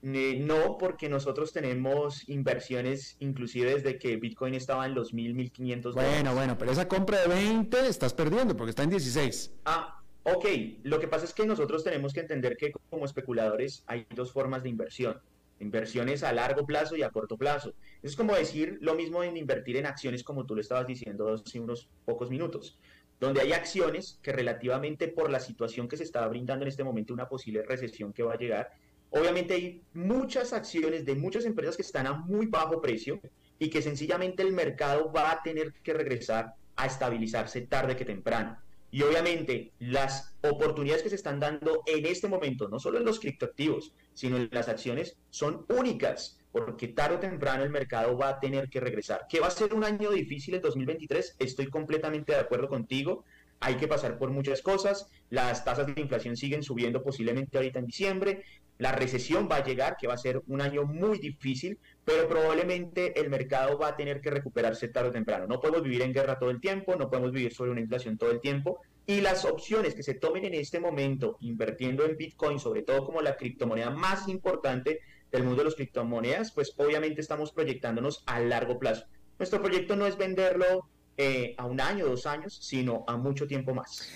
no, 0.00 0.78
porque 0.78 1.08
nosotros 1.08 1.52
tenemos 1.52 2.28
inversiones 2.28 3.16
inclusive 3.18 3.74
desde 3.74 3.98
que 3.98 4.16
Bitcoin 4.16 4.54
estaba 4.54 4.86
en 4.86 4.94
los 4.94 5.12
1000, 5.12 5.34
1500 5.34 5.94
dólares. 5.94 6.14
Bueno, 6.14 6.34
bueno, 6.34 6.56
pero 6.56 6.72
esa 6.72 6.88
compra 6.88 7.20
de 7.20 7.28
20 7.28 7.88
estás 7.88 8.14
perdiendo 8.14 8.56
porque 8.56 8.70
está 8.70 8.84
en 8.84 8.90
16. 8.90 9.52
Ah, 9.66 10.00
ok. 10.22 10.46
Lo 10.84 10.98
que 10.98 11.08
pasa 11.08 11.26
es 11.26 11.34
que 11.34 11.44
nosotros 11.44 11.84
tenemos 11.84 12.14
que 12.14 12.20
entender 12.20 12.56
que 12.56 12.72
como 12.88 13.04
especuladores 13.04 13.84
hay 13.86 14.06
dos 14.14 14.32
formas 14.32 14.62
de 14.62 14.70
inversión. 14.70 15.20
Inversiones 15.58 16.22
a 16.22 16.32
largo 16.32 16.64
plazo 16.64 16.96
y 16.96 17.02
a 17.02 17.10
corto 17.10 17.36
plazo. 17.36 17.74
Es 18.02 18.16
como 18.16 18.34
decir 18.34 18.78
lo 18.80 18.94
mismo 18.94 19.22
en 19.22 19.36
invertir 19.36 19.76
en 19.76 19.86
acciones 19.86 20.22
como 20.22 20.46
tú 20.46 20.54
lo 20.54 20.62
estabas 20.62 20.86
diciendo 20.86 21.34
hace 21.34 21.60
unos 21.60 21.88
pocos 22.06 22.30
minutos 22.30 22.78
donde 23.20 23.40
hay 23.40 23.52
acciones 23.52 24.18
que 24.22 24.32
relativamente 24.32 25.08
por 25.08 25.30
la 25.30 25.40
situación 25.40 25.88
que 25.88 25.96
se 25.96 26.04
está 26.04 26.26
brindando 26.28 26.64
en 26.64 26.68
este 26.68 26.84
momento, 26.84 27.14
una 27.14 27.28
posible 27.28 27.62
recesión 27.62 28.12
que 28.12 28.22
va 28.22 28.34
a 28.34 28.38
llegar, 28.38 28.72
obviamente 29.10 29.54
hay 29.54 29.82
muchas 29.94 30.52
acciones 30.52 31.04
de 31.04 31.14
muchas 31.14 31.44
empresas 31.44 31.76
que 31.76 31.82
están 31.82 32.06
a 32.06 32.14
muy 32.14 32.46
bajo 32.46 32.80
precio 32.80 33.20
y 33.58 33.70
que 33.70 33.82
sencillamente 33.82 34.42
el 34.42 34.52
mercado 34.52 35.10
va 35.12 35.30
a 35.30 35.42
tener 35.42 35.72
que 35.82 35.94
regresar 35.94 36.54
a 36.76 36.86
estabilizarse 36.86 37.62
tarde 37.62 37.96
que 37.96 38.04
temprano. 38.04 38.58
Y 38.90 39.02
obviamente 39.02 39.72
las 39.78 40.34
oportunidades 40.42 41.02
que 41.02 41.08
se 41.08 41.16
están 41.16 41.40
dando 41.40 41.82
en 41.86 42.06
este 42.06 42.28
momento, 42.28 42.68
no 42.68 42.78
solo 42.78 42.98
en 42.98 43.04
los 43.04 43.18
criptoactivos, 43.18 43.92
sino 44.14 44.36
en 44.36 44.48
las 44.52 44.68
acciones, 44.68 45.16
son 45.30 45.66
únicas 45.68 46.38
porque 46.64 46.88
tarde 46.88 47.16
o 47.16 47.18
temprano 47.18 47.64
el 47.64 47.70
mercado 47.70 48.16
va 48.16 48.30
a 48.30 48.40
tener 48.40 48.70
que 48.70 48.80
regresar. 48.80 49.26
¿Que 49.28 49.40
va 49.40 49.48
a 49.48 49.50
ser 49.50 49.74
un 49.74 49.84
año 49.84 50.10
difícil 50.10 50.54
el 50.54 50.62
2023? 50.62 51.36
Estoy 51.38 51.66
completamente 51.66 52.32
de 52.32 52.38
acuerdo 52.38 52.68
contigo. 52.68 53.24
Hay 53.60 53.76
que 53.76 53.86
pasar 53.86 54.18
por 54.18 54.30
muchas 54.30 54.62
cosas. 54.62 55.10
Las 55.28 55.64
tasas 55.64 55.86
de 55.86 56.00
inflación 56.00 56.36
siguen 56.36 56.62
subiendo 56.62 57.02
posiblemente 57.02 57.58
ahorita 57.58 57.78
en 57.78 57.86
diciembre. 57.86 58.42
La 58.78 58.92
recesión 58.92 59.48
va 59.50 59.56
a 59.56 59.64
llegar, 59.64 59.96
que 59.98 60.06
va 60.06 60.14
a 60.14 60.18
ser 60.18 60.42
un 60.46 60.62
año 60.62 60.84
muy 60.84 61.18
difícil, 61.18 61.78
pero 62.04 62.26
probablemente 62.28 63.18
el 63.20 63.28
mercado 63.28 63.78
va 63.78 63.88
a 63.88 63.96
tener 63.96 64.20
que 64.20 64.30
recuperarse 64.30 64.88
tarde 64.88 65.10
o 65.10 65.12
temprano. 65.12 65.46
No 65.46 65.60
podemos 65.60 65.82
vivir 65.82 66.02
en 66.02 66.12
guerra 66.12 66.38
todo 66.38 66.50
el 66.50 66.60
tiempo, 66.60 66.96
no 66.96 67.10
podemos 67.10 67.32
vivir 67.32 67.52
sobre 67.52 67.70
una 67.70 67.80
inflación 67.80 68.16
todo 68.16 68.30
el 68.30 68.40
tiempo. 68.40 68.80
Y 69.06 69.20
las 69.20 69.44
opciones 69.44 69.94
que 69.94 70.02
se 70.02 70.14
tomen 70.14 70.44
en 70.44 70.54
este 70.54 70.80
momento, 70.80 71.36
invirtiendo 71.40 72.04
en 72.04 72.16
Bitcoin, 72.16 72.58
sobre 72.58 72.82
todo 72.82 73.04
como 73.04 73.22
la 73.22 73.36
criptomoneda 73.36 73.90
más 73.90 74.26
importante, 74.28 75.00
del 75.32 75.44
mundo 75.44 75.58
de 75.58 75.64
las 75.64 75.74
criptomonedas, 75.74 76.52
pues 76.52 76.72
obviamente 76.76 77.20
estamos 77.20 77.52
proyectándonos 77.52 78.22
a 78.26 78.40
largo 78.40 78.78
plazo. 78.78 79.06
Nuestro 79.38 79.60
proyecto 79.60 79.96
no 79.96 80.06
es 80.06 80.16
venderlo 80.16 80.88
eh, 81.16 81.54
a 81.58 81.66
un 81.66 81.80
año, 81.80 82.06
dos 82.06 82.26
años, 82.26 82.58
sino 82.60 83.04
a 83.06 83.16
mucho 83.16 83.46
tiempo 83.46 83.74
más. 83.74 84.08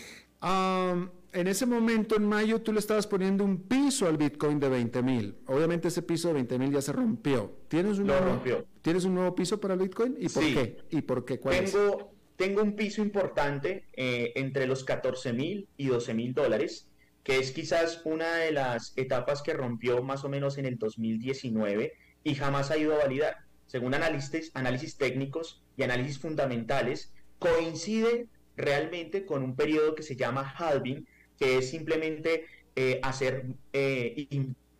en 1.32 1.46
ese 1.46 1.66
momento, 1.66 2.16
en 2.16 2.24
mayo, 2.24 2.60
tú 2.62 2.72
le 2.72 2.80
estabas 2.80 3.06
poniendo 3.06 3.44
un 3.44 3.62
piso 3.62 4.06
al 4.06 4.16
Bitcoin 4.16 4.58
de 4.58 4.68
20 4.68 5.02
mil. 5.02 5.38
Obviamente 5.46 5.88
ese 5.88 6.02
piso 6.02 6.28
de 6.28 6.34
20 6.34 6.58
mil 6.58 6.72
ya 6.72 6.82
se 6.82 6.92
rompió. 6.92 7.52
¿Tienes 7.68 7.98
un, 7.98 8.08
nuevo, 8.08 8.42
¿Tienes 8.82 9.04
un 9.04 9.14
nuevo 9.14 9.34
piso 9.34 9.60
para 9.60 9.74
el 9.74 9.80
Bitcoin? 9.80 10.16
¿Y 10.18 10.28
por 10.28 10.42
qué? 10.42 10.76
¿Y 10.90 11.00
por 11.02 11.24
qué? 11.24 11.38
¿Cuál 11.38 11.64
tengo, 11.64 12.12
tengo 12.36 12.62
un 12.62 12.74
piso 12.74 13.02
importante 13.02 13.86
eh, 13.92 14.32
entre 14.36 14.66
los 14.66 14.84
14 14.84 15.32
mil 15.32 15.68
y 15.76 15.86
12 15.86 16.14
mil 16.14 16.34
dólares 16.34 16.89
que 17.24 17.38
es 17.38 17.52
quizás 17.52 18.02
una 18.04 18.36
de 18.36 18.52
las 18.52 18.92
etapas 18.96 19.42
que 19.42 19.52
rompió 19.52 20.02
más 20.02 20.24
o 20.24 20.28
menos 20.28 20.58
en 20.58 20.66
el 20.66 20.78
2019 20.78 21.92
y 22.24 22.34
jamás 22.34 22.70
ha 22.70 22.78
ido 22.78 22.94
a 22.94 22.98
validar. 22.98 23.36
Según 23.66 23.94
análisis, 23.94 24.50
análisis 24.54 24.96
técnicos 24.96 25.62
y 25.76 25.82
análisis 25.82 26.18
fundamentales, 26.18 27.12
coincide 27.38 28.26
realmente 28.56 29.24
con 29.24 29.42
un 29.42 29.56
periodo 29.56 29.94
que 29.94 30.02
se 30.02 30.16
llama 30.16 30.54
halving, 30.56 31.06
que 31.38 31.58
es 31.58 31.70
simplemente 31.70 32.46
eh, 32.76 33.00
hacer 33.02 33.46
eh, 33.72 34.28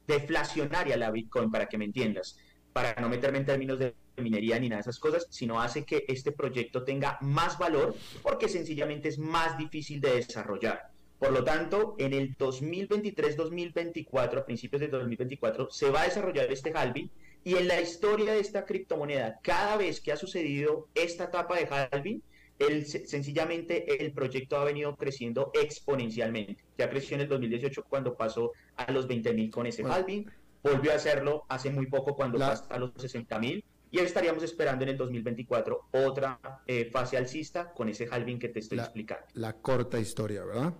deflacionaria 0.07 0.97
la 0.97 1.11
Bitcoin, 1.11 1.51
para 1.51 1.66
que 1.66 1.78
me 1.78 1.84
entiendas, 1.84 2.38
para 2.72 2.95
no 3.01 3.09
meterme 3.09 3.38
en 3.38 3.47
términos 3.47 3.78
de 3.78 3.95
minería 4.16 4.59
ni 4.59 4.68
nada 4.68 4.78
de 4.78 4.82
esas 4.82 4.99
cosas, 4.99 5.26
sino 5.30 5.61
hace 5.61 5.84
que 5.84 6.05
este 6.09 6.32
proyecto 6.32 6.84
tenga 6.84 7.18
más 7.20 7.59
valor 7.59 7.95
porque 8.22 8.49
sencillamente 8.49 9.09
es 9.09 9.18
más 9.18 9.57
difícil 9.57 10.01
de 10.01 10.16
desarrollar. 10.16 10.89
Por 11.20 11.32
lo 11.32 11.44
tanto, 11.44 11.96
en 11.98 12.14
el 12.14 12.34
2023-2024, 12.38 14.38
a 14.38 14.46
principios 14.46 14.80
de 14.80 14.88
2024, 14.88 15.70
se 15.70 15.90
va 15.90 16.00
a 16.00 16.04
desarrollar 16.04 16.50
este 16.50 16.72
halving 16.74 17.10
y 17.44 17.56
en 17.56 17.68
la 17.68 17.78
historia 17.78 18.32
de 18.32 18.40
esta 18.40 18.64
criptomoneda, 18.64 19.38
cada 19.42 19.76
vez 19.76 20.00
que 20.00 20.12
ha 20.12 20.16
sucedido 20.16 20.88
esta 20.94 21.24
etapa 21.24 21.58
de 21.58 21.66
halving, 21.66 22.22
el, 22.58 22.86
sencillamente 22.86 24.02
el 24.02 24.12
proyecto 24.12 24.56
ha 24.56 24.64
venido 24.64 24.96
creciendo 24.96 25.50
exponencialmente. 25.52 26.64
Ya 26.78 26.88
creció 26.88 27.16
en 27.16 27.20
el 27.20 27.28
2018 27.28 27.84
cuando 27.86 28.16
pasó 28.16 28.52
a 28.76 28.90
los 28.90 29.06
20 29.06 29.34
mil 29.34 29.50
con 29.50 29.66
ese 29.66 29.84
halving, 29.84 30.26
volvió 30.62 30.92
a 30.92 30.94
hacerlo 30.94 31.44
hace 31.50 31.68
muy 31.68 31.86
poco 31.86 32.16
cuando 32.16 32.38
pasó 32.38 32.64
a 32.70 32.78
los 32.78 32.92
60 32.96 33.38
mil 33.38 33.62
y 33.90 33.98
estaríamos 33.98 34.42
esperando 34.42 34.84
en 34.84 34.90
el 34.90 34.96
2024 34.96 35.88
otra 35.92 36.62
eh, 36.66 36.88
fase 36.90 37.18
alcista 37.18 37.74
con 37.74 37.90
ese 37.90 38.08
halving 38.10 38.38
que 38.38 38.48
te 38.48 38.60
estoy 38.60 38.78
explicando. 38.78 39.26
La 39.34 39.52
corta 39.52 39.98
historia, 39.98 40.46
¿verdad? 40.46 40.72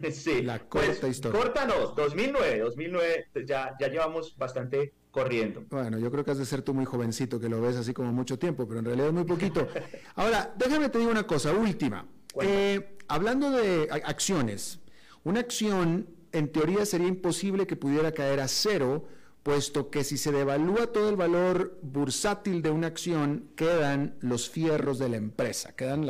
sí. 0.12 0.42
La 0.42 0.58
corta 0.60 0.92
pues, 1.00 1.12
historia. 1.12 1.40
Corta 1.40 1.66
no, 1.66 1.88
2009, 1.94 2.60
2009 2.60 3.26
pues, 3.32 3.46
ya, 3.46 3.74
ya 3.80 3.88
llevamos 3.88 4.36
bastante 4.36 4.92
corriendo. 5.10 5.64
Bueno, 5.68 5.98
yo 5.98 6.10
creo 6.10 6.24
que 6.24 6.30
has 6.30 6.38
de 6.38 6.46
ser 6.46 6.62
tú 6.62 6.74
muy 6.74 6.84
jovencito, 6.84 7.38
que 7.38 7.48
lo 7.48 7.60
ves 7.60 7.76
así 7.76 7.92
como 7.92 8.12
mucho 8.12 8.38
tiempo, 8.38 8.66
pero 8.66 8.80
en 8.80 8.86
realidad 8.86 9.08
es 9.08 9.14
muy 9.14 9.24
poquito. 9.24 9.68
Ahora, 10.16 10.52
déjame 10.56 10.88
te 10.88 10.98
digo 10.98 11.10
una 11.10 11.26
cosa, 11.26 11.52
última. 11.52 12.06
Eh, 12.40 12.96
hablando 13.08 13.50
de 13.50 13.88
acciones, 14.04 14.80
una 15.24 15.40
acción 15.40 16.08
en 16.32 16.50
teoría 16.50 16.86
sería 16.86 17.08
imposible 17.08 17.66
que 17.66 17.76
pudiera 17.76 18.12
caer 18.12 18.40
a 18.40 18.48
cero 18.48 19.06
puesto 19.42 19.90
que 19.90 20.04
si 20.04 20.16
se 20.16 20.32
devalúa 20.32 20.88
todo 20.88 21.08
el 21.08 21.16
valor 21.16 21.78
bursátil 21.82 22.62
de 22.62 22.70
una 22.70 22.86
acción, 22.86 23.50
quedan 23.56 24.16
los 24.20 24.48
fierros 24.48 24.98
de 24.98 25.08
la 25.08 25.16
empresa, 25.16 25.74
quedan 25.74 26.06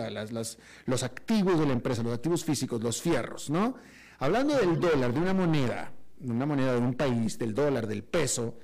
los 0.86 1.02
activos 1.02 1.58
de 1.58 1.66
la 1.66 1.72
empresa, 1.72 2.02
los 2.02 2.14
activos 2.14 2.44
físicos, 2.44 2.82
los 2.82 3.00
fierros, 3.00 3.48
¿no? 3.48 3.76
Hablando 4.18 4.56
del 4.56 4.78
dólar, 4.78 5.14
de 5.14 5.20
una 5.20 5.34
moneda, 5.34 5.92
de 6.18 6.32
una 6.32 6.46
moneda 6.46 6.74
de 6.74 6.78
un 6.78 6.94
país, 6.94 7.38
del 7.38 7.54
dólar, 7.54 7.86
del 7.86 8.04
peso, 8.04 8.58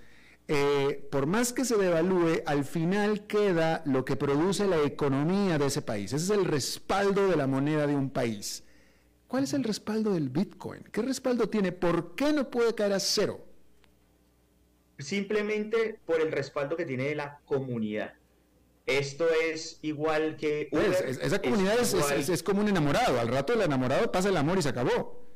eh, 0.51 1.07
por 1.11 1.27
más 1.27 1.53
que 1.53 1.65
se 1.65 1.77
devalúe, 1.77 2.43
al 2.47 2.65
final 2.65 3.27
queda 3.27 3.83
lo 3.85 4.05
que 4.05 4.17
produce 4.17 4.67
la 4.67 4.83
economía 4.83 5.59
de 5.59 5.67
ese 5.67 5.83
país. 5.83 6.13
Ese 6.13 6.33
es 6.33 6.39
el 6.39 6.45
respaldo 6.45 7.29
de 7.29 7.37
la 7.37 7.47
moneda 7.47 7.87
de 7.87 7.95
un 7.95 8.11
país. 8.11 8.65
¿Cuál 9.27 9.45
es 9.45 9.53
el 9.53 9.65
respaldo 9.65 10.13
del 10.13 10.31
Bitcoin? 10.31 10.85
¿Qué 10.91 11.03
respaldo 11.03 11.51
tiene? 11.51 11.73
¿Por 11.73 12.15
qué 12.15 12.33
no 12.33 12.51
puede 12.51 12.75
caer 12.75 12.95
a 12.95 13.01
cero? 13.01 13.48
Simplemente 14.99 16.01
por 16.07 16.21
el 16.21 16.33
respaldo 16.33 16.77
que 16.77 16.85
tiene 16.85 17.05
de 17.05 17.15
la 17.15 17.41
comunidad. 17.45 18.15
Esto 18.87 19.29
es 19.31 19.79
igual 19.83 20.37
que... 20.37 20.69
Pues, 20.71 21.01
esa 21.03 21.41
comunidad 21.43 21.79
es, 21.79 22.43
como 22.43 22.63
un 22.63 22.69
enamorado. 22.69 23.21
Al 23.21 23.29
rato 23.29 23.53
el 23.53 23.61
enamorado 23.61 24.11
pasa 24.11 24.31
el 24.31 24.37
amor 24.37 24.59
y 24.59 24.63
se 24.63 24.71
acabó. 24.71 25.29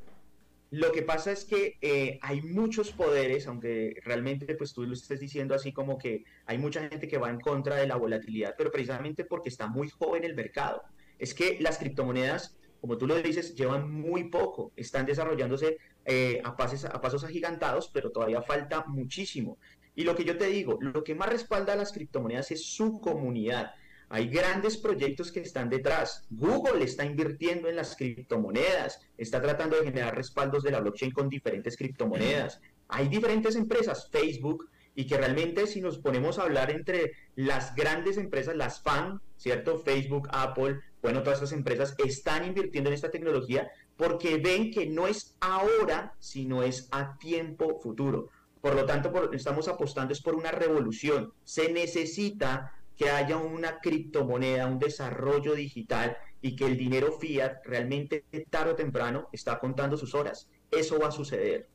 Lo 0.70 0.90
que 0.90 1.02
pasa 1.02 1.32
es 1.32 1.44
que 1.44 1.76
eh, 1.82 2.18
hay 2.22 2.40
muchos 2.40 2.92
poderes, 2.92 3.46
aunque 3.46 4.00
realmente 4.06 4.54
pues 4.54 4.72
tú 4.72 4.84
lo 4.84 4.94
estés 4.94 5.20
diciendo 5.20 5.54
así 5.54 5.70
como 5.70 5.98
que 5.98 6.24
hay 6.46 6.56
mucha 6.56 6.88
gente 6.88 7.06
que 7.08 7.18
va 7.18 7.28
en 7.28 7.40
contra 7.40 7.76
de 7.76 7.86
la 7.86 7.96
volatilidad, 7.96 8.54
pero 8.56 8.72
precisamente 8.72 9.26
porque 9.26 9.50
está 9.50 9.66
muy 9.66 9.90
joven 9.90 10.24
el 10.24 10.34
mercado. 10.34 10.82
Es 11.18 11.34
que 11.34 11.58
las 11.60 11.76
criptomonedas, 11.76 12.56
como 12.80 12.96
tú 12.96 13.06
lo 13.06 13.20
dices, 13.20 13.54
llevan 13.54 13.92
muy 13.92 14.30
poco, 14.30 14.72
están 14.74 15.04
desarrollándose 15.04 15.76
eh, 16.05 16.40
a, 16.44 16.57
pases, 16.57 16.84
a 16.84 17.00
pasos 17.00 17.24
agigantados, 17.24 17.90
pero 17.92 18.11
todavía 18.11 18.42
falta 18.42 18.84
muchísimo. 18.86 19.59
Y 19.94 20.05
lo 20.05 20.16
que 20.16 20.24
yo 20.24 20.36
te 20.36 20.46
digo, 20.46 20.78
lo 20.80 21.05
que 21.05 21.14
más 21.14 21.28
respalda 21.28 21.74
a 21.74 21.76
las 21.76 21.92
criptomonedas 21.92 22.50
es 22.50 22.64
su 22.64 23.00
comunidad. 23.00 23.72
Hay 24.09 24.28
grandes 24.28 24.76
proyectos 24.76 25.32
que 25.32 25.40
están 25.40 25.70
detrás. 25.70 26.26
Google 26.30 26.84
está 26.84 27.05
invirtiendo 27.05 27.68
en 27.68 27.76
las 27.76 27.96
criptomonedas, 27.96 29.00
está 29.16 29.40
tratando 29.40 29.76
de 29.76 29.84
generar 29.84 30.14
respaldos 30.14 30.62
de 30.62 30.70
la 30.70 30.80
blockchain 30.80 31.12
con 31.12 31.28
diferentes 31.28 31.76
criptomonedas. 31.76 32.61
Hay 32.88 33.09
diferentes 33.09 33.57
empresas, 33.57 34.11
Facebook, 34.11 34.68
y 34.95 35.07
que 35.07 35.16
realmente 35.16 35.66
si 35.66 35.80
nos 35.80 35.99
ponemos 35.99 36.38
a 36.38 36.43
hablar 36.43 36.70
entre 36.70 37.12
las 37.34 37.74
grandes 37.74 38.18
empresas, 38.18 38.57
las 38.57 38.82
FAN, 38.82 39.20
¿cierto? 39.36 39.78
Facebook, 39.78 40.28
Apple, 40.32 40.80
bueno, 41.01 41.22
todas 41.22 41.38
esas 41.38 41.53
empresas 41.53 41.95
están 42.05 42.45
invirtiendo 42.45 42.90
en 42.90 42.95
esta 42.95 43.11
tecnología 43.11 43.70
porque 43.97 44.38
ven 44.38 44.70
que 44.70 44.86
no 44.86 45.07
es 45.07 45.36
ahora, 45.40 46.14
sino 46.18 46.62
es 46.62 46.88
a 46.93 47.18
tiempo 47.18 47.80
futuro. 47.80 48.28
Por 48.61 48.74
lo 48.74 48.86
tanto, 48.86 49.32
estamos 49.32 49.66
apostando 49.66 50.12
es 50.12 50.22
por 50.22 50.34
una 50.34 50.53
revolución. 50.53 51.32
Se 51.43 51.72
necesita 51.72 52.72
que 52.97 53.11
haya 53.11 53.36
una 53.36 53.80
criptomoneda, 53.80 54.66
un 54.66 54.78
desarrollo 54.78 55.55
digital 55.55 56.16
y 56.40 56.55
que 56.55 56.66
el 56.66 56.76
dinero 56.76 57.18
fiat 57.18 57.64
realmente 57.64 58.24
tarde 58.51 58.72
o 58.72 58.76
temprano 58.76 59.28
está 59.32 59.59
contando 59.59 59.97
sus 59.97 60.14
horas. 60.14 60.49
Eso 60.70 60.99
va 60.99 61.09
a 61.09 61.12
suceder, 61.12 61.68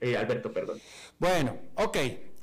eh, 0.00 0.16
Alberto, 0.16 0.52
perdón. 0.52 0.80
Bueno, 1.18 1.58
ok. 1.76 1.96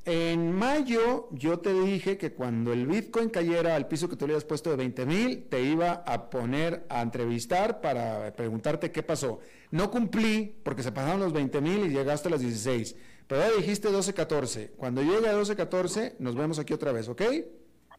En 0.09 0.53
mayo 0.53 1.27
yo 1.31 1.59
te 1.59 1.73
dije 1.73 2.17
que 2.17 2.31
cuando 2.31 2.71
el 2.71 2.87
Bitcoin 2.87 3.29
cayera 3.29 3.75
al 3.75 3.89
piso 3.89 4.07
que 4.07 4.15
tú 4.15 4.25
le 4.25 4.31
habías 4.31 4.45
puesto 4.45 4.69
de 4.69 4.77
20 4.77 5.05
mil, 5.05 5.43
te 5.49 5.61
iba 5.61 5.91
a 5.91 6.29
poner 6.29 6.85
a 6.87 7.01
entrevistar 7.01 7.81
para 7.81 8.33
preguntarte 8.33 8.93
qué 8.93 9.03
pasó. 9.03 9.41
No 9.69 9.91
cumplí 9.91 10.55
porque 10.63 10.81
se 10.81 10.93
pasaron 10.93 11.19
los 11.19 11.33
20 11.33 11.59
mil 11.59 11.85
y 11.85 11.89
llegaste 11.89 12.29
a 12.29 12.31
las 12.31 12.39
16. 12.39 12.95
Pero 13.27 13.41
ya 13.41 13.51
dijiste 13.57 13.89
12-14. 13.89 14.71
Cuando 14.77 15.01
llegue 15.01 15.27
a 15.27 15.33
12-14, 15.33 16.13
nos 16.19 16.35
vemos 16.37 16.57
aquí 16.57 16.73
otra 16.73 16.93
vez, 16.93 17.09
¿ok? 17.09 17.23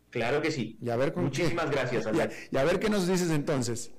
Claro 0.09 0.41
que 0.41 0.51
sí. 0.51 0.79
Y 0.81 0.89
a 0.89 0.97
ver 0.97 1.15
Muchísimas 1.15 1.71
gracias. 1.71 2.07
Y 2.51 2.57
a, 2.57 2.65
ver 2.65 2.81
qué 2.81 2.89
nos 2.89 3.07
dices 3.07 3.29
entonces. 3.29 3.91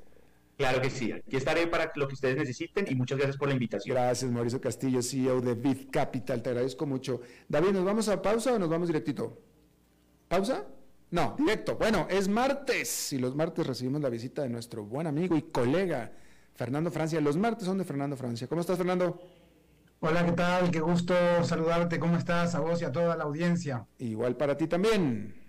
Claro 0.59 0.81
que 0.81 0.89
sí. 0.89 1.09
Aquí 1.13 1.37
estaré 1.37 1.67
para 1.67 1.89
lo 1.95 2.05
que 2.05 2.15
ustedes 2.15 2.35
necesiten 2.35 2.85
y 2.89 2.93
muchas 2.93 3.17
gracias 3.17 3.37
por 3.37 3.47
la 3.47 3.53
invitación. 3.53 3.95
Gracias, 3.95 4.29
Mauricio 4.29 4.59
Castillo, 4.59 5.01
CEO 5.01 5.39
de 5.39 5.53
Bit 5.53 5.89
Capital. 5.89 6.43
Te 6.43 6.49
agradezco 6.49 6.85
mucho. 6.85 7.21
David, 7.47 7.69
¿nos 7.69 7.85
vamos 7.85 8.09
a 8.09 8.21
pausa 8.21 8.51
o 8.51 8.59
nos 8.59 8.67
vamos 8.67 8.89
directito? 8.89 9.41
¿Pausa? 10.27 10.65
No, 11.11 11.33
directo. 11.37 11.77
Bueno, 11.77 12.07
es 12.09 12.27
martes 12.27 13.13
y 13.13 13.19
los 13.19 13.37
martes 13.37 13.65
recibimos 13.65 14.01
la 14.01 14.09
visita 14.09 14.41
de 14.41 14.49
nuestro 14.49 14.83
buen 14.83 15.07
amigo 15.07 15.37
y 15.37 15.43
colega 15.43 16.11
Fernando 16.55 16.91
Francia. 16.91 17.21
Los 17.21 17.37
martes 17.37 17.65
son 17.65 17.77
de 17.77 17.85
Fernando 17.85 18.17
Francia. 18.17 18.45
¿Cómo 18.49 18.59
estás, 18.59 18.77
Fernando? 18.77 19.17
Hola, 20.01 20.25
¿qué 20.25 20.33
tal? 20.33 20.71
Qué 20.71 20.81
gusto 20.81 21.13
saludarte. 21.45 21.99
¿Cómo 21.99 22.17
estás? 22.17 22.53
A 22.53 22.59
vos 22.59 22.81
y 22.81 22.83
a 22.83 22.91
toda 22.91 23.15
la 23.15 23.23
audiencia. 23.23 23.87
Igual 23.97 24.35
para 24.35 24.57
ti 24.57 24.67
también. 24.67 25.39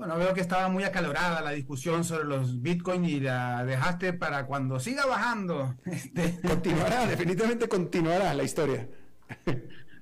Bueno, 0.00 0.16
veo 0.16 0.32
que 0.32 0.40
estaba 0.40 0.70
muy 0.70 0.82
acalorada 0.82 1.42
la 1.42 1.50
discusión 1.50 2.04
sobre 2.04 2.24
los 2.24 2.62
Bitcoin 2.62 3.04
y 3.04 3.20
la 3.20 3.66
dejaste 3.66 4.14
para 4.14 4.46
cuando 4.46 4.80
siga 4.80 5.04
bajando. 5.04 5.74
Este, 5.84 6.40
continuará, 6.40 7.04
definitivamente 7.06 7.68
continuará 7.68 8.32
la 8.32 8.42
historia. 8.42 8.88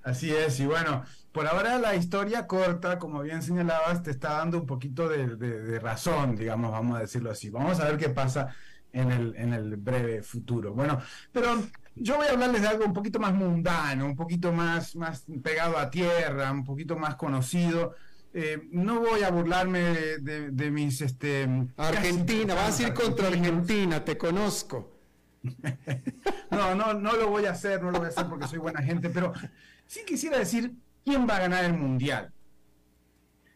Así 0.05 0.32
es, 0.32 0.61
y 0.61 0.66
bueno, 0.66 1.03
por 1.32 1.49
ahora 1.49 1.78
la 1.78 1.96
historia 1.96 2.46
corta, 2.46 3.01
como 3.01 3.22
bien 3.22 3.42
señalabas, 3.42 4.05
te 4.05 4.12
está 4.12 4.34
dando 4.34 4.61
un 4.61 4.66
poquito 4.66 5.09
de, 5.09 5.80
razón, 5.80 6.36
digamos, 6.36 6.70
vamos 6.70 6.96
a 6.96 7.01
decirlo 7.01 7.32
así. 7.32 7.51
Vamos 7.51 7.80
a 7.80 7.86
ver 7.86 7.96
qué 7.99 8.09
pasa 8.09 8.55
en 8.92 9.11
el, 9.11 9.34
en 9.34 9.53
el 9.53 9.76
breve 9.78 10.22
futuro. 10.22 10.74
Bueno, 10.74 11.01
pero 11.32 11.61
yo 11.96 12.18
voy 12.18 12.28
a 12.28 12.30
hablarles 12.34 12.62
de 12.62 12.68
algo 12.68 12.84
un 12.84 12.94
poquito 12.94 13.18
más 13.18 13.34
mundano, 13.34 14.07
un 14.07 14.14
poquito 14.14 14.53
más, 14.53 14.94
más 14.94 15.24
pegado 15.42 15.76
a 15.76 15.90
tierra, 15.90 16.53
un 16.53 16.64
poquito 16.64 16.96
más 16.96 17.16
conocido 17.16 17.96
eh, 18.41 18.68
no 18.70 19.01
voy 19.01 19.24
a 19.24 19.30
burlarme 19.32 19.80
de, 20.20 20.70
mis... 20.70 21.01
Este, 21.01 21.49
Argentina, 21.76 22.55
vas 22.55 22.78
a 22.78 22.84
ir 22.84 22.95
contra 22.95 23.26
Argentina, 23.26 24.05
te 24.05 24.16
conozco. 24.16 24.97
no, 26.53 26.76
no, 26.76 26.95
no 26.95 27.16
lo 27.16 27.30
voy 27.30 27.47
a 27.47 27.51
hacer, 27.51 27.82
no 27.82 27.91
lo 27.91 27.99
voy 27.99 28.07
a 28.07 28.11
hacer 28.11 28.26
porque 28.28 28.47
soy 28.47 28.61
buena 28.61 28.80
gente, 28.80 29.11
pero 29.11 29.32
sí 29.89 30.03
quisiera 30.07 30.39
decir 30.39 30.72
quién 31.05 31.28
va 31.28 31.34
a 31.34 31.41
ganar 31.41 31.64
el 31.64 31.74
Mundial. 31.74 32.32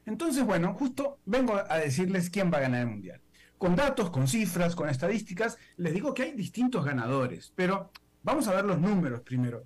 Entonces, 0.04 0.44
bueno, 0.44 0.74
justo 0.74 1.20
vengo 1.26 1.54
a 1.56 1.78
decirles 1.78 2.28
quién 2.28 2.52
va 2.52 2.58
a 2.58 2.62
ganar 2.62 2.80
el 2.80 2.88
Mundial. 2.88 3.20
Con 3.58 3.76
datos, 3.76 4.10
con 4.10 4.26
cifras, 4.26 4.74
con 4.74 4.88
estadísticas, 4.88 5.58
les 5.76 5.94
digo 5.94 6.12
que 6.12 6.24
hay 6.24 6.32
distintos 6.32 6.84
ganadores, 6.84 7.52
pero 7.54 7.92
vamos 8.24 8.48
a 8.48 8.54
ver 8.56 8.64
los 8.64 8.80
números 8.80 9.20
primero. 9.20 9.62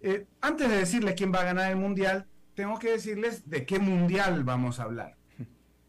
Eh, 0.00 0.26
antes 0.40 0.68
de 0.68 0.78
decirles 0.78 1.14
quién 1.14 1.32
va 1.32 1.42
a 1.42 1.44
ganar 1.44 1.70
el 1.70 1.76
Mundial, 1.76 2.26
tengo 2.54 2.78
que 2.78 2.92
decirles 2.92 3.48
de 3.48 3.66
qué 3.66 3.78
mundial 3.78 4.44
vamos 4.44 4.80
a 4.80 4.84
hablar. 4.84 5.16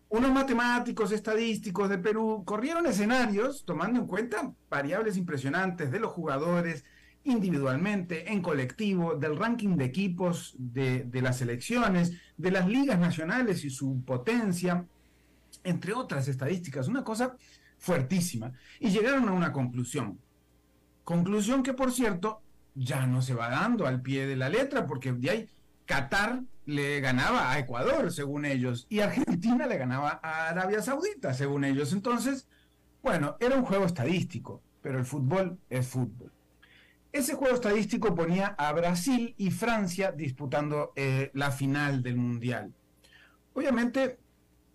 Unos 0.09 0.32
matemáticos 0.32 1.11
estadísticos 1.11 1.89
de 1.89 1.97
Perú 1.97 2.43
corrieron 2.45 2.86
escenarios 2.86 3.66
tomando 3.66 3.99
en 3.99 4.07
cuenta 4.07 4.53
variables 4.70 5.18
impresionantes 5.18 5.91
de 5.91 5.99
los 5.99 6.11
jugadores 6.11 6.86
individualmente, 7.24 8.32
en 8.32 8.41
colectivo, 8.41 9.16
del 9.16 9.36
ranking 9.36 9.78
de 9.78 9.86
equipos 9.86 10.55
de, 10.59 11.03
de 11.03 11.22
las 11.22 11.39
selecciones, 11.39 12.13
de 12.38 12.51
las 12.51 12.68
ligas 12.68 12.99
nacionales 12.99 13.66
y 13.66 13.72
su 13.72 14.03
potencia, 14.05 14.86
entre 15.63 15.93
otras 15.93 16.28
estadísticas. 16.28 16.88
Una 16.88 17.03
cosa 17.03 17.36
fuertísima. 17.80 18.53
Y 18.80 18.89
llegaron 18.89 19.28
a 19.28 19.34
una 19.34 19.51
conclusión. 19.51 20.20
Conclusión 21.03 21.63
que, 21.63 21.74
por 21.74 21.91
cierto, 21.91 22.41
ya 22.76 23.07
no 23.07 23.22
se 23.22 23.34
va 23.34 23.49
dando 23.49 23.88
al 23.88 24.01
pie 24.01 24.28
de 24.28 24.36
la 24.36 24.49
letra, 24.49 24.86
porque 24.86 25.11
de 25.13 25.30
ahí 25.30 25.49
Qatar 25.86 26.41
le 26.65 26.99
ganaba 26.99 27.51
a 27.51 27.59
Ecuador, 27.59 28.11
según 28.11 28.45
ellos, 28.45 28.88
y 28.89 28.99
Argentina 28.99 29.67
le 29.67 29.77
ganaba 29.77 30.19
a 30.23 30.49
Arabia 30.49 30.81
Saudita, 30.81 31.33
según 31.33 31.63
ellos. 31.63 31.93
Entonces, 31.93 32.47
bueno, 33.03 33.38
era 33.39 33.55
un 33.55 33.65
juego 33.65 33.86
estadístico, 33.86 34.61
pero 34.81 34.97
el 34.97 35.05
fútbol 35.05 35.59
es 35.69 35.88
fútbol. 35.88 36.31
Ese 37.11 37.36
juego 37.36 37.55
estadístico 37.55 38.13
ponía 38.13 38.55
a 38.57 38.73
Brasil 38.73 39.36
y 39.38 39.51
Francia 39.51 40.11
disputando 40.11 40.91
eh, 40.95 41.31
la 41.33 41.51
final 41.51 42.03
del 42.03 42.17
Mundial. 42.17 42.73
Obviamente, 43.53 44.19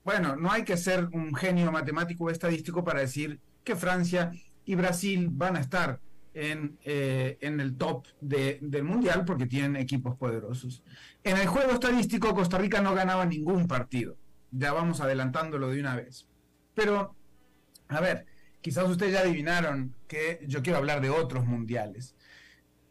bueno, 0.05 0.37
no 0.37 0.51
hay 0.51 0.65
que 0.65 0.79
ser 0.79 1.09
un 1.13 1.35
genio 1.35 1.71
matemático 1.71 2.25
o 2.25 2.31
estadístico 2.31 2.83
para 2.83 3.01
decir 3.01 3.41
que 3.63 3.77
Francia 3.77 4.33
y 4.65 4.75
Brasil 4.75 5.29
van 5.31 5.57
a 5.57 5.61
estar 5.61 6.01
en, 6.35 6.79
eh, 6.85 7.39
en 7.41 7.61
el 7.61 7.77
top 7.77 8.07
del 8.21 8.85
mundial 8.85 9.25
porque 9.25 9.47
tienen 9.47 9.77
equipos 9.77 10.17
poderosos. 10.17 10.83
En 11.25 11.37
el 11.37 11.47
juego 11.47 11.73
estadístico, 11.73 12.35
Costa 12.35 12.59
Rica 12.59 12.81
no 12.81 12.95
ganaba 12.95 13.27
ningún 13.27 13.67
partido. 13.67 14.17
Ya 14.51 14.73
vamos 14.73 15.01
adelantándolo 15.01 15.69
de 15.69 15.81
una 15.81 15.97
vez. 15.97 16.29
Pero, 16.75 17.15
a 17.89 18.01
ver, 18.01 18.27
quizás 18.61 18.89
ustedes 18.89 19.13
ya 19.13 19.21
adivinaron 19.21 19.95
que 20.07 20.45
yo 20.47 20.63
quiero 20.63 20.79
hablar 20.79 21.01
de 21.01 21.11
otros 21.11 21.47
mundiales. 21.47 22.15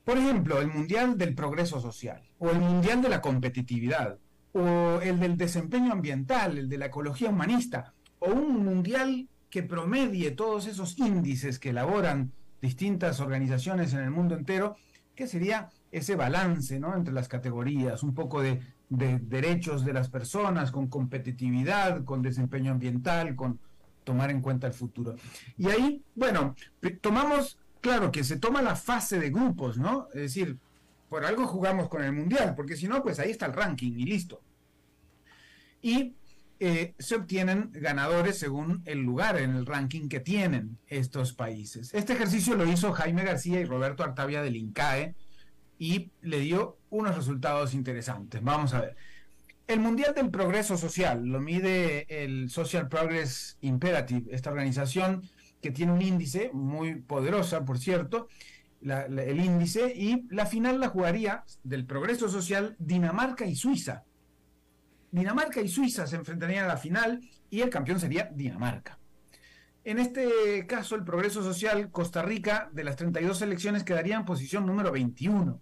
Por 0.03 0.17
ejemplo, 0.17 0.59
el 0.61 0.67
mundial 0.67 1.17
del 1.17 1.35
progreso 1.35 1.79
social, 1.79 2.23
o 2.39 2.49
el 2.49 2.59
mundial 2.59 3.01
de 3.01 3.09
la 3.09 3.21
competitividad, 3.21 4.17
o 4.53 4.99
el 5.01 5.19
del 5.19 5.37
desempeño 5.37 5.91
ambiental, 5.91 6.57
el 6.57 6.69
de 6.69 6.77
la 6.77 6.87
ecología 6.87 7.29
humanista, 7.29 7.93
o 8.19 8.31
un 8.31 8.63
mundial 8.63 9.27
que 9.49 9.63
promedie 9.63 10.31
todos 10.31 10.67
esos 10.67 10.97
índices 10.97 11.59
que 11.59 11.69
elaboran 11.69 12.31
distintas 12.61 13.19
organizaciones 13.19 13.93
en 13.93 13.99
el 13.99 14.11
mundo 14.11 14.35
entero, 14.35 14.75
que 15.15 15.27
sería 15.27 15.69
ese 15.91 16.15
balance 16.15 16.79
¿no? 16.79 16.95
entre 16.95 17.13
las 17.13 17.27
categorías, 17.27 18.03
un 18.03 18.13
poco 18.13 18.41
de, 18.41 18.61
derechos 18.89 19.85
de 19.85 19.93
las 19.93 20.09
personas, 20.09 20.71
con 20.71 20.87
competitividad, 20.87 22.03
con 22.03 22.21
desempeño 22.21 22.71
ambiental, 22.71 23.35
con 23.35 23.59
tomar 24.03 24.31
en 24.31 24.41
cuenta 24.41 24.67
el 24.67 24.73
futuro. 24.73 25.15
Y 25.57 25.67
ahí, 25.67 26.03
bueno, 26.15 26.55
tomamos, 27.01 27.59
claro 27.81 28.11
que 28.11 28.23
se 28.23 28.37
toma 28.37 28.61
la 28.61 28.75
fase 28.75 29.19
de 29.19 29.29
grupos, 29.29 29.77
¿no? 29.77 30.07
Es 30.13 30.21
decir, 30.21 30.57
por 31.09 31.25
algo 31.25 31.45
jugamos 31.47 31.89
con 31.89 32.03
el 32.03 32.13
Mundial, 32.13 32.53
porque 32.55 32.75
si 32.75 32.87
no, 32.87 33.01
pues 33.03 33.19
ahí 33.19 33.31
está 33.31 33.47
el 33.47 33.53
ranking 33.53 33.91
y 33.91 34.05
listo. 34.05 34.41
Y 35.81 36.15
eh, 36.59 36.93
se 36.99 37.15
obtienen 37.15 37.71
ganadores 37.73 38.37
según 38.37 38.81
el 38.85 38.99
lugar 38.99 39.37
en 39.37 39.55
el 39.55 39.65
ranking 39.65 40.09
que 40.09 40.19
tienen 40.19 40.77
estos 40.87 41.33
países. 41.33 41.93
Este 41.93 42.13
ejercicio 42.13 42.55
lo 42.55 42.65
hizo 42.67 42.91
Jaime 42.91 43.23
García 43.23 43.61
y 43.61 43.65
Roberto 43.65 44.03
Artavia 44.03 44.41
del 44.41 44.57
INCAE 44.57 45.15
y 45.77 46.11
le 46.21 46.39
dio 46.39 46.77
unos 46.89 47.15
resultados 47.15 47.73
interesantes. 47.73 48.43
Vamos 48.43 48.73
a 48.73 48.81
ver. 48.81 48.97
El 49.67 49.79
Mundial 49.79 50.13
del 50.13 50.31
Progreso 50.31 50.77
Social 50.77 51.25
lo 51.25 51.39
mide 51.39 52.05
el 52.23 52.49
Social 52.49 52.89
Progress 52.89 53.57
Imperative, 53.61 54.33
esta 54.33 54.49
organización 54.49 55.21
que 55.61 55.71
tiene 55.71 55.91
un 55.93 56.01
índice 56.01 56.49
muy 56.53 56.95
poderosa, 56.95 57.63
por 57.65 57.77
cierto, 57.77 58.27
el 58.81 59.39
índice, 59.39 59.93
y 59.95 60.25
la 60.29 60.45
final 60.45 60.79
la 60.79 60.89
jugaría 60.89 61.43
del 61.63 61.85
Progreso 61.85 62.29
Social 62.29 62.75
Dinamarca 62.79 63.45
y 63.45 63.55
Suiza. 63.55 64.03
Dinamarca 65.11 65.61
y 65.61 65.67
Suiza 65.67 66.05
se 66.07 66.15
enfrentarían 66.15 66.65
a 66.65 66.69
la 66.69 66.77
final 66.77 67.21
y 67.49 67.61
el 67.61 67.69
campeón 67.69 67.99
sería 67.99 68.29
Dinamarca. 68.33 68.99
En 69.83 69.97
este 69.97 70.67
caso, 70.67 70.95
el 70.95 71.03
Progreso 71.03 71.41
Social, 71.41 71.89
Costa 71.89 72.21
Rica, 72.21 72.69
de 72.73 72.83
las 72.83 72.95
32 72.95 73.39
selecciones, 73.39 73.83
quedaría 73.83 74.17
en 74.17 74.25
posición 74.25 74.65
número 74.65 74.91
21, 74.91 75.59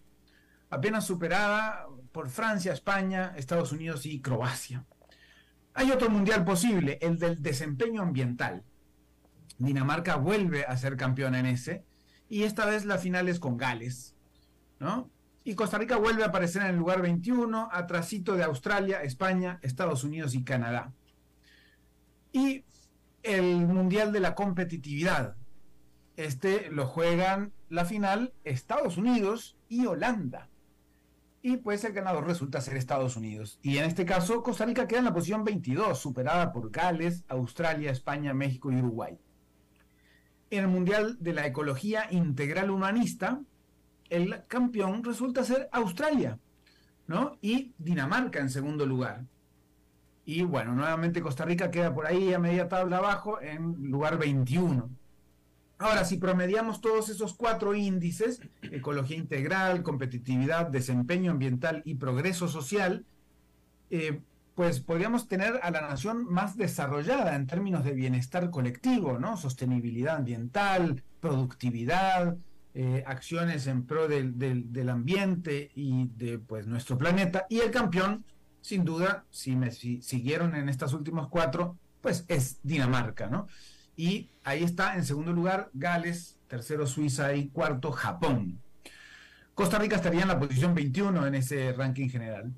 apenas 0.70 1.06
superada 1.06 1.86
por 2.12 2.30
Francia, 2.30 2.74
España, 2.74 3.34
Estados 3.38 3.72
Unidos 3.72 4.06
y 4.06 4.22
Croacia. 4.22 4.86
Hay 5.74 5.92
otro 5.92 6.10
mundial 6.10 6.44
posible, 6.44 6.98
el 7.02 7.20
del 7.20 7.42
desempeño 7.42 8.02
ambiental. 8.02 8.64
Dinamarca 9.60 10.16
vuelve 10.16 10.66
a 10.66 10.76
ser 10.76 10.98
campeona 10.98 11.40
en 11.40 11.46
ese, 11.46 11.86
y 12.28 12.44
esta 12.44 12.66
vez 12.66 12.86
la 12.86 12.98
final 12.98 13.30
es 13.30 13.40
con 13.40 13.56
Gales, 13.56 14.16
¿no? 14.80 15.10
Y 15.48 15.56
Costa 15.56 15.78
Rica 15.78 15.96
vuelve 15.96 16.26
a 16.26 16.28
aparecer 16.28 16.64
en 16.64 16.68
el 16.68 16.76
lugar 16.76 17.02
21, 17.02 17.70
atrasito 17.72 18.36
de 18.36 18.44
Australia, 18.44 19.02
España, 19.02 19.60
Estados 19.62 20.04
Unidos 20.04 20.36
y 20.36 20.44
Canadá. 20.44 20.92
Y 22.34 22.66
el 23.24 23.66
Mundial 23.66 24.12
de 24.12 24.20
la 24.20 24.36
Competitividad. 24.36 25.38
Este 26.18 26.70
lo 26.70 26.86
juegan 26.86 27.54
la 27.70 27.86
final 27.86 28.34
Estados 28.44 28.98
Unidos 28.98 29.56
y 29.70 29.86
Holanda. 29.86 30.50
Y 31.42 31.56
pues 31.56 31.86
el 31.86 31.94
ganador 31.94 32.28
resulta 32.28 32.60
ser 32.60 32.76
Estados 32.76 33.16
Unidos. 33.16 33.58
Y 33.62 33.78
en 33.78 33.86
este 33.86 34.04
caso 34.04 34.44
Costa 34.44 34.66
Rica 34.66 34.86
queda 34.86 35.00
en 35.00 35.06
la 35.06 35.14
posición 35.14 35.46
22, 35.46 35.98
superada 35.98 36.52
por 36.52 36.72
Gales, 36.72 37.24
Australia, 37.30 37.92
España, 37.92 38.34
México 38.34 38.70
y 38.70 38.76
Uruguay. 38.76 39.18
En 40.50 40.66
el 40.66 40.68
Mundial 40.68 41.16
de 41.22 41.32
la 41.32 41.48
Ecología 41.48 42.12
Integral 42.12 42.70
Humanista, 42.70 43.40
el 44.10 44.44
campeón 44.48 45.04
resulta 45.04 45.44
ser 45.44 45.70
Australia, 45.72 46.40
¿no? 47.08 47.38
Y 47.42 47.74
Dinamarca 47.78 48.40
en 48.40 48.50
segundo 48.50 48.86
lugar. 48.86 49.24
Y 50.26 50.44
bueno, 50.44 50.74
nuevamente 50.76 51.22
Costa 51.22 51.46
Rica 51.46 51.72
queda 51.72 51.94
por 51.94 52.06
ahí 52.06 52.34
a 52.34 52.40
media 52.40 52.68
tabla 52.68 52.98
abajo 52.98 53.42
en 53.42 53.90
lugar 53.90 54.18
21. 54.18 54.90
Ahora, 55.80 56.06
si 56.06 56.18
promediamos 56.18 56.82
todos 56.82 57.10
esos 57.10 57.34
cuatro 57.34 57.76
índices, 57.76 58.42
ecología 58.64 59.16
integral, 59.16 59.84
competitividad, 59.84 60.68
desempeño 60.68 61.32
ambiental 61.32 61.82
y 61.86 61.96
progreso 61.96 62.48
social, 62.48 63.06
eh, 63.90 64.22
pues 64.56 64.80
podríamos 64.80 65.28
tener 65.28 65.60
a 65.62 65.70
la 65.70 65.82
nación 65.82 66.26
más 66.26 66.58
desarrollada 66.58 67.36
en 67.36 67.46
términos 67.46 67.86
de 67.86 67.92
bienestar 67.92 68.50
colectivo, 68.50 69.20
¿no? 69.20 69.38
Sostenibilidad 69.38 70.16
ambiental, 70.16 71.04
productividad, 71.20 72.36
eh, 72.80 73.04
acciones 73.08 73.66
en 73.66 73.88
pro 73.88 74.08
del, 74.08 74.38
del, 74.38 74.90
ambiente 74.90 75.72
y 75.74 76.10
de 76.10 76.38
pues, 76.38 76.68
nuestro 76.68 76.96
planeta. 76.96 77.48
Y 77.50 77.58
el 77.62 77.72
campeón 77.72 78.24
sin 78.62 78.86
duda, 78.86 79.26
si 79.32 79.56
me 79.56 79.72
siguieron 79.72 80.54
en 80.54 80.70
estas 80.70 80.94
últimas 80.94 81.28
cuatro, 81.28 81.76
pues 82.02 82.24
es 82.28 82.60
Dinamarca, 82.62 83.28
¿no? 83.28 83.48
Y 83.96 84.30
ahí 84.44 84.62
está, 84.62 84.96
en 84.96 85.06
segundo 85.06 85.34
lugar, 85.34 85.72
Gales, 85.74 86.38
tercero 86.48 86.86
Suiza 86.86 87.34
y 87.34 87.48
cuarto 87.48 87.92
Japón. 87.92 88.62
Costa 89.56 89.80
Rica 89.80 89.96
estaría 89.96 90.22
en 90.22 90.28
la 90.28 90.38
posición 90.38 90.76
21 90.76 91.26
en 91.26 91.34
ese 91.34 91.74
ranking 91.74 92.10
general. 92.10 92.54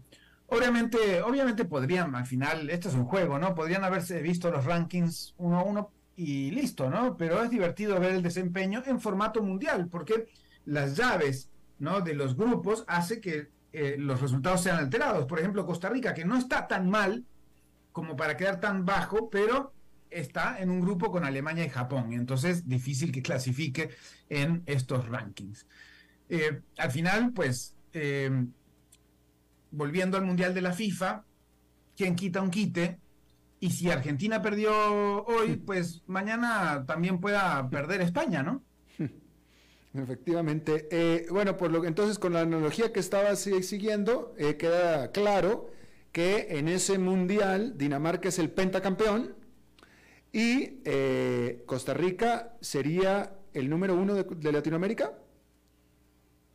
Obviamente, 0.47 1.21
obviamente 1.21 1.63
podrían, 1.63 2.13
al 2.13 2.25
final, 2.25 2.69
esto 2.69 2.89
es 2.89 2.95
un 2.95 3.05
juego, 3.05 3.39
¿no? 3.39 3.55
Podrían 3.55 3.85
haberse 3.85 4.21
visto 4.21 4.51
los 4.51 4.65
rankings 4.65 5.33
uno 5.37 5.59
a 5.59 5.63
uno 5.63 5.91
y 6.19 6.51
listo, 6.51 6.89
¿no? 6.89 7.15
Pero 7.15 7.41
es 7.41 7.49
divertido 7.49 7.97
ver 7.97 8.13
el 8.13 8.21
desempeño 8.21 8.83
en 8.85 8.99
formato 8.99 9.41
mundial, 9.41 9.87
porque 9.89 10.27
las 10.65 10.97
llaves, 10.97 11.49
¿no? 11.79 12.01
De 12.01 12.13
los 12.13 12.35
grupos 12.35 12.83
hace 12.87 13.21
que 13.21 13.47
eh, 13.71 13.95
los 13.97 14.19
resultados 14.19 14.61
sean 14.61 14.79
alterados. 14.79 15.25
Por 15.27 15.39
ejemplo, 15.39 15.65
Costa 15.65 15.87
Rica, 15.87 16.13
que 16.13 16.25
no 16.25 16.37
está 16.37 16.67
tan 16.67 16.89
mal 16.89 17.23
como 17.93 18.17
para 18.17 18.35
quedar 18.35 18.59
tan 18.59 18.85
bajo, 18.85 19.29
pero 19.29 19.71
está 20.09 20.59
en 20.59 20.71
un 20.71 20.81
grupo 20.81 21.09
con 21.09 21.23
Alemania 21.23 21.63
y 21.63 21.69
Japón, 21.69 22.11
y 22.11 22.15
entonces 22.15 22.67
difícil 22.67 23.13
que 23.13 23.21
clasifique 23.21 23.91
en 24.27 24.63
estos 24.65 25.07
rankings. 25.07 25.67
Eh, 26.27 26.61
al 26.77 26.91
final, 26.91 27.31
pues, 27.31 27.75
eh, 27.93 28.45
volviendo 29.71 30.17
al 30.17 30.25
Mundial 30.25 30.53
de 30.53 30.61
la 30.61 30.73
FIFA, 30.73 31.23
quien 31.95 32.15
quita 32.17 32.41
un 32.41 32.51
quite, 32.51 32.99
y 33.59 33.71
si 33.71 33.89
Argentina 33.89 34.41
perdió 34.41 35.25
hoy, 35.25 35.57
pues 35.57 36.01
mañana 36.07 36.85
también 36.85 37.19
pueda 37.19 37.69
perder 37.69 38.01
España, 38.01 38.41
¿no? 38.41 38.63
Efectivamente. 39.93 40.87
Eh, 40.91 41.27
bueno, 41.29 41.57
por 41.57 41.71
lo 41.71 41.83
entonces 41.85 42.19
con 42.19 42.33
la 42.33 42.41
analogía 42.41 42.93
que 42.93 42.99
estaba 42.99 43.35
siguiendo, 43.35 44.33
eh, 44.37 44.55
queda 44.55 45.11
claro 45.11 45.71
que 46.11 46.57
en 46.57 46.67
ese 46.67 46.97
mundial 46.97 47.77
Dinamarca 47.77 48.29
es 48.29 48.39
el 48.39 48.49
pentacampeón 48.49 49.35
y 50.31 50.79
eh, 50.85 51.63
Costa 51.65 51.93
Rica 51.93 52.55
sería 52.61 53.35
el 53.53 53.69
número 53.69 53.95
uno 53.95 54.13
de, 54.15 54.51
Latinoamérica. 54.51 55.13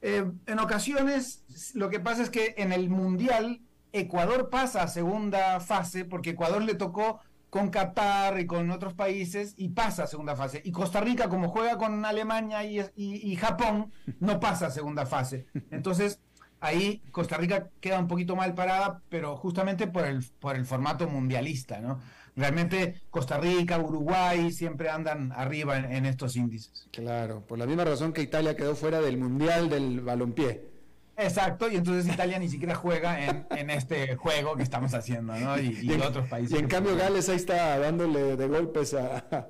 en 0.01 0.59
ocasiones 0.59 1.45
lo 1.75 1.91
que 1.91 1.99
pasa 1.99 2.23
es 2.23 2.31
que 2.31 2.55
en 2.57 2.73
el 2.73 2.89
mundial 2.89 3.61
Ecuador 3.95 4.51
pasa 4.51 4.83
a 4.83 4.89
segunda 4.89 5.61
fase 5.61 6.05
porque 6.05 6.31
Ecuador 6.31 6.61
le 6.63 6.75
tocó 6.75 7.21
con 7.49 7.71
Qatar 7.71 8.41
y 8.41 8.47
con 8.47 8.69
otros 8.73 8.93
países 8.95 9.55
y 9.57 9.69
pasa 9.69 10.03
a 10.03 10.07
segunda 10.09 10.35
fase. 10.35 10.61
Y 10.65 10.73
Costa 10.73 11.01
Rica, 11.01 11.29
como 11.29 11.49
juega 11.49 11.79
con 11.79 12.05
Alemania 12.05 12.65
y, 12.65 13.37
Japón, 13.37 13.93
no 14.19 14.41
pasa 14.41 14.67
a 14.67 14.71
segunda 14.71 15.07
fase. 15.07 15.47
Entonces, 15.71 16.19
ahí 16.59 17.03
Costa 17.13 17.37
Rica 17.37 17.69
queda 17.81 18.01
un 18.01 18.09
poquito 18.09 18.35
mal 18.35 18.55
parada, 18.55 19.01
pero 19.09 19.37
justamente 19.37 19.87
por 19.87 20.05
el, 20.05 20.25
por 20.41 20.57
el 20.57 20.67
formato 20.67 21.07
mundialista, 21.07 21.79
¿no? 21.79 22.01
Realmente 22.35 23.01
Costa 23.11 23.39
Rica, 23.39 23.79
Uruguay 23.79 24.51
siempre 24.51 24.91
andan 24.91 25.31
arriba 25.31 25.77
en, 25.79 25.85
en 25.85 26.07
estos 26.07 26.35
índices. 26.35 26.89
Claro, 26.91 27.47
por 27.47 27.59
la 27.59 27.67
misma 27.67 27.85
razón 27.85 28.13
que 28.13 28.23
Italia 28.23 28.57
quedó 28.57 28.75
fuera 28.75 29.01
del 29.01 29.19
Mundial 29.19 29.69
del 29.71 30.01
Balompié. 30.01 30.74
Exacto, 31.17 31.71
y 31.71 31.77
entonces 31.77 32.13
Italia 32.13 32.39
ni 32.39 32.49
siquiera 32.49 32.75
juega 32.75 33.45
en, 33.51 33.71
este 33.71 34.17
juego 34.17 34.57
que 34.57 34.65
estamos 34.65 34.95
haciendo, 34.95 35.35
¿no? 35.37 35.59
Y, 35.59 35.91
otros 35.93 36.29
países. 36.29 36.59
Y 36.59 36.61
en 36.61 36.69
cambio 36.69 36.97
Gales 36.97 37.29
ahí 37.29 37.37
está 37.37 37.79
dándole 37.79 38.37
de 38.37 38.49
golpes 38.49 38.95
a, 38.95 39.49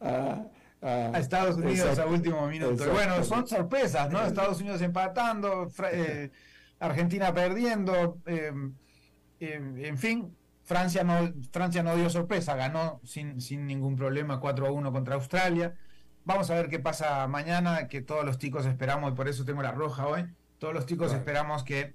a, 0.00 1.18
Estados 1.18 1.56
Unidos 1.56 1.98
a 1.98 2.06
último 2.06 2.46
minuto. 2.48 2.90
Bueno, 2.92 3.22
son 3.24 3.46
sorpresas, 3.46 4.10
¿no? 4.10 4.22
Estados 4.22 4.60
Unidos 4.60 4.82
empatando, 4.82 5.68
eh, 5.92 6.30
Argentina 6.80 7.32
perdiendo, 7.32 8.18
em, 8.26 8.74
em, 9.40 9.84
en 9.84 9.98
fin, 9.98 10.36
Francia 10.64 11.04
no, 11.04 11.32
Francia 11.52 11.82
no 11.82 11.96
dio 11.96 12.10
sorpresa, 12.10 12.54
ganó 12.56 13.00
sin, 13.04 13.40
sin 13.40 13.66
ningún 13.66 13.96
problema 13.96 14.40
4 14.40 14.66
a 14.66 14.72
1 14.72 14.92
contra 14.92 15.14
Australia. 15.14 15.74
Vamos 16.24 16.50
a 16.50 16.54
ver 16.54 16.68
qué 16.68 16.80
pasa 16.80 17.26
mañana, 17.28 17.86
que 17.88 18.02
todos 18.02 18.24
los 18.24 18.38
chicos 18.38 18.66
esperamos, 18.66 19.12
y 19.12 19.14
por 19.14 19.28
eso 19.28 19.44
tengo 19.44 19.62
la 19.62 19.72
roja 19.72 20.06
hoy 20.06 20.26
todos 20.64 20.74
los 20.74 20.86
chicos 20.86 21.12
esperamos 21.12 21.62
que 21.62 21.92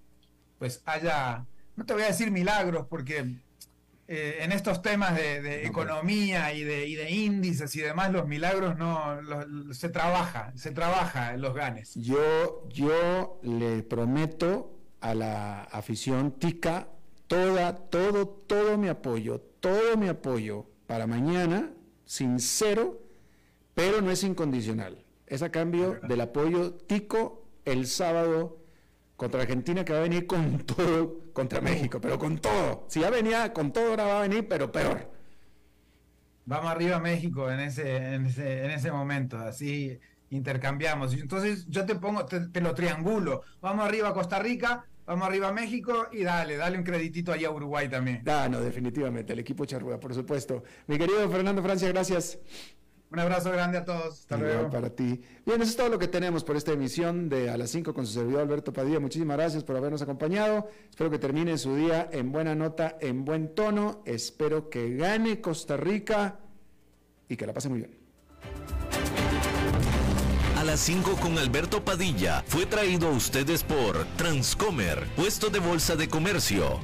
pues 0.59 0.83
haya, 0.85 1.43
no 1.75 1.87
te 1.87 1.93
voy 1.93 2.03
a 2.03 2.05
decir 2.05 2.29
milagros, 2.29 2.85
porque 2.87 3.37
eh, 4.07 4.37
en 4.41 4.51
estos 4.51 4.83
temas 4.83 5.15
de, 5.15 5.65
economía 5.65 6.53
y 6.53 6.63
de, 6.63 6.81
de, 6.81 7.09
índices 7.09 7.75
y 7.75 7.81
demás, 7.81 8.11
los 8.11 8.27
milagros 8.27 8.77
no 8.77 9.17
se 9.73 9.89
trabaja, 9.89 10.53
se 10.55 10.69
trabaja 10.69 11.33
en 11.33 11.41
los 11.41 11.55
ganes. 11.55 11.95
Yo, 11.95 12.69
yo 12.69 13.39
le 13.41 13.81
prometo 13.81 14.77
a 15.01 15.15
la 15.15 15.63
afición 15.63 16.33
tica 16.33 16.89
toda, 17.25 17.75
todo, 17.75 18.27
todo 18.27 18.77
mi 18.77 18.87
apoyo, 18.87 19.41
todo 19.59 19.97
mi 19.97 20.09
apoyo 20.09 20.67
para 20.85 21.07
mañana, 21.07 21.71
sincero, 22.05 23.01
pero 23.73 23.99
no 24.01 24.11
es 24.11 24.23
incondicional. 24.23 25.03
Es 25.25 25.41
a 25.41 25.49
cambio 25.49 25.99
del 26.07 26.21
apoyo 26.21 26.73
tico 26.73 27.47
el 27.65 27.87
sábado 27.87 28.58
contra 29.19 29.41
Argentina 29.41 29.83
que 29.83 29.91
va 29.91 29.99
a 29.99 30.03
venir 30.03 30.25
con 30.25 30.59
todo 30.65 31.31
contra 31.33 31.59
México, 31.59 31.99
pero 31.99 32.17
con 32.17 32.39
todo. 32.39 32.85
Si 32.87 33.01
ya 33.01 33.09
venía 33.09 33.51
con 33.51 33.73
todo, 33.73 33.89
ahora 33.89 34.05
va 34.05 34.19
a 34.19 34.21
venir, 34.21 34.47
pero 34.47 34.71
peor. 34.71 35.11
Vamos 36.45 36.71
arriba 36.71 36.99
México 36.99 37.51
en 37.51 37.59
ese, 37.59 38.13
en 38.15 38.25
ese, 38.25 38.63
en 38.65 38.71
ese 38.71 38.91
momento, 38.91 39.37
así 39.37 39.99
intercambiamos. 40.29 41.13
Entonces 41.13 41.67
yo 41.67 41.85
te 41.85 41.95
pongo, 41.95 42.25
te, 42.25 42.61
lo 42.61 42.73
triangulo. 42.73 43.43
Vamos 43.61 43.85
arriba 43.85 44.07
a 44.09 44.13
Costa 44.13 44.39
Rica, 44.39 44.85
vamos 45.05 45.27
arriba 45.27 45.49
a 45.49 45.53
México 45.53 46.07
y 46.13 46.23
dale, 46.23 46.55
dale 46.55 46.77
un 46.77 46.85
creditito 46.85 47.33
allá 47.33 47.49
a 47.49 47.51
Uruguay 47.51 47.89
también. 47.89 48.23
Ah, 48.25 48.47
no, 48.49 48.61
definitivamente, 48.61 49.33
el 49.33 49.39
equipo 49.39 49.65
Charrúa, 49.65 49.99
por 49.99 50.15
supuesto. 50.15 50.63
Mi 50.87 50.97
querido 50.97 51.29
Fernando 51.29 51.61
Francia, 51.61 51.89
gracias. 51.89 52.39
Un 53.11 53.19
abrazo 53.19 53.51
grande 53.51 53.79
a 53.79 53.85
todos. 53.85 54.19
Hasta 54.19 54.35
Igual 54.37 54.51
luego. 54.53 54.69
para 54.69 54.89
ti. 54.91 55.19
Bien, 55.45 55.59
eso 55.61 55.71
es 55.71 55.75
todo 55.75 55.89
lo 55.89 55.97
que 55.97 56.07
tenemos 56.07 56.43
por 56.43 56.55
esta 56.55 56.71
emisión 56.73 57.27
de 57.27 57.49
A 57.49 57.57
las 57.57 57.71
5 57.71 57.93
con 57.93 58.05
su 58.05 58.13
servidor 58.13 58.41
Alberto 58.41 58.71
Padilla. 58.71 58.99
Muchísimas 58.99 59.35
gracias 59.37 59.63
por 59.63 59.75
habernos 59.75 60.01
acompañado. 60.03 60.69
Espero 60.89 61.09
que 61.09 61.17
termine 61.17 61.57
su 61.57 61.75
día 61.75 62.07
en 62.11 62.31
buena 62.31 62.53
nota, 62.53 62.97
en 63.01 63.25
buen 63.25 63.55
tono. 63.55 64.03
Espero 64.05 64.69
que 64.69 64.95
gane 64.95 65.41
Costa 65.41 65.75
Rica 65.75 66.39
y 67.27 67.35
que 67.35 67.47
la 67.47 67.53
pase 67.53 67.69
muy 67.69 67.79
bien. 67.79 67.97
A 70.55 70.63
las 70.63 70.81
5 70.81 71.15
con 71.21 71.37
Alberto 71.39 71.83
Padilla 71.83 72.43
fue 72.45 72.65
traído 72.65 73.07
a 73.07 73.11
ustedes 73.11 73.63
por 73.63 74.03
Transcomer, 74.17 75.07
puesto 75.15 75.49
de 75.49 75.59
bolsa 75.59 75.95
de 75.95 76.09
comercio. 76.09 76.77